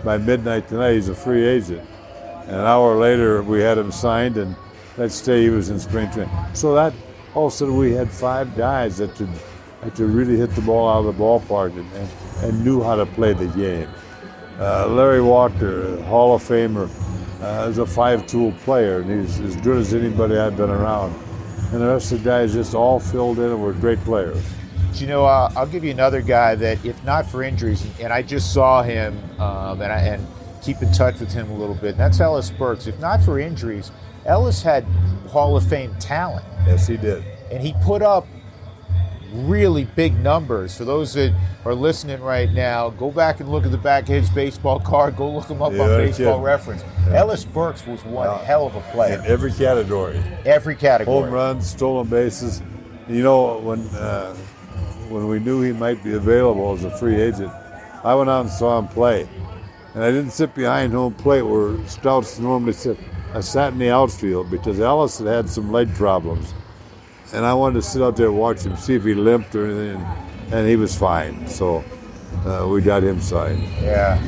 by 0.04 0.18
midnight 0.18 0.68
tonight, 0.68 0.94
he's 0.94 1.10
a 1.10 1.16
free 1.16 1.46
agent. 1.46 1.88
And 2.44 2.56
an 2.56 2.66
hour 2.66 2.98
later, 2.98 3.44
we 3.44 3.62
had 3.62 3.78
him 3.78 3.92
signed, 3.92 4.38
and 4.38 4.56
next 4.98 5.22
day 5.22 5.44
he 5.44 5.50
was 5.50 5.70
in 5.70 5.80
spring 5.80 6.10
training. 6.12 6.34
So 6.54 6.74
that 6.76 6.94
all 7.36 7.48
of 7.48 7.54
a 7.54 7.56
sudden 7.56 7.78
we 7.78 7.92
had 7.92 8.10
five 8.10 8.56
guys 8.56 8.98
that 8.98 9.16
could 9.16 9.30
that 9.82 9.96
could 9.96 10.10
really 10.10 10.38
hit 10.38 10.50
the 10.56 10.62
ball 10.62 10.90
out 10.90 11.06
of 11.06 11.18
the 11.18 11.24
ballpark 11.24 11.72
and, 11.72 11.90
and, 11.94 12.10
and 12.44 12.66
knew 12.66 12.82
how 12.82 12.96
to 12.96 13.06
play 13.06 13.34
the 13.34 13.48
game. 13.48 13.88
Uh, 14.60 14.88
Larry 14.88 15.22
Walker, 15.22 16.02
Hall 16.04 16.36
of 16.36 16.44
Famer, 16.44 16.90
uh, 17.42 17.68
is 17.70 17.78
a 17.78 17.86
five-tool 17.86 18.52
player, 18.64 19.00
and 19.00 19.10
he's 19.10 19.40
as 19.40 19.56
good 19.58 19.78
as 19.78 19.94
anybody 19.94 20.38
I've 20.38 20.58
been 20.58 20.70
around. 20.70 21.14
And 21.72 21.82
the 21.82 21.88
rest 21.88 22.12
of 22.12 22.24
the 22.24 22.30
guys 22.30 22.54
just 22.54 22.74
all 22.74 23.00
filled 23.00 23.38
in 23.40 23.46
and 23.46 23.62
were 23.62 23.74
great 23.74 24.00
players. 24.00 24.44
You 24.96 25.08
know, 25.08 25.26
uh, 25.26 25.52
I'll 25.56 25.68
give 25.68 25.84
you 25.84 25.92
another 25.92 26.22
guy 26.22 26.56
that, 26.56 26.84
if 26.84 27.02
not 27.04 27.30
for 27.30 27.44
injuries, 27.44 27.86
and 28.00 28.12
I 28.12 28.22
just 28.24 28.54
saw 28.54 28.82
him 28.82 29.18
um, 29.40 29.82
and, 29.82 29.92
I, 29.92 30.00
and 30.00 30.28
keep 30.64 30.82
in 30.82 30.92
touch 30.92 31.20
with 31.20 31.32
him 31.32 31.50
a 31.52 31.56
little 31.56 31.76
bit, 31.76 31.92
and 31.92 32.00
that's 32.00 32.20
Ellis 32.20 32.50
Burks. 32.50 32.88
If 32.88 33.00
not 33.00 33.22
for 33.22 33.40
injuries, 33.40 33.92
Ellis 34.26 34.62
had 34.62 34.84
Hall 35.28 35.56
of 35.56 35.68
Fame 35.68 35.96
talent. 36.00 36.46
Yes, 36.66 36.88
he 36.88 36.98
did. 36.98 37.24
And 37.52 37.62
he 37.62 37.74
put 37.84 38.02
up 38.02 38.28
really 39.32 39.86
big 39.86 40.18
numbers. 40.20 40.78
For 40.78 40.86
those 40.86 41.14
that 41.14 41.34
are 41.66 41.74
listening 41.74 42.22
right 42.22 42.52
now, 42.52 42.90
go 42.90 43.12
back 43.12 43.40
and 43.40 43.50
look 43.50 43.66
at 43.66 43.72
the 43.72 43.78
back 43.78 44.04
of 44.04 44.10
his 44.10 44.30
baseball 44.30 44.80
card. 44.80 45.16
Go 45.16 45.30
look 45.30 45.48
him 45.48 45.62
up 45.62 45.74
Yeah, 45.74 45.84
on 45.84 45.90
Baseball. 45.98 46.42
Reference. 46.42 46.84
Ellis 47.10 47.46
Burks 47.46 47.86
was 47.86 48.04
one 48.06 48.40
hell 48.46 48.68
of 48.68 48.76
a 48.76 48.82
player. 48.92 49.20
In 49.20 49.26
every 49.26 49.52
category. 49.52 50.22
Every 50.46 50.76
category. 50.76 51.22
home 51.24 51.32
runs, 51.32 51.70
stolen 51.70 52.08
bases. 52.08 52.62
You 53.08 53.24
know, 53.24 53.58
when 53.60 53.80
uh, 53.96 54.36
when 55.10 55.28
we 55.28 55.40
knew 55.40 55.62
he 55.62 55.72
might 55.72 56.04
be 56.04 56.14
available 56.14 56.74
as 56.74 56.84
a 56.84 56.92
free 56.98 57.20
agent, 57.20 57.52
I 58.04 58.14
went 58.16 58.30
out 58.30 58.42
and 58.42 58.50
saw 58.52 58.78
him 58.78 58.88
play, 58.88 59.28
and 59.96 60.04
I 60.04 60.12
didn't 60.12 60.32
sit 60.32 60.54
behind 60.54 60.94
home 60.94 61.16
plate 61.16 61.42
where 61.42 61.76
scouts 61.88 62.38
normally 62.40 62.74
sit. 62.74 62.98
I 63.34 63.42
sat 63.42 63.74
in 63.74 63.80
the 63.80 63.90
outfield 63.92 64.50
because 64.52 64.80
Ellis 64.80 65.18
had 65.20 65.28
had 65.28 65.50
some 65.50 65.72
leg 65.72 65.94
problems, 65.96 66.54
and 67.34 67.46
I 67.46 67.54
wanted 67.54 67.76
to 67.76 67.82
sit 67.82 68.02
out 68.02 68.16
there 68.16 68.28
and 68.28 68.38
watch 68.38 68.64
him, 68.64 68.76
see 68.76 68.96
if 68.96 69.04
he 69.04 69.14
limped 69.14 69.56
or 69.56 69.66
anything, 69.66 70.02
and 70.52 70.68
he 70.68 70.76
was 70.76 70.96
fine. 70.98 71.48
So 71.48 71.84
uh, 72.46 72.68
we 72.68 72.82
got 72.82 73.04
him 73.04 73.22
signed. 73.22 73.64
Yeah. 73.82 74.22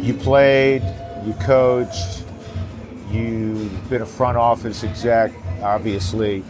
You 0.00 0.14
played, 0.14 0.82
you 1.24 1.32
coached, 1.34 2.24
you've 3.10 3.88
been 3.88 4.02
a 4.02 4.06
front 4.06 4.36
office 4.36 4.84
exec, 4.84 5.32
obviously. 5.62 6.40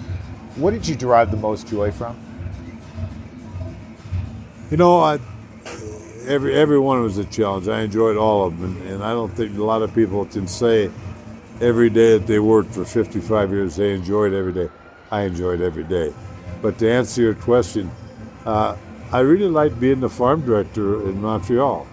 What 0.57 0.73
did 0.73 0.87
you 0.87 0.97
derive 0.97 1.31
the 1.31 1.37
most 1.37 1.69
joy 1.69 1.91
from? 1.93 2.19
You 4.71 4.77
know, 4.77 4.99
I, 5.01 5.19
every 6.27 6.55
every 6.55 6.79
one 6.79 7.03
was 7.03 7.17
a 7.17 7.25
challenge. 7.25 7.69
I 7.69 7.81
enjoyed 7.81 8.17
all 8.17 8.47
of 8.47 8.61
them, 8.61 8.77
and, 8.77 8.89
and 8.89 9.05
I 9.05 9.13
don't 9.13 9.33
think 9.33 9.57
a 9.57 9.65
lot 9.65 9.83
of 9.83 9.95
people 9.95 10.27
can 10.27 10.47
say 10.47 10.91
every 11.61 11.91
day 11.91 12.19
that 12.19 12.27
they 12.27 12.39
worked 12.39 12.73
for 12.73 12.85
55 12.85 13.51
years 13.51 13.77
they 13.77 13.95
enjoyed 13.95 14.33
every 14.33 14.53
day. 14.53 14.69
I 15.11 15.23
enjoyed 15.23 15.61
every 15.61 15.85
day. 15.85 16.13
But 16.61 16.79
to 16.79 16.91
answer 16.91 17.23
your 17.23 17.35
question, 17.35 17.91
uh, 18.45 18.77
I 19.13 19.21
really 19.21 19.49
liked 19.49 19.81
being 19.81 20.01
the 20.01 20.09
farm 20.09 20.43
director 20.43 21.09
in 21.09 21.21
Montreal 21.21 21.87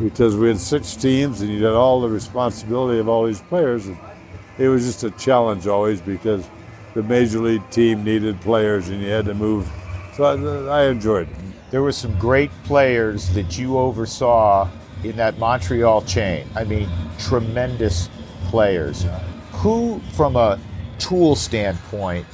because 0.00 0.36
we 0.36 0.48
had 0.48 0.58
six 0.58 0.94
teams 0.94 1.40
and 1.40 1.50
you 1.50 1.64
had 1.64 1.74
all 1.74 2.00
the 2.00 2.08
responsibility 2.08 3.00
of 3.00 3.08
all 3.08 3.26
these 3.26 3.42
players. 3.42 3.86
And 3.86 3.98
it 4.58 4.68
was 4.68 4.86
just 4.86 5.04
a 5.04 5.10
challenge 5.12 5.66
always 5.66 6.00
because 6.00 6.48
the 6.94 7.02
major 7.02 7.40
league 7.40 7.68
team 7.70 8.04
needed 8.04 8.40
players 8.40 8.88
and 8.88 9.02
you 9.02 9.08
had 9.08 9.26
to 9.26 9.34
move. 9.34 9.70
So 10.14 10.24
I, 10.24 10.82
I 10.82 10.86
enjoyed 10.86 11.28
it. 11.28 11.36
There 11.70 11.82
were 11.82 11.92
some 11.92 12.18
great 12.18 12.50
players 12.64 13.28
that 13.34 13.58
you 13.58 13.76
oversaw 13.76 14.68
in 15.04 15.16
that 15.16 15.38
Montreal 15.38 16.02
chain. 16.02 16.48
I 16.56 16.64
mean, 16.64 16.88
tremendous 17.18 18.08
players. 18.46 19.04
Who, 19.52 20.00
from 20.14 20.36
a 20.36 20.58
tool 20.98 21.36
standpoint, 21.36 22.26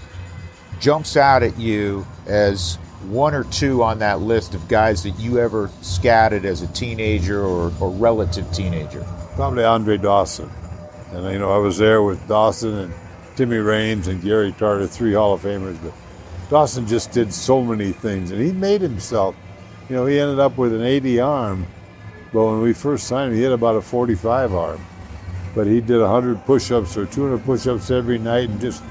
jumps 0.81 1.16
out 1.16 1.43
at 1.43 1.59
you 1.59 2.07
as 2.27 2.77
one 3.09 3.35
or 3.35 3.45
two 3.45 3.83
on 3.83 3.99
that 3.99 4.20
list 4.20 4.55
of 4.55 4.66
guys 4.68 5.03
that 5.03 5.18
you 5.18 5.39
ever 5.39 5.70
scouted 5.83 6.45
as 6.45 6.62
a 6.62 6.66
teenager 6.68 7.45
or, 7.45 7.72
or 7.81 7.91
relative 7.91 8.51
teenager? 8.53 9.05
Probably 9.35 9.64
Andre 9.64 9.97
Dawson. 9.97 10.51
And 11.12 11.25
you 11.33 11.39
know, 11.39 11.53
I 11.53 11.59
was 11.59 11.79
there 11.79 12.03
with 12.03 12.27
Dawson 12.27 12.75
and 12.75 12.95
Timmy 13.37 13.59
Raines 13.59 14.09
and 14.09 14.22
Gary 14.22 14.53
Carter, 14.53 14.87
three 14.87 15.12
Hall 15.12 15.35
of 15.35 15.43
Famers. 15.43 15.79
But 15.83 15.93
Dawson 16.51 16.87
just 16.87 17.12
did 17.12 17.33
so 17.33 17.62
many 17.62 17.93
things, 17.93 18.31
and 18.31 18.41
he 18.41 18.53
made 18.53 18.81
himself. 18.81 19.35
You 19.89 19.97
know, 19.97 20.07
he 20.07 20.18
ended 20.18 20.39
up 20.39 20.57
with 20.57 20.72
an 20.72 20.83
80 20.83 21.20
arm, 21.20 21.66
but 22.33 22.45
when 22.45 22.62
we 22.62 22.72
first 22.72 23.07
signed 23.07 23.33
him, 23.33 23.37
he 23.37 23.43
had 23.43 23.53
about 23.53 23.77
a 23.77 23.83
45 23.83 24.55
arm. 24.55 24.81
But 25.55 25.66
he 25.66 25.81
did 25.81 26.01
100 26.01 26.45
push-ups 26.47 26.97
or 26.97 27.07
200 27.07 27.45
push-ups 27.45 27.91
every 27.91 28.18
night, 28.18 28.49
and 28.49 28.61
just 28.61 28.83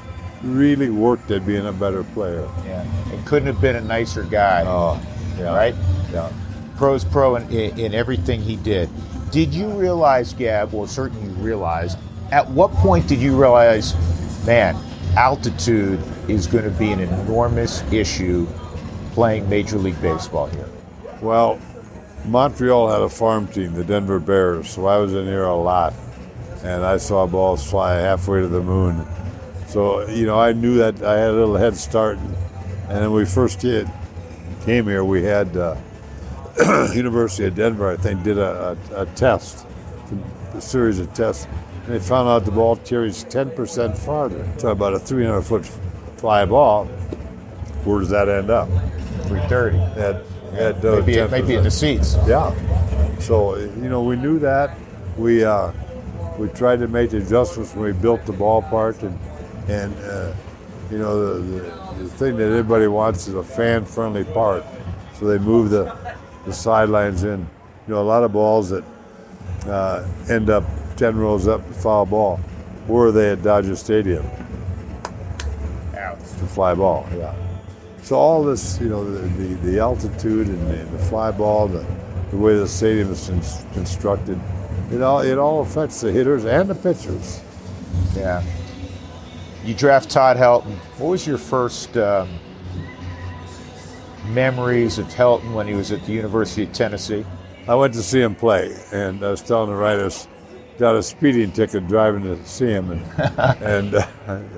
really 0.43 0.89
worked 0.89 1.31
at 1.31 1.45
being 1.45 1.65
a 1.65 1.73
better 1.73 2.03
player. 2.03 2.47
Yeah. 2.65 2.85
And 3.11 3.25
couldn't 3.25 3.47
have 3.47 3.61
been 3.61 3.75
a 3.75 3.81
nicer 3.81 4.23
guy. 4.23 4.63
Oh, 4.65 5.01
yeah. 5.37 5.55
Right? 5.55 5.75
Yeah. 6.11 6.31
Pro's 6.77 7.03
pro 7.03 7.35
in, 7.35 7.49
in, 7.49 7.79
in 7.79 7.93
everything 7.93 8.41
he 8.41 8.55
did. 8.57 8.89
Did 9.31 9.53
you 9.53 9.67
realize, 9.69 10.33
Geb, 10.33 10.73
well, 10.73 10.87
certainly 10.87 11.27
you 11.27 11.33
realized, 11.43 11.97
at 12.31 12.47
what 12.49 12.71
point 12.71 13.07
did 13.07 13.19
you 13.19 13.35
realize, 13.39 13.95
man, 14.45 14.75
altitude 15.15 15.99
is 16.27 16.47
going 16.47 16.65
to 16.65 16.71
be 16.71 16.91
an 16.91 16.99
enormous 16.99 17.81
issue 17.91 18.47
playing 19.13 19.47
Major 19.49 19.77
League 19.77 19.99
Baseball 20.01 20.47
here? 20.47 20.69
Well, 21.21 21.59
Montreal 22.25 22.89
had 22.89 23.01
a 23.01 23.09
farm 23.09 23.47
team, 23.47 23.73
the 23.73 23.83
Denver 23.83 24.19
Bears, 24.19 24.69
so 24.69 24.85
I 24.85 24.97
was 24.97 25.13
in 25.13 25.25
here 25.25 25.45
a 25.45 25.55
lot, 25.55 25.93
and 26.63 26.83
I 26.83 26.97
saw 26.97 27.27
balls 27.27 27.67
fly 27.69 27.95
halfway 27.95 28.41
to 28.41 28.47
the 28.47 28.61
moon. 28.61 29.05
So 29.73 30.07
you 30.07 30.27
know, 30.27 30.39
I 30.39 30.53
knew 30.53 30.75
that 30.75 31.01
I 31.01 31.17
had 31.17 31.31
a 31.31 31.33
little 31.33 31.55
head 31.55 31.75
start. 31.75 32.19
And 32.89 33.01
then 33.01 33.11
we 33.11 33.25
first 33.25 33.59
did, 33.59 33.89
came 34.65 34.85
here, 34.85 35.03
we 35.03 35.23
had 35.23 35.57
uh, 35.57 35.75
University 36.93 37.47
of 37.47 37.55
Denver, 37.55 37.89
I 37.89 37.97
think, 37.97 38.21
did 38.21 38.37
a, 38.37 38.77
a, 38.91 39.01
a 39.01 39.05
test, 39.15 39.65
a 40.53 40.61
series 40.61 40.99
of 40.99 41.11
tests, 41.15 41.47
and 41.85 41.95
they 41.95 41.97
found 41.97 42.29
out 42.29 42.45
the 42.45 42.51
ball 42.51 42.75
carries 42.75 43.25
10% 43.25 43.97
farther. 43.97 44.47
So 44.59 44.69
about 44.69 44.93
a 44.93 44.99
300 44.99 45.41
foot 45.41 45.65
fly 46.17 46.45
ball, 46.45 46.85
where 47.83 47.99
does 47.99 48.09
that 48.09 48.29
end 48.29 48.51
up? 48.51 48.69
330. 49.27 49.77
At, 49.99 50.15
at 50.53 50.85
uh, 50.85 50.97
Maybe, 50.97 51.15
it 51.15 51.31
might 51.31 51.47
be 51.47 51.55
in 51.55 51.63
the 51.63 51.71
seats. 51.71 52.15
Yeah. 52.27 52.53
So 53.17 53.55
you 53.55 53.89
know, 53.89 54.03
we 54.03 54.17
knew 54.17 54.37
that. 54.37 54.77
We 55.17 55.43
uh, 55.43 55.71
we 56.37 56.49
tried 56.49 56.77
to 56.79 56.87
make 56.87 57.09
the 57.09 57.17
adjustments 57.17 57.73
when 57.73 57.85
we 57.85 57.93
built 57.93 58.23
the 58.27 58.33
ballpark, 58.33 59.01
and 59.01 59.19
and 59.67 59.95
uh, 59.99 60.33
you 60.91 60.97
know 60.97 61.39
the, 61.39 61.41
the, 61.41 62.03
the 62.03 62.09
thing 62.09 62.37
that 62.37 62.47
everybody 62.47 62.87
wants 62.87 63.27
is 63.27 63.35
a 63.35 63.43
fan-friendly 63.43 64.25
park. 64.25 64.63
So 65.19 65.25
they 65.25 65.37
move 65.37 65.69
the 65.69 65.95
the 66.45 66.53
sidelines 66.53 67.23
in. 67.23 67.39
You 67.87 67.93
know, 67.93 68.01
a 68.01 68.03
lot 68.03 68.23
of 68.23 68.31
balls 68.31 68.69
that 68.69 68.83
uh, 69.67 70.07
end 70.29 70.49
up 70.49 70.63
ten 70.95 71.17
rows 71.17 71.47
up 71.47 71.65
to 71.67 71.73
foul 71.73 72.05
ball. 72.05 72.37
Where 72.87 73.07
are 73.07 73.11
they 73.11 73.31
at 73.31 73.43
Dodger 73.43 73.75
Stadium? 73.75 74.25
Out. 75.97 76.17
A 76.17 76.47
fly 76.47 76.73
ball. 76.75 77.07
Yeah. 77.15 77.33
So 78.01 78.17
all 78.17 78.43
this, 78.43 78.81
you 78.81 78.89
know, 78.89 79.09
the, 79.09 79.19
the, 79.21 79.55
the 79.71 79.79
altitude 79.79 80.47
and 80.47 80.67
the, 80.67 80.97
the 80.97 81.03
fly 81.05 81.31
ball, 81.31 81.69
the, 81.69 81.85
the 82.31 82.37
way 82.37 82.57
the 82.57 82.67
stadium 82.67 83.09
is 83.11 83.29
cons- 83.29 83.63
constructed, 83.71 84.37
it 84.91 85.01
all 85.01 85.21
it 85.21 85.37
all 85.37 85.61
affects 85.61 86.01
the 86.01 86.11
hitters 86.11 86.43
and 86.43 86.69
the 86.69 86.75
pitchers. 86.75 87.41
Yeah. 88.13 88.43
You 89.63 89.73
draft 89.73 90.09
Todd 90.09 90.35
Helton. 90.35 90.75
What 90.99 91.09
was 91.09 91.25
your 91.25 91.37
first 91.37 91.95
um, 91.95 92.29
memories 94.27 94.99
of 94.99 95.07
Helton 95.07 95.53
when 95.53 95.67
he 95.67 95.73
was 95.73 95.91
at 95.91 96.03
the 96.05 96.11
University 96.11 96.63
of 96.63 96.73
Tennessee? 96.73 97.25
I 97.67 97.75
went 97.75 97.93
to 97.93 98.03
see 98.03 98.21
him 98.21 98.35
play, 98.35 98.75
and 98.91 99.23
I 99.23 99.31
was 99.31 99.41
telling 99.41 99.69
the 99.69 99.75
writers, 99.75 100.27
got 100.77 100.95
a 100.95 101.03
speeding 101.03 101.51
ticket 101.53 101.87
driving 101.87 102.23
to 102.23 102.45
see 102.45 102.67
him, 102.67 102.91
and 102.91 103.01
and 103.61 103.95
uh, 103.95 104.05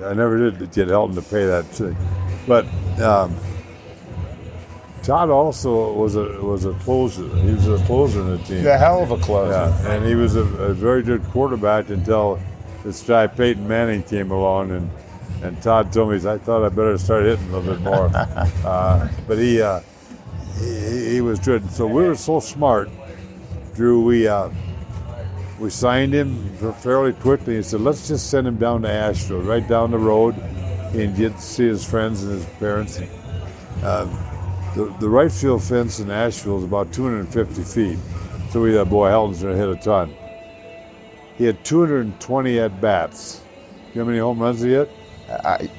I 0.04 0.12
never 0.12 0.50
did 0.50 0.72
get 0.72 0.88
Helton 0.88 1.14
to 1.14 1.22
pay 1.22 1.46
that 1.46 1.66
thing. 1.66 1.96
But 2.48 2.66
um, 3.00 3.36
Todd 5.04 5.30
also 5.30 5.92
was 5.92 6.16
a 6.16 6.24
was 6.42 6.64
a 6.64 6.72
closer. 6.74 7.28
He 7.36 7.52
was 7.52 7.68
a 7.68 7.78
closer 7.86 8.22
in 8.22 8.30
the 8.30 8.38
team. 8.38 8.66
A 8.66 8.76
hell 8.76 9.04
of 9.04 9.12
a 9.12 9.18
closer. 9.18 9.52
Yeah, 9.52 9.92
and 9.92 10.04
he 10.04 10.16
was 10.16 10.34
a, 10.34 10.40
a 10.40 10.74
very 10.74 11.04
good 11.04 11.22
quarterback 11.26 11.90
until 11.90 12.40
this 12.86 13.02
guy 13.02 13.26
Peyton 13.26 13.66
Manning 13.66 14.04
came 14.04 14.30
along, 14.30 14.70
and 14.70 14.90
and 15.42 15.60
Todd 15.60 15.92
told 15.92 16.10
me 16.10 16.16
I 16.16 16.38
thought 16.38 16.64
I 16.64 16.68
better 16.68 16.96
start 16.96 17.24
hitting 17.24 17.48
a 17.50 17.58
little 17.58 17.74
bit 17.74 17.82
more. 17.82 18.10
uh, 18.64 19.08
but 19.26 19.38
he, 19.38 19.60
uh, 19.60 19.80
he 20.58 21.14
he 21.14 21.20
was 21.20 21.40
good. 21.40 21.68
So 21.72 21.86
we 21.86 22.04
were 22.04 22.14
so 22.14 22.38
smart, 22.38 22.88
Drew. 23.74 24.04
We 24.04 24.28
uh, 24.28 24.50
we 25.58 25.68
signed 25.70 26.14
him 26.14 26.48
fairly 26.74 27.12
quickly 27.12 27.56
and 27.56 27.66
said 27.66 27.80
let's 27.80 28.06
just 28.06 28.30
send 28.30 28.46
him 28.46 28.56
down 28.56 28.82
to 28.82 28.88
Asheville, 28.88 29.42
right 29.42 29.66
down 29.66 29.90
the 29.90 29.98
road, 29.98 30.36
and 30.94 31.16
get 31.16 31.34
to 31.34 31.42
see 31.42 31.66
his 31.66 31.84
friends 31.84 32.22
and 32.22 32.32
his 32.32 32.44
parents. 32.60 33.00
Um, 33.82 34.16
the, 34.76 34.94
the 35.00 35.08
right 35.08 35.32
field 35.32 35.62
fence 35.64 35.98
in 35.98 36.10
Asheville 36.10 36.58
is 36.58 36.64
about 36.64 36.92
250 36.92 37.62
feet. 37.62 37.98
So 38.50 38.60
we 38.62 38.74
thought, 38.74 38.90
boy, 38.90 39.08
Helton's 39.08 39.42
going 39.42 39.56
to 39.56 39.58
hit 39.58 39.68
a 39.70 39.76
ton. 39.76 40.14
He 41.38 41.44
had 41.44 41.64
220 41.64 42.58
at 42.58 42.80
bats. 42.80 43.38
Do 43.38 43.44
You 43.94 44.00
how 44.00 44.06
many 44.06 44.18
home 44.18 44.38
runs 44.38 44.62
he 44.62 44.70
hit? 44.70 44.90
I, 45.28 45.70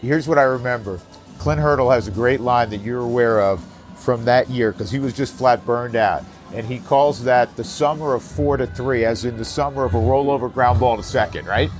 here's 0.00 0.26
what 0.26 0.38
I 0.38 0.42
remember. 0.42 1.00
Clint 1.38 1.60
Hurdle 1.60 1.90
has 1.90 2.08
a 2.08 2.10
great 2.10 2.40
line 2.40 2.70
that 2.70 2.80
you're 2.80 3.00
aware 3.00 3.40
of 3.40 3.64
from 3.96 4.24
that 4.24 4.50
year 4.50 4.72
because 4.72 4.90
he 4.90 4.98
was 4.98 5.12
just 5.12 5.34
flat 5.34 5.64
burned 5.64 5.96
out. 5.96 6.24
And 6.52 6.66
he 6.66 6.78
calls 6.78 7.24
that 7.24 7.56
the 7.56 7.64
summer 7.64 8.14
of 8.14 8.22
four 8.22 8.56
to 8.56 8.66
three, 8.66 9.04
as 9.04 9.24
in 9.24 9.36
the 9.36 9.44
summer 9.44 9.84
of 9.84 9.94
a 9.94 9.98
rollover 9.98 10.52
ground 10.52 10.78
ball 10.78 10.96
to 10.96 11.02
second, 11.02 11.46
right? 11.46 11.70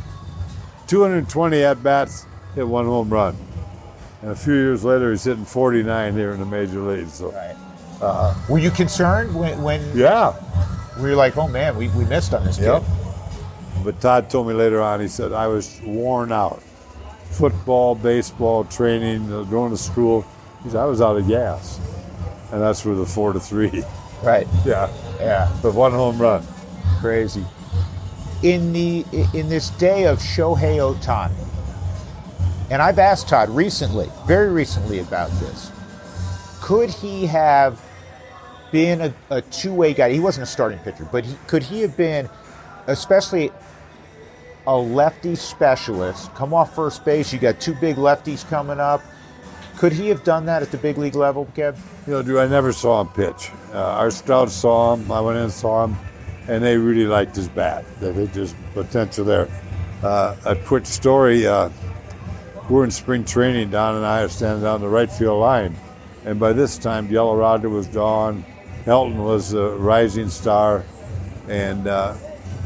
220 0.87 1.63
at 1.63 1.83
bats, 1.83 2.27
hit 2.55 2.67
one 2.67 2.87
home 2.87 3.11
run. 3.11 3.37
And 4.23 4.31
a 4.31 4.37
few 4.37 4.55
years 4.55 4.85
later, 4.85 5.11
he's 5.11 5.25
hitting 5.25 5.45
49 5.45 6.15
here 6.15 6.33
in 6.33 6.41
the 6.41 6.47
major 6.47 6.81
leagues. 6.81 7.15
So, 7.15 7.31
right. 7.31 7.57
Uh-huh. 8.01 8.35
were 8.49 8.59
you 8.59 8.71
concerned 8.71 9.35
when, 9.35 9.63
when 9.63 9.97
yeah. 9.97 10.35
We 10.97 11.03
were 11.11 11.17
like, 11.17 11.37
oh 11.37 11.49
man, 11.49 11.77
we, 11.77 11.89
we 11.89 12.05
missed 12.05 12.35
on 12.35 12.45
this 12.45 12.59
kid? 12.59 12.83
But 13.85 14.01
Todd 14.01 14.31
told 14.31 14.49
me 14.49 14.55
later 14.55 14.81
on, 14.81 15.01
he 15.01 15.09
said, 15.09 15.33
I 15.33 15.47
was 15.47 15.81
worn 15.85 16.33
out. 16.33 16.63
Football, 17.31 17.95
baseball, 17.95 18.65
training, 18.65 19.29
going 19.51 19.71
to 19.71 19.77
school. 19.77 20.25
He 20.63 20.71
said, 20.71 20.81
I 20.81 20.87
was 20.87 21.01
out 21.01 21.17
of 21.17 21.29
gas. 21.29 21.79
And 22.53 22.63
that's 22.63 22.85
where 22.85 22.95
the 22.95 23.05
four 23.05 23.33
to 23.33 23.41
three. 23.41 23.85
Right. 24.23 24.47
Yeah. 24.65 24.91
Yeah. 25.19 25.55
But 25.63 25.75
one 25.75 25.93
home 25.93 26.19
run. 26.19 26.43
Crazy. 27.01 27.45
In 28.43 28.73
the 28.73 29.05
in 29.33 29.49
this 29.49 29.71
day 29.71 30.07
of 30.07 30.19
Shohei 30.19 30.79
Ohtani, 30.79 31.33
and 32.71 32.81
I've 32.81 32.99
asked 32.99 33.29
Todd 33.29 33.51
recently, 33.51 34.11
very 34.27 34.51
recently 34.51 34.99
about 34.99 35.31
this. 35.41 35.71
Could 36.61 36.91
he 36.91 37.27
have 37.27 37.81
been 38.75 39.01
a, 39.03 39.15
a 39.31 39.41
two-way 39.41 39.95
guy? 39.95 40.11
He 40.11 40.19
wasn't 40.19 40.43
a 40.43 40.51
starting 40.51 40.81
pitcher, 40.81 41.09
but 41.13 41.25
he, 41.25 41.37
could 41.47 41.63
he 41.63 41.81
have 41.83 41.97
been, 41.97 42.29
especially 42.89 43.53
a 44.67 44.77
lefty 44.77 45.37
specialist, 45.37 46.35
come 46.35 46.53
off 46.53 46.75
first 46.75 47.05
base? 47.05 47.33
You 47.33 47.39
got 47.39 47.61
two 47.61 47.77
big 47.77 47.95
lefties 47.95 48.45
coming 48.49 48.81
up. 48.81 49.01
Could 49.77 49.93
he 49.93 50.09
have 50.09 50.25
done 50.25 50.47
that 50.47 50.61
at 50.61 50.73
the 50.73 50.79
big 50.79 50.99
league 50.99 51.15
level, 51.15 51.47
Kev? 51.55 51.79
You 52.09 52.15
know, 52.15 52.23
Drew, 52.23 52.41
I 52.41 52.49
never 52.49 52.73
saw 52.73 53.01
him 53.01 53.07
pitch. 53.11 53.53
Uh, 53.73 53.79
our 53.79 54.11
scouts 54.11 54.55
saw 54.55 54.95
him. 54.95 55.09
I 55.11 55.21
went 55.21 55.37
in 55.37 55.45
and 55.45 55.53
saw 55.53 55.85
him, 55.85 55.97
and 56.49 56.61
they 56.61 56.77
really 56.77 57.07
liked 57.07 57.37
his 57.37 57.49
bat. 57.49 57.85
They 58.01 58.11
there's 58.11 58.57
potential 58.73 59.25
there. 59.25 59.47
Uh, 60.03 60.35
a 60.45 60.57
quick 60.57 60.85
story. 60.85 61.47
Uh, 61.47 61.71
we're 62.69 62.83
in 62.83 62.91
spring 62.91 63.25
training. 63.25 63.71
Don 63.71 63.95
and 63.95 64.05
I 64.05 64.23
are 64.23 64.29
standing 64.29 64.65
down 64.65 64.81
the 64.81 64.89
right 64.89 65.11
field 65.11 65.39
line, 65.39 65.77
and 66.25 66.41
by 66.41 66.53
this 66.53 66.77
time, 66.77 67.09
Galarraga 67.09 67.71
was 67.71 67.87
gone. 67.87 68.45
Helton 68.85 69.17
was 69.17 69.55
a 69.55 69.71
rising 69.71 70.29
star, 70.29 70.85
and 71.49 71.87
uh, 71.87 72.15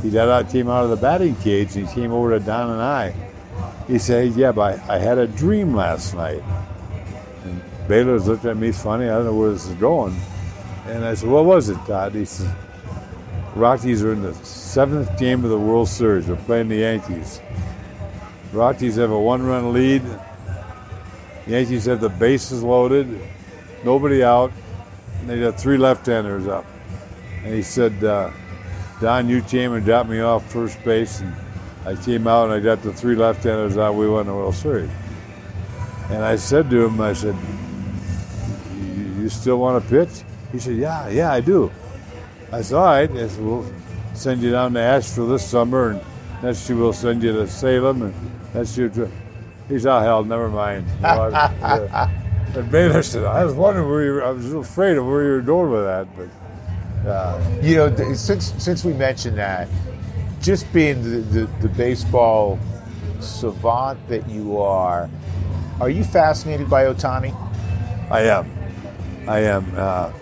he 0.03 0.17
out, 0.19 0.51
came 0.51 0.69
out 0.69 0.85
of 0.85 0.91
the 0.91 0.97
batting 0.97 1.37
cage, 1.37 1.77
and 1.77 1.89
he 1.89 1.95
came 1.95 2.13
over 2.13 2.39
to 2.39 2.45
Don 2.45 2.71
and 2.71 2.83
I. 2.83 3.15
He 3.87 3.99
said, 3.99 4.33
"Yeah, 4.35 4.53
but 4.53 4.81
I, 4.89 4.97
I 4.97 4.99
had 4.99 5.19
a 5.19 5.27
dream 5.27 5.75
last 5.75 6.15
night." 6.15 6.43
And 7.45 7.63
Baylor's 7.87 8.27
looked 8.27 8.45
at 8.45 8.57
me 8.57 8.73
funny. 8.73 9.05
I 9.05 9.11
don't 9.11 9.27
know 9.27 9.35
where 9.35 9.51
this 9.51 9.67
is 9.67 9.75
going. 9.75 10.17
And 10.87 11.05
I 11.05 11.15
said, 11.15 11.29
"What 11.29 11.45
was 11.45 11.69
it, 11.69 11.79
Todd?" 11.87 12.15
He 12.15 12.25
said, 12.25 12.53
"Rockies 13.55 14.03
are 14.03 14.13
in 14.13 14.23
the 14.23 14.35
seventh 14.35 15.17
game 15.19 15.45
of 15.45 15.51
the 15.51 15.59
World 15.59 15.89
Series. 15.89 16.27
They're 16.27 16.37
playing 16.37 16.69
the 16.69 16.77
Yankees." 16.77 17.41
Rockies 18.53 18.97
have 18.97 19.11
a 19.11 19.21
one 19.21 19.47
run 19.47 19.73
lead. 19.73 20.03
The 21.45 21.53
Yankees 21.53 21.85
have 21.85 22.01
the 22.01 22.09
bases 22.09 22.63
loaded, 22.63 23.21
nobody 23.85 24.25
out, 24.25 24.53
and 25.21 25.29
they 25.29 25.41
got 25.41 25.59
three 25.59 25.77
left 25.77 26.07
handers 26.07 26.47
up. 26.47 26.67
And 27.45 27.55
he 27.55 27.63
said, 27.63 28.03
uh, 28.03 28.31
Don, 29.01 29.29
you 29.29 29.43
came 29.43 29.73
and 29.73 29.85
dropped 29.85 30.09
me 30.09 30.21
off 30.21 30.51
first 30.51 30.83
base, 30.85 31.21
and 31.21 31.35
I 31.87 31.95
came 31.95 32.27
out 32.27 32.45
and 32.45 32.53
I 32.53 32.61
got 32.61 32.83
the 32.83 32.93
three 32.93 33.15
left 33.15 33.45
handers 33.45 33.79
out. 33.79 33.95
We 33.95 34.09
won 34.09 34.27
the 34.27 34.35
World 34.35 34.55
Series. 34.55 34.91
And 36.11 36.25
I 36.25 36.37
said 36.37 36.71
to 36.71 36.87
him, 36.87 37.01
I 37.01 37.13
said, 37.13 37.37
You 39.19 39.29
still 39.29 39.59
want 39.59 39.83
to 39.83 39.89
pitch? 39.89 40.25
He 40.53 40.59
said, 40.59 40.77
Yeah, 40.77 41.09
yeah, 41.09 41.33
I 41.33 41.41
do. 41.41 41.71
I 42.51 42.63
said, 42.63 42.77
All 42.77 42.85
right. 42.85 43.11
I 43.11 43.29
said, 43.29 43.45
We'll 43.45 43.71
send 44.15 44.43
you 44.43 44.51
down 44.51 44.73
to 44.75 44.81
Asheville 44.81 45.29
this 45.29 45.47
summer, 45.47 45.91
and 45.91 46.01
next 46.43 46.69
year 46.69 46.79
we'll 46.79 46.93
send 46.93 47.23
you 47.23 47.33
to 47.33 47.47
Salem, 47.47 48.03
and 48.03 48.15
that's 48.53 48.77
your 48.77 48.89
trip. 48.89 49.11
He's 49.69 49.87
out 49.87 50.03
hell. 50.03 50.25
Never 50.25 50.49
mind. 50.49 50.87
You 50.97 51.03
know, 51.03 51.31
I, 51.33 51.79
uh, 51.79 52.09
and 52.57 52.71
Baylor 52.71 53.03
said, 53.03 53.25
"I 53.25 53.45
was 53.45 53.55
wondering 53.55 53.89
where 53.89 54.05
you. 54.05 54.13
Were, 54.15 54.25
I 54.25 54.31
was 54.31 54.53
afraid 54.53 54.97
of 54.97 55.07
where 55.07 55.25
you 55.25 55.31
were 55.33 55.41
going 55.41 55.71
with 55.71 55.85
that." 55.85 56.07
But 56.17 57.09
uh, 57.09 57.41
You 57.63 57.77
know, 57.77 58.15
since 58.15 58.53
since 58.59 58.85
we 58.85 58.93
mentioned 58.93 59.39
that, 59.39 59.69
just 60.41 60.71
being 60.73 61.03
the, 61.03 61.19
the, 61.19 61.47
the 61.61 61.69
baseball 61.69 62.59
savant 63.21 63.99
that 64.09 64.29
you 64.29 64.59
are, 64.59 65.09
are 65.81 65.91
you 65.91 66.05
fascinated 66.05 66.69
by 66.69 66.85
Ohtani? 66.85 67.35
I 68.11 68.23
am. 68.23 68.51
I 69.29 69.41
am. 69.41 69.73
Uh, 69.77 70.13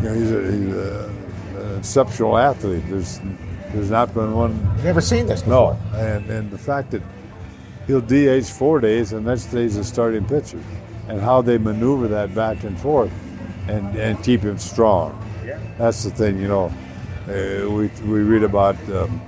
you 0.00 0.08
know, 0.08 0.14
he's, 0.14 0.30
a, 0.32 0.42
he's 0.42 0.74
a, 0.74 1.12
an 1.56 1.78
exceptional 1.78 2.38
athlete. 2.38 2.82
There's 2.88 3.20
there's 3.72 3.90
not 3.90 4.12
been 4.14 4.32
one. 4.34 4.76
Never 4.82 5.00
seen 5.00 5.26
this 5.26 5.46
No, 5.46 5.78
and 5.94 6.28
and 6.30 6.50
the 6.50 6.58
fact 6.58 6.90
that 6.92 7.02
he'll 7.86 8.00
DH 8.00 8.46
four 8.46 8.80
days 8.80 9.12
and 9.12 9.26
next 9.26 9.46
day's 9.46 9.76
a 9.76 9.84
starting 9.84 10.24
pitcher, 10.24 10.58
and 11.10 11.20
how 11.20 11.42
they 11.42 11.58
maneuver 11.58 12.06
that 12.08 12.34
back 12.34 12.62
and 12.62 12.78
forth, 12.78 13.12
and 13.68 13.96
and 13.96 14.22
keep 14.22 14.42
him 14.42 14.58
strong. 14.58 15.10
Yeah. 15.44 15.58
That's 15.76 16.04
the 16.04 16.10
thing, 16.10 16.40
you 16.40 16.48
know. 16.48 16.72
Uh, 17.28 17.68
we 17.68 17.88
we 18.06 18.20
read 18.20 18.44
about 18.44 18.76
um, 18.90 19.20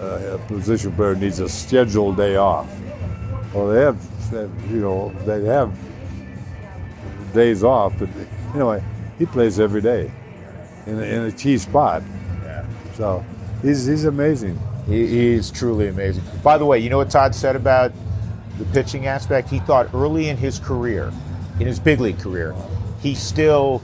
uh, 0.00 0.36
a 0.36 0.38
position 0.48 0.92
player 0.92 1.14
needs 1.14 1.38
a 1.40 1.48
scheduled 1.48 2.16
day 2.16 2.36
off. 2.36 2.68
Well, 3.52 3.68
they 3.68 3.80
have, 3.80 3.98
you 4.70 4.80
know, 4.80 5.12
they 5.26 5.44
have 5.44 5.70
days 7.34 7.62
off, 7.62 7.92
but 7.98 8.08
anyway, 8.54 8.82
he 9.18 9.26
plays 9.26 9.60
every 9.60 9.82
day 9.82 10.10
in 10.86 10.98
a, 10.98 11.02
in 11.02 11.26
a 11.26 11.32
key 11.32 11.58
spot. 11.58 12.02
Yeah. 12.42 12.64
So 12.94 13.24
he's 13.62 13.84
he's 13.84 14.04
amazing. 14.04 14.58
He, 14.86 15.06
he 15.06 15.34
is 15.34 15.50
truly 15.50 15.88
amazing. 15.88 16.24
By 16.42 16.56
the 16.56 16.64
way, 16.64 16.78
you 16.78 16.88
know 16.88 16.96
what 16.96 17.10
Todd 17.10 17.34
said 17.34 17.56
about 17.56 17.92
the 18.60 18.72
pitching 18.72 19.06
aspect? 19.06 19.48
He 19.48 19.58
thought 19.60 19.92
early 19.94 20.28
in 20.28 20.36
his 20.36 20.58
career, 20.58 21.12
in 21.58 21.66
his 21.66 21.80
big 21.80 22.00
league 22.00 22.18
career, 22.18 22.54
he 23.02 23.14
still 23.14 23.82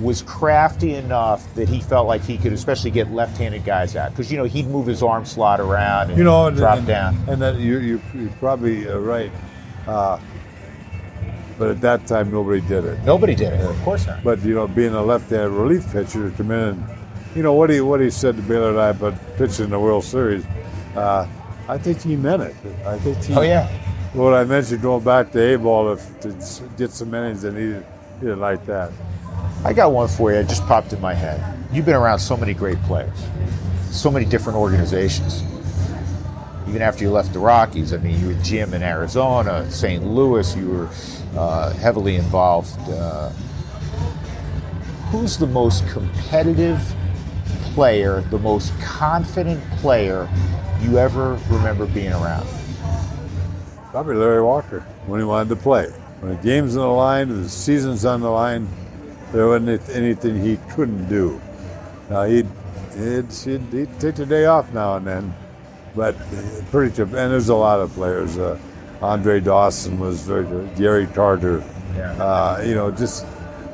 was 0.00 0.22
crafty 0.22 0.94
enough 0.94 1.42
that 1.54 1.68
he 1.68 1.80
felt 1.80 2.06
like 2.06 2.22
he 2.22 2.36
could 2.36 2.52
especially 2.52 2.90
get 2.90 3.10
left-handed 3.10 3.64
guys 3.64 3.96
out 3.96 4.10
because 4.10 4.30
you 4.30 4.36
know 4.36 4.44
he'd 4.44 4.66
move 4.66 4.86
his 4.86 5.02
arm 5.02 5.24
slot 5.24 5.58
around 5.58 6.10
and 6.10 6.18
You 6.18 6.24
know, 6.24 6.46
and, 6.48 6.56
drop 6.56 6.78
and, 6.78 6.86
down. 6.86 7.16
and 7.28 7.40
that 7.40 7.56
you 7.56 7.78
you 7.78 8.02
you're 8.14 8.30
probably 8.32 8.88
uh, 8.88 8.98
right. 8.98 9.32
Uh, 9.86 10.18
but 11.58 11.70
at 11.70 11.80
that 11.80 12.06
time, 12.06 12.30
nobody 12.30 12.60
did 12.60 12.84
it. 12.84 13.02
Nobody 13.04 13.34
did 13.34 13.54
it. 13.54 13.60
Of 13.60 13.80
course 13.82 14.06
not. 14.06 14.22
But 14.22 14.42
you 14.42 14.54
know, 14.54 14.68
being 14.68 14.92
a 14.92 15.02
left-handed 15.02 15.48
relief 15.48 15.90
pitcher 15.90 16.30
to 16.30 16.36
come 16.36 16.50
in 16.50 16.58
and 16.60 16.84
you 17.34 17.42
know 17.42 17.54
what 17.54 17.70
he 17.70 17.80
what 17.80 18.00
he 18.00 18.10
said 18.10 18.36
to 18.36 18.42
Baylor 18.42 18.70
and 18.70 18.80
I 18.80 18.88
about 18.90 19.14
pitching 19.38 19.66
in 19.66 19.70
the 19.70 19.80
World 19.80 20.04
Series. 20.04 20.44
Uh, 20.94 21.26
I 21.68 21.78
think 21.78 22.02
he 22.02 22.16
meant 22.16 22.42
it. 22.42 22.54
I 22.84 22.98
think 22.98 23.22
he. 23.24 23.34
Oh 23.34 23.40
yeah. 23.42 23.68
What 24.16 24.32
I 24.32 24.44
mentioned 24.44 24.80
going 24.80 25.04
back 25.04 25.30
to 25.32 25.54
A 25.54 25.58
ball 25.58 25.92
if 25.92 26.20
to 26.20 26.30
get 26.78 26.90
some 26.90 27.12
innings, 27.12 27.44
and 27.44 27.54
he 27.54 27.78
didn't 28.18 28.40
like 28.40 28.64
that. 28.64 28.90
I 29.62 29.74
got 29.74 29.92
one 29.92 30.08
for 30.08 30.32
you. 30.32 30.38
It 30.38 30.48
just 30.48 30.66
popped 30.66 30.94
in 30.94 31.02
my 31.02 31.12
head. 31.12 31.38
You've 31.70 31.84
been 31.84 31.96
around 31.96 32.20
so 32.20 32.34
many 32.34 32.54
great 32.54 32.80
players, 32.84 33.14
so 33.90 34.10
many 34.10 34.24
different 34.24 34.56
organizations. 34.56 35.44
Even 36.66 36.80
after 36.80 37.04
you 37.04 37.10
left 37.10 37.34
the 37.34 37.40
Rockies, 37.40 37.92
I 37.92 37.98
mean, 37.98 38.18
you 38.18 38.28
were 38.28 38.42
Jim 38.42 38.72
in 38.72 38.82
Arizona, 38.82 39.70
St. 39.70 40.02
Louis. 40.02 40.56
You 40.56 40.70
were 40.70 40.88
uh, 41.36 41.74
heavily 41.74 42.16
involved. 42.16 42.80
Uh, 42.88 43.28
who's 45.10 45.36
the 45.36 45.46
most 45.46 45.86
competitive 45.88 46.80
player, 47.74 48.22
the 48.30 48.38
most 48.38 48.72
confident 48.80 49.62
player 49.72 50.26
you 50.80 50.96
ever 50.96 51.38
remember 51.50 51.84
being 51.84 52.14
around? 52.14 52.48
Probably 53.96 54.16
Larry 54.16 54.42
Walker 54.42 54.80
when 55.06 55.20
he 55.20 55.24
wanted 55.24 55.48
to 55.48 55.56
play. 55.56 55.86
When 56.20 56.36
the 56.36 56.42
game's 56.42 56.76
on 56.76 56.82
the 56.82 56.88
line, 56.94 57.28
the 57.44 57.48
season's 57.48 58.04
on 58.04 58.20
the 58.20 58.28
line, 58.28 58.68
there 59.32 59.48
wasn't 59.48 59.88
anything 59.88 60.38
he 60.38 60.58
couldn't 60.74 61.08
do. 61.08 61.40
Now 62.10 62.24
he'd 62.24 62.46
he'd, 62.94 63.32
he'd, 63.32 63.62
he'd 63.72 63.98
take 63.98 64.16
the 64.16 64.26
day 64.26 64.44
off 64.44 64.70
now 64.74 64.96
and 64.96 65.06
then, 65.06 65.34
but 65.94 66.14
pretty 66.70 66.94
tough. 66.94 67.14
And 67.14 67.32
there's 67.32 67.48
a 67.48 67.54
lot 67.54 67.80
of 67.80 67.90
players. 67.94 68.36
Uh, 68.36 68.58
Andre 69.00 69.40
Dawson 69.40 69.98
was 69.98 70.20
very. 70.26 70.44
Gary 70.76 71.06
Carter. 71.06 71.64
Yeah. 71.96 72.22
Uh, 72.22 72.62
you 72.66 72.74
know, 72.74 72.90
just 72.90 73.24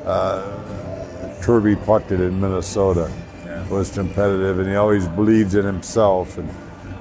uh, 0.05 1.37
Kirby 1.41 1.75
Puckett 1.75 2.21
in 2.21 2.39
Minnesota 2.39 3.11
Yeah. 3.45 3.67
was 3.67 3.91
competitive, 3.91 4.59
and 4.59 4.69
he 4.69 4.75
always 4.75 5.05
believed 5.05 5.53
in 5.55 5.65
himself 5.65 6.37
and 6.37 6.49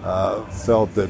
uh, 0.03 0.45
felt 0.47 0.93
that 0.97 1.09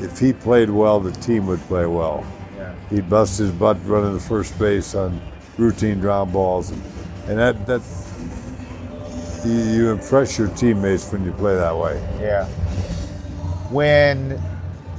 if 0.00 0.18
he 0.18 0.32
played 0.32 0.70
well, 0.70 1.00
the 1.00 1.12
team 1.12 1.46
would 1.46 1.60
play 1.60 1.86
well. 1.86 2.26
Yeah. 2.56 2.74
He'd 2.90 3.08
bust 3.08 3.38
his 3.38 3.50
butt 3.50 3.78
running 3.84 4.14
the 4.14 4.20
first 4.20 4.58
base 4.58 4.94
on 4.94 5.20
routine 5.58 6.00
ground 6.00 6.32
balls, 6.32 6.70
and, 6.70 6.82
and 7.28 7.38
that 7.38 7.66
that 7.66 7.82
you, 9.44 9.52
you 9.52 9.90
impress 9.90 10.38
your 10.38 10.48
teammates 10.48 11.10
when 11.12 11.24
you 11.24 11.32
play 11.32 11.54
that 11.54 11.76
way. 11.76 11.96
Yeah. 12.20 12.46
When 13.70 14.40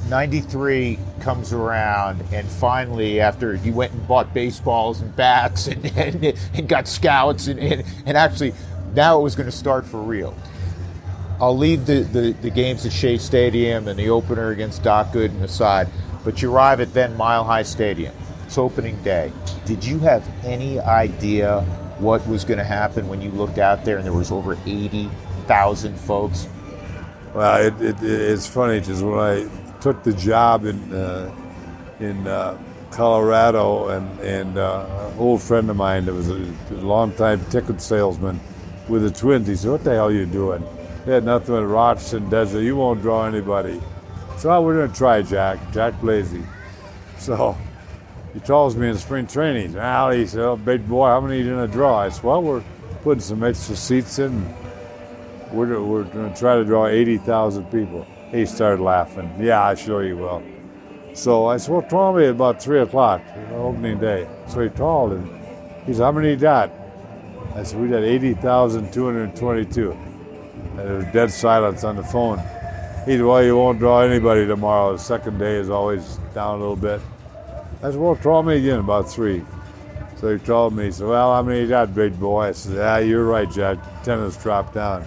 93 0.10 0.98
comes 1.20 1.54
around 1.54 2.24
and 2.34 2.48
finally 2.48 3.20
after 3.22 3.56
you 3.56 3.74
went 3.74 3.94
and 3.94 4.08
bought 4.08 4.34
baseballs 4.34 5.02
and 5.02 5.16
bats 5.16 5.68
and, 5.68 5.86
and, 5.98 6.38
and 6.54 6.68
got 6.68 6.88
scouts 6.88 7.48
and, 7.48 7.60
and, 7.60 7.84
and 8.06 8.18
actually 8.18 8.54
now 8.94 9.20
it 9.20 9.24
was 9.24 9.36
going 9.36 9.50
to 9.50 9.56
start 9.56 9.86
for 9.86 10.02
real. 10.02 10.36
I'll 11.42 11.58
leave 11.58 11.88
the, 11.88 12.02
the, 12.02 12.34
the 12.34 12.52
games 12.52 12.86
at 12.86 12.94
Shea 12.94 13.18
Stadium 13.18 13.88
and 13.88 13.98
the 13.98 14.10
opener 14.10 14.52
against 14.52 14.84
Doc 14.84 15.08
Gooden 15.08 15.42
aside, 15.42 15.88
but 16.24 16.40
you 16.40 16.54
arrive 16.54 16.80
at 16.82 16.94
then 16.94 17.18
Mile 17.18 17.44
High 17.44 17.64
Stadium. 17.64 18.14
It's 18.46 18.60
opening 18.60 19.02
day. 19.02 19.34
Did 19.66 19.84
you 19.84 19.98
have 20.00 20.30
any 20.46 20.80
idea 20.80 21.62
what 21.98 22.26
was 22.28 22.46
going 22.46 22.60
to 22.60 22.64
happen 22.64 23.08
when 23.08 23.24
you 23.24 23.32
looked 23.32 23.58
out 23.58 23.84
there 23.84 23.98
and 23.98 24.06
there 24.06 24.14
was 24.14 24.32
over 24.32 24.56
80,000 24.68 26.00
folks? 26.00 26.48
Well, 27.34 27.66
it, 27.66 27.74
it, 27.82 28.04
it's 28.04 28.46
funny 28.46 28.80
because 28.80 29.02
when 29.02 29.18
I 29.18 29.80
took 29.80 30.04
the 30.04 30.14
job 30.14 30.66
in 30.66 30.94
uh, 30.94 31.34
in 32.00 32.28
uh, 32.28 32.62
Colorado, 32.92 33.88
and 33.88 34.20
and 34.20 34.58
uh, 34.58 35.12
an 35.12 35.18
old 35.18 35.42
friend 35.42 35.70
of 35.70 35.78
mine 35.78 36.06
that 36.06 36.14
was 36.14 36.30
a, 36.30 36.46
longtime 36.72 37.44
ticket 37.46 37.82
salesman 37.82 38.40
with 38.90 39.04
the 39.04 39.12
Twins, 39.12 39.48
he 39.48 39.56
said, 39.56 39.72
"What 39.72 39.84
the 39.86 39.92
hell 39.92 40.08
are 40.08 40.12
you 40.12 40.26
doing? 40.26 40.62
They 41.06 41.14
had 41.14 41.26
nothing 41.26 41.56
but 41.56 41.66
rocks 41.66 42.14
and 42.14 42.30
desert. 42.30 42.62
You 42.62 42.76
won't 42.76 43.02
draw 43.02 43.26
anybody." 43.26 43.82
So 44.38 44.52
"Oh, 44.52 44.62
we're 44.62 44.88
to 44.88 44.94
try 44.94 45.22
Jack, 45.22 45.60
Jack 45.72 46.00
Blazy. 46.02 46.44
So 47.18 47.56
he 48.34 48.40
calls 48.40 48.76
me 48.76 48.88
in 48.90 48.98
spring 48.98 49.28
training. 49.28 49.76
Al, 49.78 50.12
he 50.12 50.26
said, 50.26 50.40
oh, 50.40 50.56
big 50.56 50.88
boy, 50.88 51.08
how 51.08 51.20
many 51.20 51.42
are 51.42 51.44
you 51.44 51.56
to 51.56 51.68
draw? 51.68 52.00
I 52.00 52.10
said, 52.10 52.24
well, 52.24 52.42
we're 52.42 52.64
putting 53.04 53.20
some 53.22 53.44
extra 53.44 53.76
seats 53.76 54.20
in. 54.20 54.46
We're, 55.52 55.82
we're 55.84 56.06
going 56.06 56.34
to 56.34 56.40
try 56.40 56.56
to 56.56 56.64
draw 56.64 56.88
80,000 56.88 57.66
people. 57.66 58.08
He 58.30 58.46
started 58.46 58.82
laughing. 58.82 59.30
Yeah, 59.38 59.62
I 59.62 59.76
sure 59.76 60.06
you 60.06 60.16
will. 60.16 60.42
So 61.14 61.48
I 61.48 61.58
said, 61.58 61.74
well, 61.74 61.82
call 61.82 62.14
me 62.14 62.24
at 62.24 62.32
about 62.32 62.64
3 62.64 62.80
o'clock, 62.80 63.22
opening 63.52 64.00
day. 64.00 64.30
So 64.48 64.62
he 64.62 64.70
called 64.70 65.12
and 65.12 65.28
he 65.86 65.92
said, 65.94 66.04
how 66.04 66.14
many 66.14 66.30
you 66.30 66.38
got? 66.38 66.72
I 67.54 67.64
said, 67.64 67.82
we 67.82 67.90
got 67.90 68.04
80,222. 68.04 69.98
And 70.78 70.80
there 70.80 70.98
was 70.98 71.06
dead 71.06 71.32
silence 71.32 71.84
on 71.84 71.96
the 71.96 72.04
phone. 72.04 72.40
He 73.06 73.14
said, 73.18 73.24
well, 73.24 73.44
you 73.44 73.58
won't 73.58 73.80
draw 73.80 74.02
anybody 74.02 74.46
tomorrow. 74.46 74.94
The 74.94 75.00
second 75.00 75.40
day 75.40 75.56
is 75.56 75.70
always 75.70 76.18
down 76.36 76.58
a 76.58 76.60
little 76.60 76.76
bit. 76.76 77.02
I 77.84 77.90
said, 77.90 77.96
well, 77.96 78.16
call 78.16 78.44
me 78.44 78.58
again 78.58 78.80
about 78.80 79.10
3. 79.10 79.44
So 80.18 80.38
he 80.38 80.40
called 80.40 80.76
me. 80.76 80.86
He 80.86 80.92
said, 80.92 81.08
well, 81.08 81.34
how 81.34 81.42
many 81.42 81.62
you 81.62 81.68
got, 81.68 81.96
big 81.96 82.20
boy? 82.20 82.50
I 82.50 82.52
said, 82.52 82.76
yeah, 82.76 83.00
you're 83.00 83.26
right, 83.26 83.50
Jack. 83.50 83.80
Tennis 84.04 84.38
dropped 84.38 84.76
down. 84.76 85.04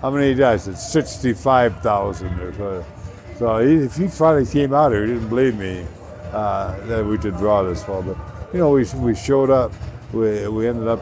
How 0.00 0.10
many 0.10 0.30
you 0.30 0.34
got? 0.34 0.54
I 0.54 0.56
said, 0.56 0.76
65,000 0.76 2.40
or 2.40 2.52
so. 2.54 2.84
So 3.38 3.58
he, 3.64 3.84
if 3.84 3.96
he 3.96 4.08
finally 4.08 4.44
came 4.44 4.74
out 4.74 4.90
here, 4.90 5.06
he 5.06 5.12
didn't 5.12 5.28
believe 5.28 5.56
me 5.56 5.86
uh, 6.32 6.76
that 6.86 7.06
we 7.06 7.18
could 7.18 7.36
draw 7.36 7.62
this 7.62 7.86
well. 7.86 8.02
But, 8.02 8.16
you 8.52 8.58
know, 8.58 8.70
we, 8.70 8.84
we 8.96 9.14
showed 9.14 9.50
up. 9.50 9.72
We, 10.12 10.48
we 10.48 10.66
ended 10.66 10.88
up, 10.88 11.00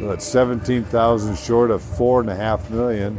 what, 0.00 0.22
17,000 0.22 1.36
short 1.36 1.70
of 1.70 1.82
four 1.82 2.20
and 2.20 2.30
a 2.30 2.36
half 2.36 2.70
million. 2.70 3.18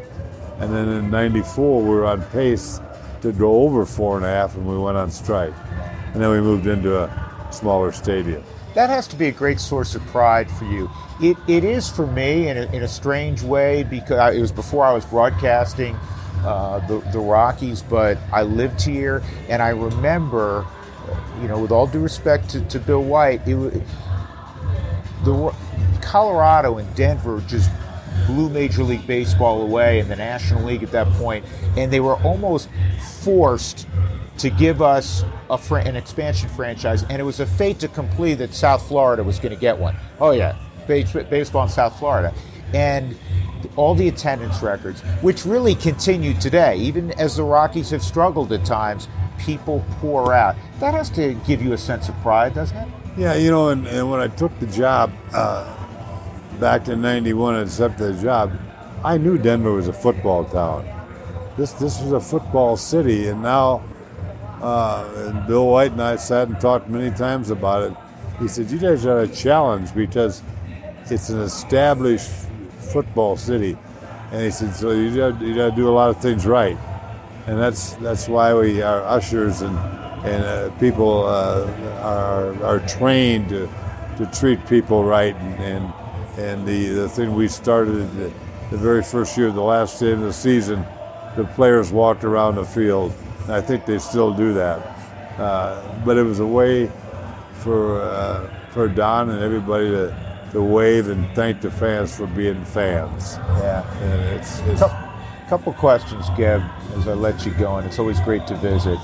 And 0.60 0.74
then 0.74 0.90
in 0.90 1.10
94, 1.10 1.82
we 1.82 1.90
were 1.90 2.06
on 2.06 2.22
pace 2.24 2.80
to 3.22 3.32
go 3.32 3.64
over 3.64 3.86
four 3.86 4.18
and 4.18 4.26
a 4.26 4.30
half, 4.30 4.56
and 4.56 4.68
we 4.68 4.78
went 4.78 4.98
on 4.98 5.12
strike. 5.12 5.54
And 6.14 6.22
then 6.22 6.30
we 6.32 6.42
moved 6.42 6.68
into 6.68 7.02
a 7.02 7.48
smaller 7.52 7.92
stadium. 7.92 8.44
That 8.76 8.90
has 8.90 9.08
to 9.08 9.16
be 9.16 9.28
a 9.28 9.32
great 9.32 9.60
source 9.60 9.96
of 9.96 10.06
pride 10.08 10.50
for 10.52 10.66
you. 10.66 10.90
It, 11.22 11.38
it 11.48 11.64
is 11.64 11.90
for 11.90 12.08
me 12.08 12.48
in 12.48 12.58
a, 12.58 12.66
in 12.72 12.84
a 12.84 12.88
strange 12.88 13.42
way 13.42 13.84
because 13.84 14.36
it 14.36 14.40
was 14.40 14.52
before 14.52 14.86
I 14.86 14.94
was 14.94 15.06
broadcasting 15.06 15.96
uh, 16.46 16.86
the, 16.88 17.00
the 17.12 17.20
Rockies, 17.20 17.82
but 17.82 18.18
I 18.32 18.44
lived 18.44 18.82
here 18.82 19.22
and 19.50 19.62
I 19.62 19.70
remember, 19.70 20.66
you 21.42 21.48
know, 21.48 21.60
with 21.60 21.72
all 21.72 21.88
due 21.88 22.00
respect 22.00 22.50
to, 22.52 22.62
to 22.66 22.80
Bill 22.80 23.04
White, 23.04 23.46
it 23.48 23.82
the 25.24 25.54
Colorado 26.02 26.78
and 26.78 26.96
Denver 26.96 27.42
just 27.48 27.70
blew 28.26 28.50
Major 28.50 28.84
League 28.84 29.06
Baseball 29.08 29.62
away 29.62 30.00
in 30.00 30.08
the 30.08 30.16
National 30.16 30.64
League 30.64 30.84
at 30.84 30.92
that 30.92 31.08
point, 31.14 31.46
and 31.78 31.92
they 31.92 32.00
were 32.00 32.16
almost 32.18 32.70
forced 33.22 33.88
to 34.38 34.50
give 34.50 34.82
us 34.82 35.24
fr- 35.60 35.78
an 35.78 35.96
expansion 35.96 36.50
franchise, 36.50 37.04
and 37.04 37.20
it 37.20 37.24
was 37.24 37.40
a 37.40 37.46
fait 37.46 37.88
complete 37.94 38.36
that 38.36 38.54
South 38.54 38.88
Florida 38.88 39.24
was 39.24 39.40
going 39.40 39.54
to 39.54 39.60
get 39.60 39.78
one. 39.78 39.96
Oh 40.20 40.32
yeah, 40.32 40.58
base- 40.88 41.12
baseball 41.30 41.64
in 41.64 41.70
South 41.70 41.98
Florida, 42.00 42.34
and 42.74 43.18
all 43.76 43.96
the 43.96 44.08
attendance 44.08 44.62
records, 44.62 45.02
which 45.22 45.46
really 45.46 45.76
continue 45.76 46.34
today, 46.36 46.78
even 46.78 47.12
as 47.20 47.36
the 47.36 47.44
Rockies 47.44 47.90
have 47.90 48.02
struggled 48.04 48.54
at 48.54 48.66
times, 48.66 49.08
people 49.38 49.84
pour 50.00 50.34
out. 50.34 50.56
That 50.80 50.94
has 50.94 51.10
to 51.12 51.34
give 51.46 51.62
you 51.62 51.74
a 51.74 51.78
sense 51.78 52.10
of 52.10 52.16
pride, 52.22 52.54
doesn't 52.54 52.78
it? 52.78 52.88
Yeah, 53.18 53.36
you 53.36 53.52
know, 53.52 53.70
and, 53.70 53.86
and 53.88 54.10
when 54.10 54.22
I 54.22 54.28
took 54.28 54.58
the 54.60 54.68
job 54.68 55.12
uh, 55.34 55.79
back 56.60 56.88
in 56.88 57.02
'91 57.02 57.56
and 57.56 57.64
accepted 57.64 58.16
the 58.16 58.22
job, 58.22 58.52
I 59.04 59.18
knew 59.18 59.38
Denver 59.38 59.72
was 59.72 59.88
a 59.88 59.94
football 59.94 60.46
town. 60.46 60.88
This 61.58 61.74
this 61.74 62.02
was 62.02 62.12
a 62.12 62.20
football 62.20 62.78
city, 62.78 63.28
and 63.28 63.42
now 63.42 63.84
uh, 64.62 65.10
and 65.16 65.48
Bill 65.48 65.68
White 65.68 65.92
and 65.92 66.02
I 66.02 66.16
sat 66.18 66.48
and 66.48 66.60
talked 66.60 66.90
many 66.90 67.16
times 67.16 67.50
about 67.50 67.92
it. 67.92 67.98
He 68.40 68.48
said, 68.48 68.70
"You 68.72 68.80
guys 68.80 69.06
are 69.06 69.22
a 69.22 69.28
challenge 69.28 69.94
because 69.94 70.42
it's 71.10 71.30
an 71.30 71.40
established 71.42 72.30
football 72.94 73.38
city," 73.38 73.78
and 74.32 74.42
he 74.44 74.52
said, 74.52 74.76
"So 74.76 74.92
you 74.92 75.16
got 75.16 75.40
to 75.40 75.72
do 75.76 75.90
a 75.90 75.92
lot 75.92 76.10
of 76.10 76.22
things 76.22 76.46
right." 76.46 76.78
and 77.50 77.58
that's 77.58 77.94
that's 77.94 78.28
why 78.28 78.54
we 78.54 78.82
our 78.84 79.04
ushers 79.06 79.62
and 79.62 79.76
and 80.24 80.44
uh, 80.44 80.70
people 80.80 81.26
uh, 81.26 81.66
are 82.04 82.64
are 82.64 82.80
trained 82.82 83.50
to 83.50 83.68
to 84.18 84.26
treat 84.28 84.64
people 84.68 85.04
right 85.04 85.36
and 85.36 85.60
and, 85.60 85.94
and 86.40 86.66
the 86.68 86.88
the 86.90 87.10
thing 87.10 87.36
we 87.36 87.48
started 87.48 88.10
the, 88.16 88.32
the 88.72 88.78
very 88.78 89.04
first 89.04 89.38
year, 89.38 89.52
the 89.52 89.62
last 89.62 90.00
day 90.00 90.12
of 90.12 90.22
the 90.22 90.34
season, 90.34 90.86
the 91.36 91.44
players 91.56 91.92
walked 91.92 92.24
around 92.24 92.56
the 92.56 92.66
field. 92.66 93.14
And 93.44 93.52
I 93.54 93.62
think 93.62 93.86
they 93.86 93.98
still 94.00 94.34
do 94.34 94.54
that, 94.54 94.80
uh, 95.40 96.04
but 96.06 96.18
it 96.18 96.24
was 96.24 96.40
a 96.40 96.46
way 96.46 96.92
for 97.64 98.02
uh, 98.02 98.50
for 98.72 98.88
Don 98.88 99.30
and 99.30 99.42
everybody 99.44 99.90
to. 99.92 100.30
To 100.54 100.64
wave 100.64 101.10
and 101.10 101.30
thank 101.36 101.62
the 101.62 101.70
fans 101.70 102.18
for 102.18 102.26
being 102.26 102.66
fans. 102.66 103.38
Yeah. 103.38 103.86
And 104.02 104.40
it's, 104.40 104.60
it's 104.62 104.82
Cou- 104.82 105.48
Couple 105.48 105.74
questions, 105.74 106.26
Geb, 106.36 106.64
as 106.98 107.08
I 107.08 107.14
let 107.14 107.46
you 107.46 107.52
go, 107.54 107.78
and 107.78 107.86
it's 107.86 108.00
always 108.00 108.20
great 108.22 108.48
to 108.48 108.56
visit. 108.56 108.98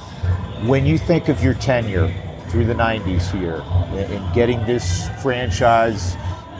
When 0.65 0.87
you 0.87 0.97
think 0.97 1.29
of 1.29 1.43
your 1.43 1.53
tenure 1.53 2.11
through 2.49 2.65
the 2.65 2.73
90s 2.73 3.29
here 3.31 3.61
in 3.95 4.23
getting 4.33 4.65
this 4.65 5.07
franchise 5.21 6.15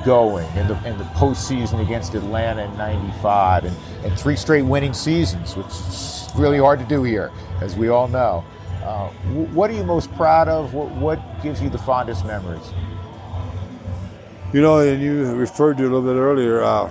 going 0.06 0.47
in 0.56 0.68
the, 0.68 0.88
in 0.88 0.97
the 0.97 1.03
postseason 1.16 1.82
against 1.84 2.14
Atlanta 2.14 2.64
in 2.64 2.78
95 2.78 3.66
and, 3.66 3.76
and 4.03 4.18
three 4.18 4.36
straight 4.36 4.62
winning 4.62 4.93
seasons, 4.93 5.56
which 5.58 5.68
is 5.68 6.30
really 6.36 6.60
hard 6.60 6.80
to 6.80 6.86
do 6.86 7.03
here, 7.03 7.32
as 7.62 7.76
we 7.76 7.89
all 7.89 8.08
know. 8.08 8.45
Uh, 8.84 9.10
what 9.53 9.70
are 9.70 9.74
you 9.74 9.84
most 9.84 10.14
proud 10.14 10.47
of? 10.47 10.74
What, 10.74 10.91
what 10.91 11.20
gives 11.41 11.62
you 11.62 11.70
the 11.70 11.78
fondest 11.80 12.24
memories? 12.26 12.72
You 14.53 14.62
know, 14.62 14.80
and 14.80 15.01
you 15.01 15.34
referred 15.34 15.78
to 15.78 15.84
a 15.84 15.89
little 15.89 16.03
bit 16.03 16.20
earlier 16.20 16.64
uh, 16.64 16.88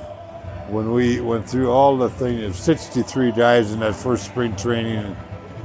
when 0.69 0.93
we 0.93 1.21
went 1.21 1.49
through 1.49 1.71
all 1.71 1.97
the 1.97 2.11
things. 2.11 2.59
63 2.59 3.33
guys 3.33 3.73
in 3.73 3.81
that 3.81 3.95
first 3.95 4.25
spring 4.27 4.57
training 4.57 5.17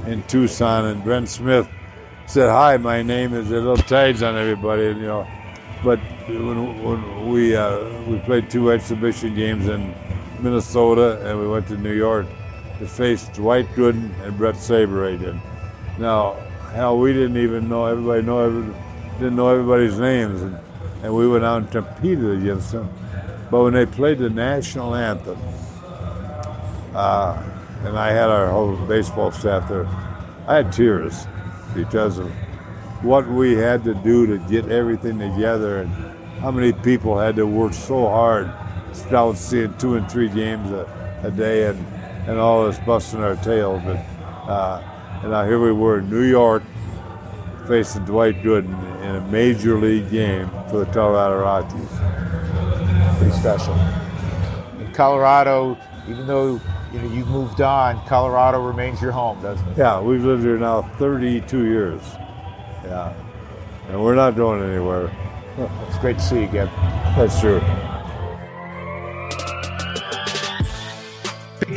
in, 0.06 0.22
Tucson, 0.24 0.86
and 0.86 1.02
Brent 1.02 1.28
Smith 1.28 1.68
said, 2.26 2.48
"Hi, 2.48 2.76
my 2.76 3.02
name 3.02 3.34
is." 3.34 3.50
A 3.50 3.54
little 3.54 3.76
tags 3.76 4.22
on 4.22 4.36
everybody, 4.36 4.86
and 4.86 5.00
you 5.00 5.06
know, 5.06 5.28
but 5.82 5.98
when, 6.28 6.82
when 6.82 7.30
we 7.30 7.56
uh, 7.56 7.88
we 8.04 8.18
played 8.20 8.50
two 8.50 8.70
exhibition 8.70 9.34
games 9.34 9.68
in 9.68 9.94
Minnesota 10.40 11.26
and 11.26 11.38
we 11.38 11.48
went 11.48 11.66
to 11.68 11.76
New 11.76 11.92
York 11.92 12.26
to 12.78 12.86
face 12.86 13.28
Dwight 13.28 13.66
Gooden 13.74 14.10
and 14.22 14.36
Brett 14.36 14.54
Bret 14.54 14.54
Saberhagen. 14.54 15.40
Now, 15.98 16.34
hell, 16.72 16.98
we 16.98 17.12
didn't 17.12 17.36
even 17.36 17.68
know 17.68 17.86
everybody 17.86 18.22
know 18.22 18.74
didn't 19.18 19.36
know 19.36 19.48
everybody's 19.48 19.98
names, 19.98 20.42
and, 20.42 20.58
and 21.02 21.14
we 21.14 21.28
went 21.28 21.44
out 21.44 21.62
and 21.62 21.70
competed 21.70 22.42
against 22.42 22.72
them. 22.72 22.88
But 23.50 23.62
when 23.62 23.74
they 23.74 23.86
played 23.86 24.18
the 24.18 24.30
national 24.30 24.94
anthem, 24.94 25.38
uh, 26.94 27.42
and 27.84 27.98
I 27.98 28.12
had 28.12 28.28
our 28.28 28.50
whole 28.50 28.76
baseball 28.86 29.30
staff 29.30 29.68
there, 29.68 29.86
I 30.46 30.56
had 30.56 30.72
tears 30.72 31.26
because 31.74 32.18
of 32.18 32.32
what 33.02 33.26
we 33.28 33.54
had 33.54 33.84
to 33.84 33.94
do 33.94 34.26
to 34.26 34.38
get 34.48 34.68
everything 34.68 35.18
together 35.18 35.80
and 35.80 35.90
how 36.40 36.50
many 36.50 36.72
people 36.72 37.18
had 37.18 37.36
to 37.36 37.46
work 37.46 37.72
so 37.72 38.08
hard, 38.08 38.50
out 39.12 39.36
seeing 39.36 39.72
two 39.78 39.96
and 39.96 40.10
three 40.10 40.28
games 40.28 40.70
a, 40.70 41.20
a 41.22 41.30
day 41.30 41.68
and, 41.68 41.78
and 42.28 42.38
all 42.38 42.66
this 42.66 42.78
busting 42.80 43.20
our 43.20 43.36
tails. 43.36 43.82
But 43.84 43.96
uh, 44.48 44.82
and 45.22 45.30
now 45.32 45.44
here 45.44 45.60
we 45.60 45.72
were 45.72 45.98
in 45.98 46.10
New 46.10 46.22
York 46.22 46.62
facing 47.68 48.04
Dwight 48.04 48.42
Gooden 48.42 48.74
in 49.02 49.16
a 49.16 49.20
major 49.28 49.78
league 49.78 50.10
game 50.10 50.48
for 50.70 50.84
the 50.84 50.86
Colorado 50.92 51.40
Rockies. 51.40 53.18
Pretty 53.18 53.36
special. 53.36 53.74
In 54.80 54.92
Colorado, 54.92 55.78
even 56.08 56.26
though 56.26 56.60
you 56.92 57.00
know 57.00 57.12
you've 57.12 57.28
moved 57.28 57.60
on, 57.60 58.04
Colorado 58.06 58.66
remains 58.66 59.00
your 59.00 59.12
home, 59.12 59.40
doesn't 59.42 59.66
it? 59.68 59.78
Yeah, 59.78 60.00
we've 60.00 60.24
lived 60.24 60.42
here 60.42 60.58
now 60.58 60.82
32 60.98 61.66
years. 61.66 62.02
Yeah, 62.90 63.14
and 63.88 64.02
we're 64.02 64.16
not 64.16 64.34
going 64.34 64.68
anywhere. 64.68 65.12
It's 65.86 65.98
great 65.98 66.18
to 66.18 66.22
see 66.24 66.40
you 66.40 66.48
again. 66.48 66.68
That's 67.16 67.38
true. 67.38 67.60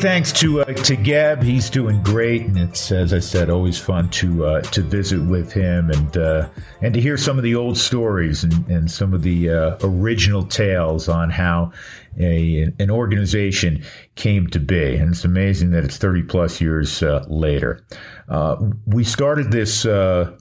Thanks 0.04 0.34
to 0.34 0.60
uh, 0.60 0.66
to 0.66 0.98
Geb. 0.98 1.42
He's 1.42 1.70
doing 1.70 2.04
great, 2.04 2.42
and 2.42 2.58
it's 2.58 2.92
as 2.92 3.14
I 3.14 3.20
said, 3.20 3.50
always 3.50 3.80
fun 3.80 4.10
to 4.10 4.46
uh, 4.46 4.62
to 4.62 4.82
visit 4.82 5.22
with 5.22 5.54
him 5.54 5.90
and 5.90 6.18
uh, 6.18 6.50
and 6.82 6.94
to 6.94 7.00
hear 7.00 7.16
some 7.16 7.38
of 7.38 7.44
the 7.46 7.56
old 7.56 7.78
stories 7.78 8.44
and, 8.44 8.68
and 8.68 8.92
some 8.92 9.14
of 9.14 9.22
the 9.22 9.50
uh, 9.50 9.78
original 9.82 10.44
tales 10.44 11.08
on 11.08 11.30
how 11.30 11.72
a 12.20 12.70
an 12.80 12.92
organization 12.92 13.82
came 14.16 14.48
to 14.48 14.60
be. 14.60 14.98
And 14.98 15.12
it's 15.12 15.24
amazing 15.24 15.72
that 15.72 15.86
it's 15.86 15.96
thirty 15.96 16.22
plus 16.22 16.60
years 16.60 17.02
uh, 17.02 17.24
later. 17.30 17.82
Uh, 18.28 18.58
we 18.86 19.06
started 19.06 19.52
this 19.52 19.84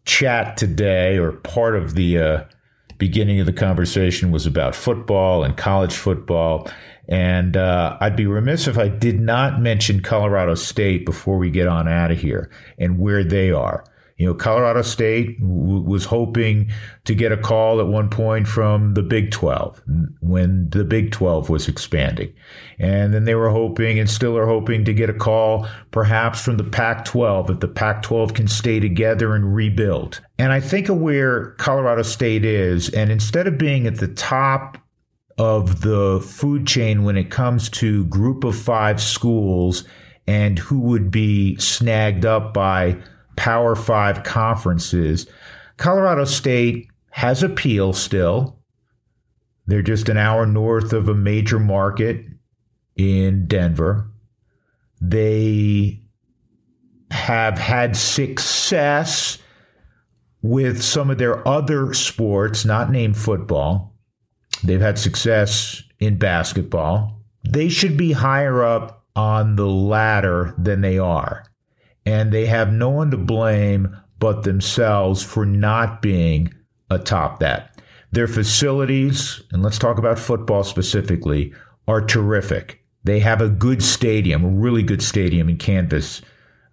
chat 0.05 0.57
today, 0.57 1.19
or 1.19 1.33
part 1.33 1.77
of 1.77 1.95
the 1.95 2.45
beginning 2.99 3.39
of 3.39 3.47
the 3.47 3.53
conversation 3.53 4.33
was 4.33 4.45
about 4.45 4.75
football 4.75 5.45
and 5.45 5.57
college 5.57 5.95
football. 5.95 6.69
And 7.13 7.59
uh, 7.59 7.99
I'd 8.01 8.17
be 8.17 8.25
remiss 8.25 8.67
if 8.67 8.79
I 8.79 8.89
did 8.89 9.21
not 9.21 9.61
mention 9.61 10.01
Colorado 10.01 10.55
State 10.55 11.05
before 11.05 11.37
we 11.37 11.51
get 11.51 11.69
on 11.69 11.87
out 11.87 12.11
of 12.11 12.19
here 12.19 12.51
and 12.79 12.99
where 12.99 13.23
they 13.23 13.51
are. 13.51 13.85
You 14.17 14.29
know, 14.29 14.35
Colorado 14.35 14.81
State 14.81 15.39
w- 15.39 15.83
was 15.83 16.07
hoping 16.07 16.71
to 17.05 17.15
get 17.15 17.31
a 17.31 17.37
call 17.37 17.81
at 17.81 17.87
one 17.87 18.09
point 18.09 18.49
from 18.49 18.95
the 18.95 19.03
Big 19.03 19.31
12 19.31 19.83
when 20.21 20.71
the 20.71 20.85
Big 20.85 21.13
12 21.13 21.51
was 21.51 21.69
expanding. 21.69 22.33
And 22.79 23.13
then 23.13 23.25
they 23.25 23.35
were 23.35 23.51
hoping 23.51 23.99
and 23.99 24.09
still 24.09 24.39
are 24.39 24.47
hoping 24.47 24.83
to 24.87 24.95
get 24.95 25.11
a 25.11 25.15
call 25.15 25.69
perhaps 25.91 26.43
from 26.43 26.57
the 26.57 26.65
Pac 26.65 27.05
12 27.05 27.51
if 27.51 27.61
the 27.61 27.69
Pac 27.69 28.05
12 28.05 28.33
can 28.33 28.49
stay 28.49 28.81
together 28.81 29.35
and 29.35 29.55
rebuild. 29.55 30.23
And 30.39 30.51
I 30.51 30.61
think 30.61 30.89
of 30.89 30.97
where 30.97 31.51
Colorado 31.57 32.05
State 32.05 32.47
is, 32.47 32.89
and 32.89 33.13
instead 33.13 33.47
of 33.47 33.59
being 33.59 33.87
at 33.87 33.99
the 33.99 34.09
top 34.09 34.79
of 35.39 35.81
the 35.81 36.21
food 36.21 36.67
chain 36.67 37.05
when 37.05 37.17
it 37.17 37.31
comes 37.31 37.69
to 37.69 38.05
group 38.07 38.45
of 38.45 38.57
five 38.57 39.01
schools 39.01 39.85
and 40.27 40.59
who 40.59 40.79
would 40.81 41.11
be 41.11 41.57
snagged 41.57 42.25
up 42.25 42.55
by 42.55 42.97
Power 43.37 43.75
Five 43.75 44.23
conferences. 44.23 45.27
Colorado 45.77 46.25
State 46.25 46.89
has 47.11 47.43
appeal 47.43 47.93
still. 47.93 48.59
They're 49.67 49.83
just 49.83 50.09
an 50.09 50.17
hour 50.17 50.47
north 50.47 50.93
of 50.93 51.09
a 51.09 51.15
major 51.15 51.59
market 51.59 52.25
in 52.97 53.47
Denver. 53.47 54.11
They 55.01 56.03
have 57.11 57.59
had 57.59 57.97
success 57.97 59.39
with 60.43 60.83
some 60.83 61.11
of 61.11 61.19
their 61.19 61.47
other 61.47 61.95
sports, 61.95 62.65
not 62.65 62.91
named 62.91 63.17
football. 63.17 63.92
They've 64.65 64.81
had 64.81 64.99
success 64.99 65.83
in 65.99 66.19
basketball. 66.19 67.21
They 67.49 67.69
should 67.69 67.97
be 67.97 68.13
higher 68.13 68.65
up 68.65 69.05
on 69.15 69.57
the 69.57 69.67
ladder 69.67 70.55
than 70.57 70.81
they 70.81 70.99
are 70.99 71.45
and 72.05 72.33
they 72.33 72.47
have 72.47 72.73
no 72.73 72.91
one 72.91 73.11
to 73.11 73.17
blame 73.17 73.97
but 74.19 74.43
themselves 74.43 75.23
for 75.23 75.45
not 75.45 76.03
being 76.03 76.53
atop 76.91 77.41
that. 77.41 77.81
Their 78.13 78.29
facilities, 78.29 79.43
and 79.53 79.63
let's 79.63 79.79
talk 79.79 79.99
about 79.99 80.19
football 80.19 80.65
specifically, 80.65 81.53
are 81.89 82.01
terrific. 82.01 82.85
They 83.05 83.21
have 83.21 83.41
a 83.41 83.49
good 83.49 83.83
stadium, 83.83 84.45
a 84.45 84.49
really 84.49 84.83
good 84.83 85.03
stadium 85.03 85.49
in 85.49 85.57
Canvas 85.57 86.23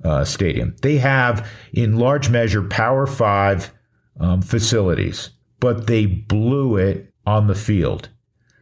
uh, 0.03 0.25
Stadium. 0.25 0.75
They 0.81 0.97
have, 0.97 1.49
in 1.73 1.97
large 1.97 2.29
measure, 2.29 2.61
Power 2.63 3.07
Five 3.07 3.73
um, 4.19 4.41
facilities, 4.41 5.31
but 5.59 5.87
they 5.87 6.05
blew 6.05 6.75
it 6.75 7.08
on 7.29 7.45
the 7.45 7.55
field. 7.55 8.09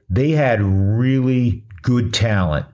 They 0.09 0.31
had 0.31 0.61
really 0.61 1.63
good 1.81 2.13
talent. 2.13 2.65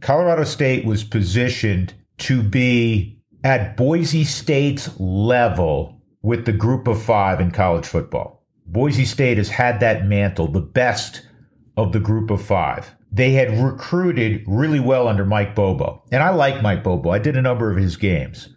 Colorado 0.00 0.44
State 0.44 0.86
was 0.86 1.04
positioned 1.04 1.92
to 2.18 2.42
be 2.42 3.20
at 3.44 3.76
Boise 3.76 4.24
State's 4.24 4.88
level 4.98 6.00
with 6.22 6.46
the 6.46 6.52
group 6.52 6.88
of 6.88 7.02
five 7.02 7.40
in 7.40 7.50
college 7.50 7.86
football. 7.86 8.46
Boise 8.66 9.04
State 9.04 9.36
has 9.36 9.50
had 9.50 9.80
that 9.80 10.06
mantle, 10.06 10.48
the 10.48 10.60
best 10.60 11.26
of 11.76 11.92
the 11.92 12.00
group 12.00 12.30
of 12.30 12.42
five. 12.42 12.90
They 13.12 13.32
had 13.32 13.62
recruited 13.62 14.44
really 14.46 14.80
well 14.80 15.08
under 15.08 15.24
Mike 15.24 15.54
Bobo. 15.54 16.02
And 16.10 16.22
I 16.22 16.30
like 16.30 16.62
Mike 16.62 16.82
Bobo. 16.82 17.10
I 17.10 17.18
did 17.18 17.36
a 17.36 17.42
number 17.42 17.70
of 17.70 17.76
his 17.76 17.96
games. 17.96 18.48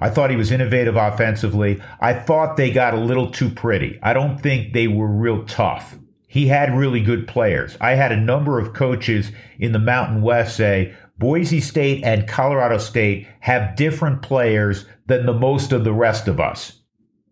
I 0.00 0.10
thought 0.10 0.30
he 0.30 0.36
was 0.36 0.52
innovative 0.52 0.96
offensively. 0.96 1.80
I 2.00 2.12
thought 2.12 2.56
they 2.56 2.70
got 2.70 2.94
a 2.94 3.00
little 3.00 3.30
too 3.30 3.50
pretty. 3.50 3.98
I 4.02 4.12
don't 4.12 4.38
think 4.38 4.72
they 4.72 4.88
were 4.88 5.08
real 5.08 5.44
tough. 5.44 5.96
He 6.28 6.48
had 6.48 6.76
really 6.76 7.00
good 7.00 7.26
players. 7.26 7.76
I 7.80 7.92
had 7.92 8.12
a 8.12 8.16
number 8.16 8.58
of 8.58 8.74
coaches 8.74 9.32
in 9.58 9.72
the 9.72 9.78
Mountain 9.78 10.22
West 10.22 10.56
say, 10.56 10.94
Boise 11.18 11.60
State 11.60 12.04
and 12.04 12.28
Colorado 12.28 12.76
State 12.76 13.26
have 13.40 13.74
different 13.76 14.20
players 14.20 14.84
than 15.06 15.24
the 15.24 15.32
most 15.32 15.72
of 15.72 15.84
the 15.84 15.94
rest 15.94 16.28
of 16.28 16.38
us. 16.38 16.80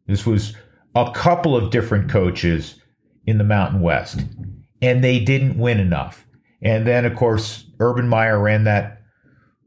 This 0.06 0.24
was 0.24 0.56
a 0.94 1.10
couple 1.12 1.54
of 1.54 1.70
different 1.70 2.10
coaches 2.10 2.80
in 3.26 3.36
the 3.36 3.44
Mountain 3.44 3.80
West, 3.80 4.24
and 4.80 5.04
they 5.04 5.18
didn't 5.18 5.58
win 5.58 5.80
enough. 5.80 6.26
And 6.62 6.86
then, 6.86 7.04
of 7.04 7.14
course, 7.14 7.66
Urban 7.78 8.08
Meyer 8.08 8.38
ran 8.38 8.64
that 8.64 9.02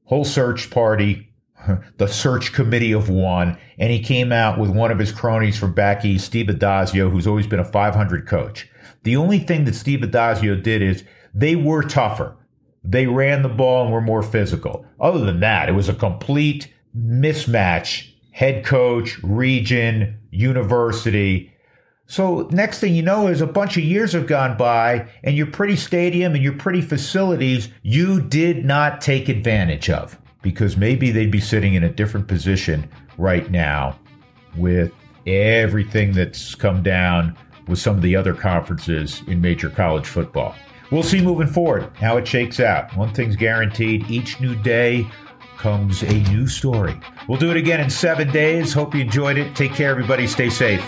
whole 0.06 0.26
search 0.26 0.72
party, 0.72 1.27
the 1.98 2.08
search 2.08 2.54
committee 2.54 2.92
of 2.92 3.10
one, 3.10 3.58
and 3.78 3.92
he 3.92 4.00
came 4.00 4.32
out 4.32 4.60
with 4.60 4.70
one 4.70 4.92
of 4.92 5.00
his 5.00 5.12
cronies 5.12 5.58
from 5.58 5.74
back 5.74 6.06
east, 6.06 6.26
Steve 6.26 6.48
Addazio, 6.48 7.10
who's 7.12 7.28
always 7.28 7.48
been 7.48 7.60
a 7.60 7.66
500 7.66 8.28
coach. 8.28 8.70
The 9.04 9.16
only 9.16 9.40
thing 9.40 9.66
that 9.66 9.76
Steve 9.76 10.00
Addazio 10.02 10.62
did 10.62 10.82
is 10.82 11.04
they 11.34 11.56
were 11.56 11.84
tougher. 11.84 12.36
They 12.84 13.08
ran 13.08 13.42
the 13.42 13.50
ball 13.50 13.86
and 13.86 13.94
were 13.94 14.02
more 14.02 14.24
physical. 14.24 14.86
Other 15.00 15.20
than 15.20 15.40
that, 15.42 15.70
it 15.70 15.74
was 15.74 15.90
a 15.90 15.94
complete 15.94 16.74
mismatch. 16.98 18.14
Head 18.32 18.66
coach, 18.66 19.22
region, 19.24 20.20
university. 20.32 21.52
So 22.06 22.48
next 22.52 22.80
thing 22.80 22.96
you 22.96 23.02
know 23.02 23.28
is 23.28 23.42
a 23.42 23.48
bunch 23.48 23.78
of 23.78 23.84
years 23.84 24.14
have 24.14 24.28
gone 24.28 24.58
by 24.58 25.10
and 25.24 25.36
your 25.36 25.48
pretty 25.48 25.76
stadium 25.76 26.36
and 26.36 26.44
your 26.44 26.54
pretty 26.54 26.82
facilities 26.82 27.68
you 27.82 28.22
did 28.22 28.64
not 28.64 29.02
take 29.02 29.28
advantage 29.28 29.90
of 29.90 30.18
because 30.42 30.78
maybe 30.78 31.12
they'd 31.12 31.32
be 31.32 31.40
sitting 31.40 31.74
in 31.74 31.84
a 31.84 31.90
different 31.90 32.28
position 32.28 32.90
right 33.18 33.50
now 33.52 33.98
with 34.56 34.92
everything 35.26 36.12
that's 36.12 36.56
come 36.56 36.82
down 36.82 37.38
with 37.68 37.80
some 37.80 37.96
of 37.96 38.02
the 38.02 38.16
other 38.16 38.34
conferences 38.34 39.22
in 39.28 39.42
major 39.42 39.70
college 39.70 40.08
football. 40.08 40.56
We'll 40.92 41.04
see 41.04 41.22
moving 41.22 41.48
forward 41.48 41.92
how 41.96 42.18
it 42.18 42.28
shakes 42.28 42.60
out. 42.60 42.96
One 42.96 43.14
thing's 43.14 43.36
guaranteed 43.36 44.10
each 44.10 44.40
new 44.40 44.56
day 44.56 45.06
comes 45.58 46.04
a 46.04 46.14
new 46.32 46.48
story. 46.48 46.98
We'll 47.28 47.40
do 47.40 47.52
it 47.52 47.58
again 47.58 47.82
in 47.82 47.90
seven 47.90 48.32
days. 48.32 48.72
Hope 48.74 48.96
you 48.96 49.02
enjoyed 49.02 49.38
it. 49.38 49.56
Take 49.56 49.74
care, 49.74 49.90
everybody. 49.90 50.28
Stay 50.28 50.50
safe. 50.50 50.82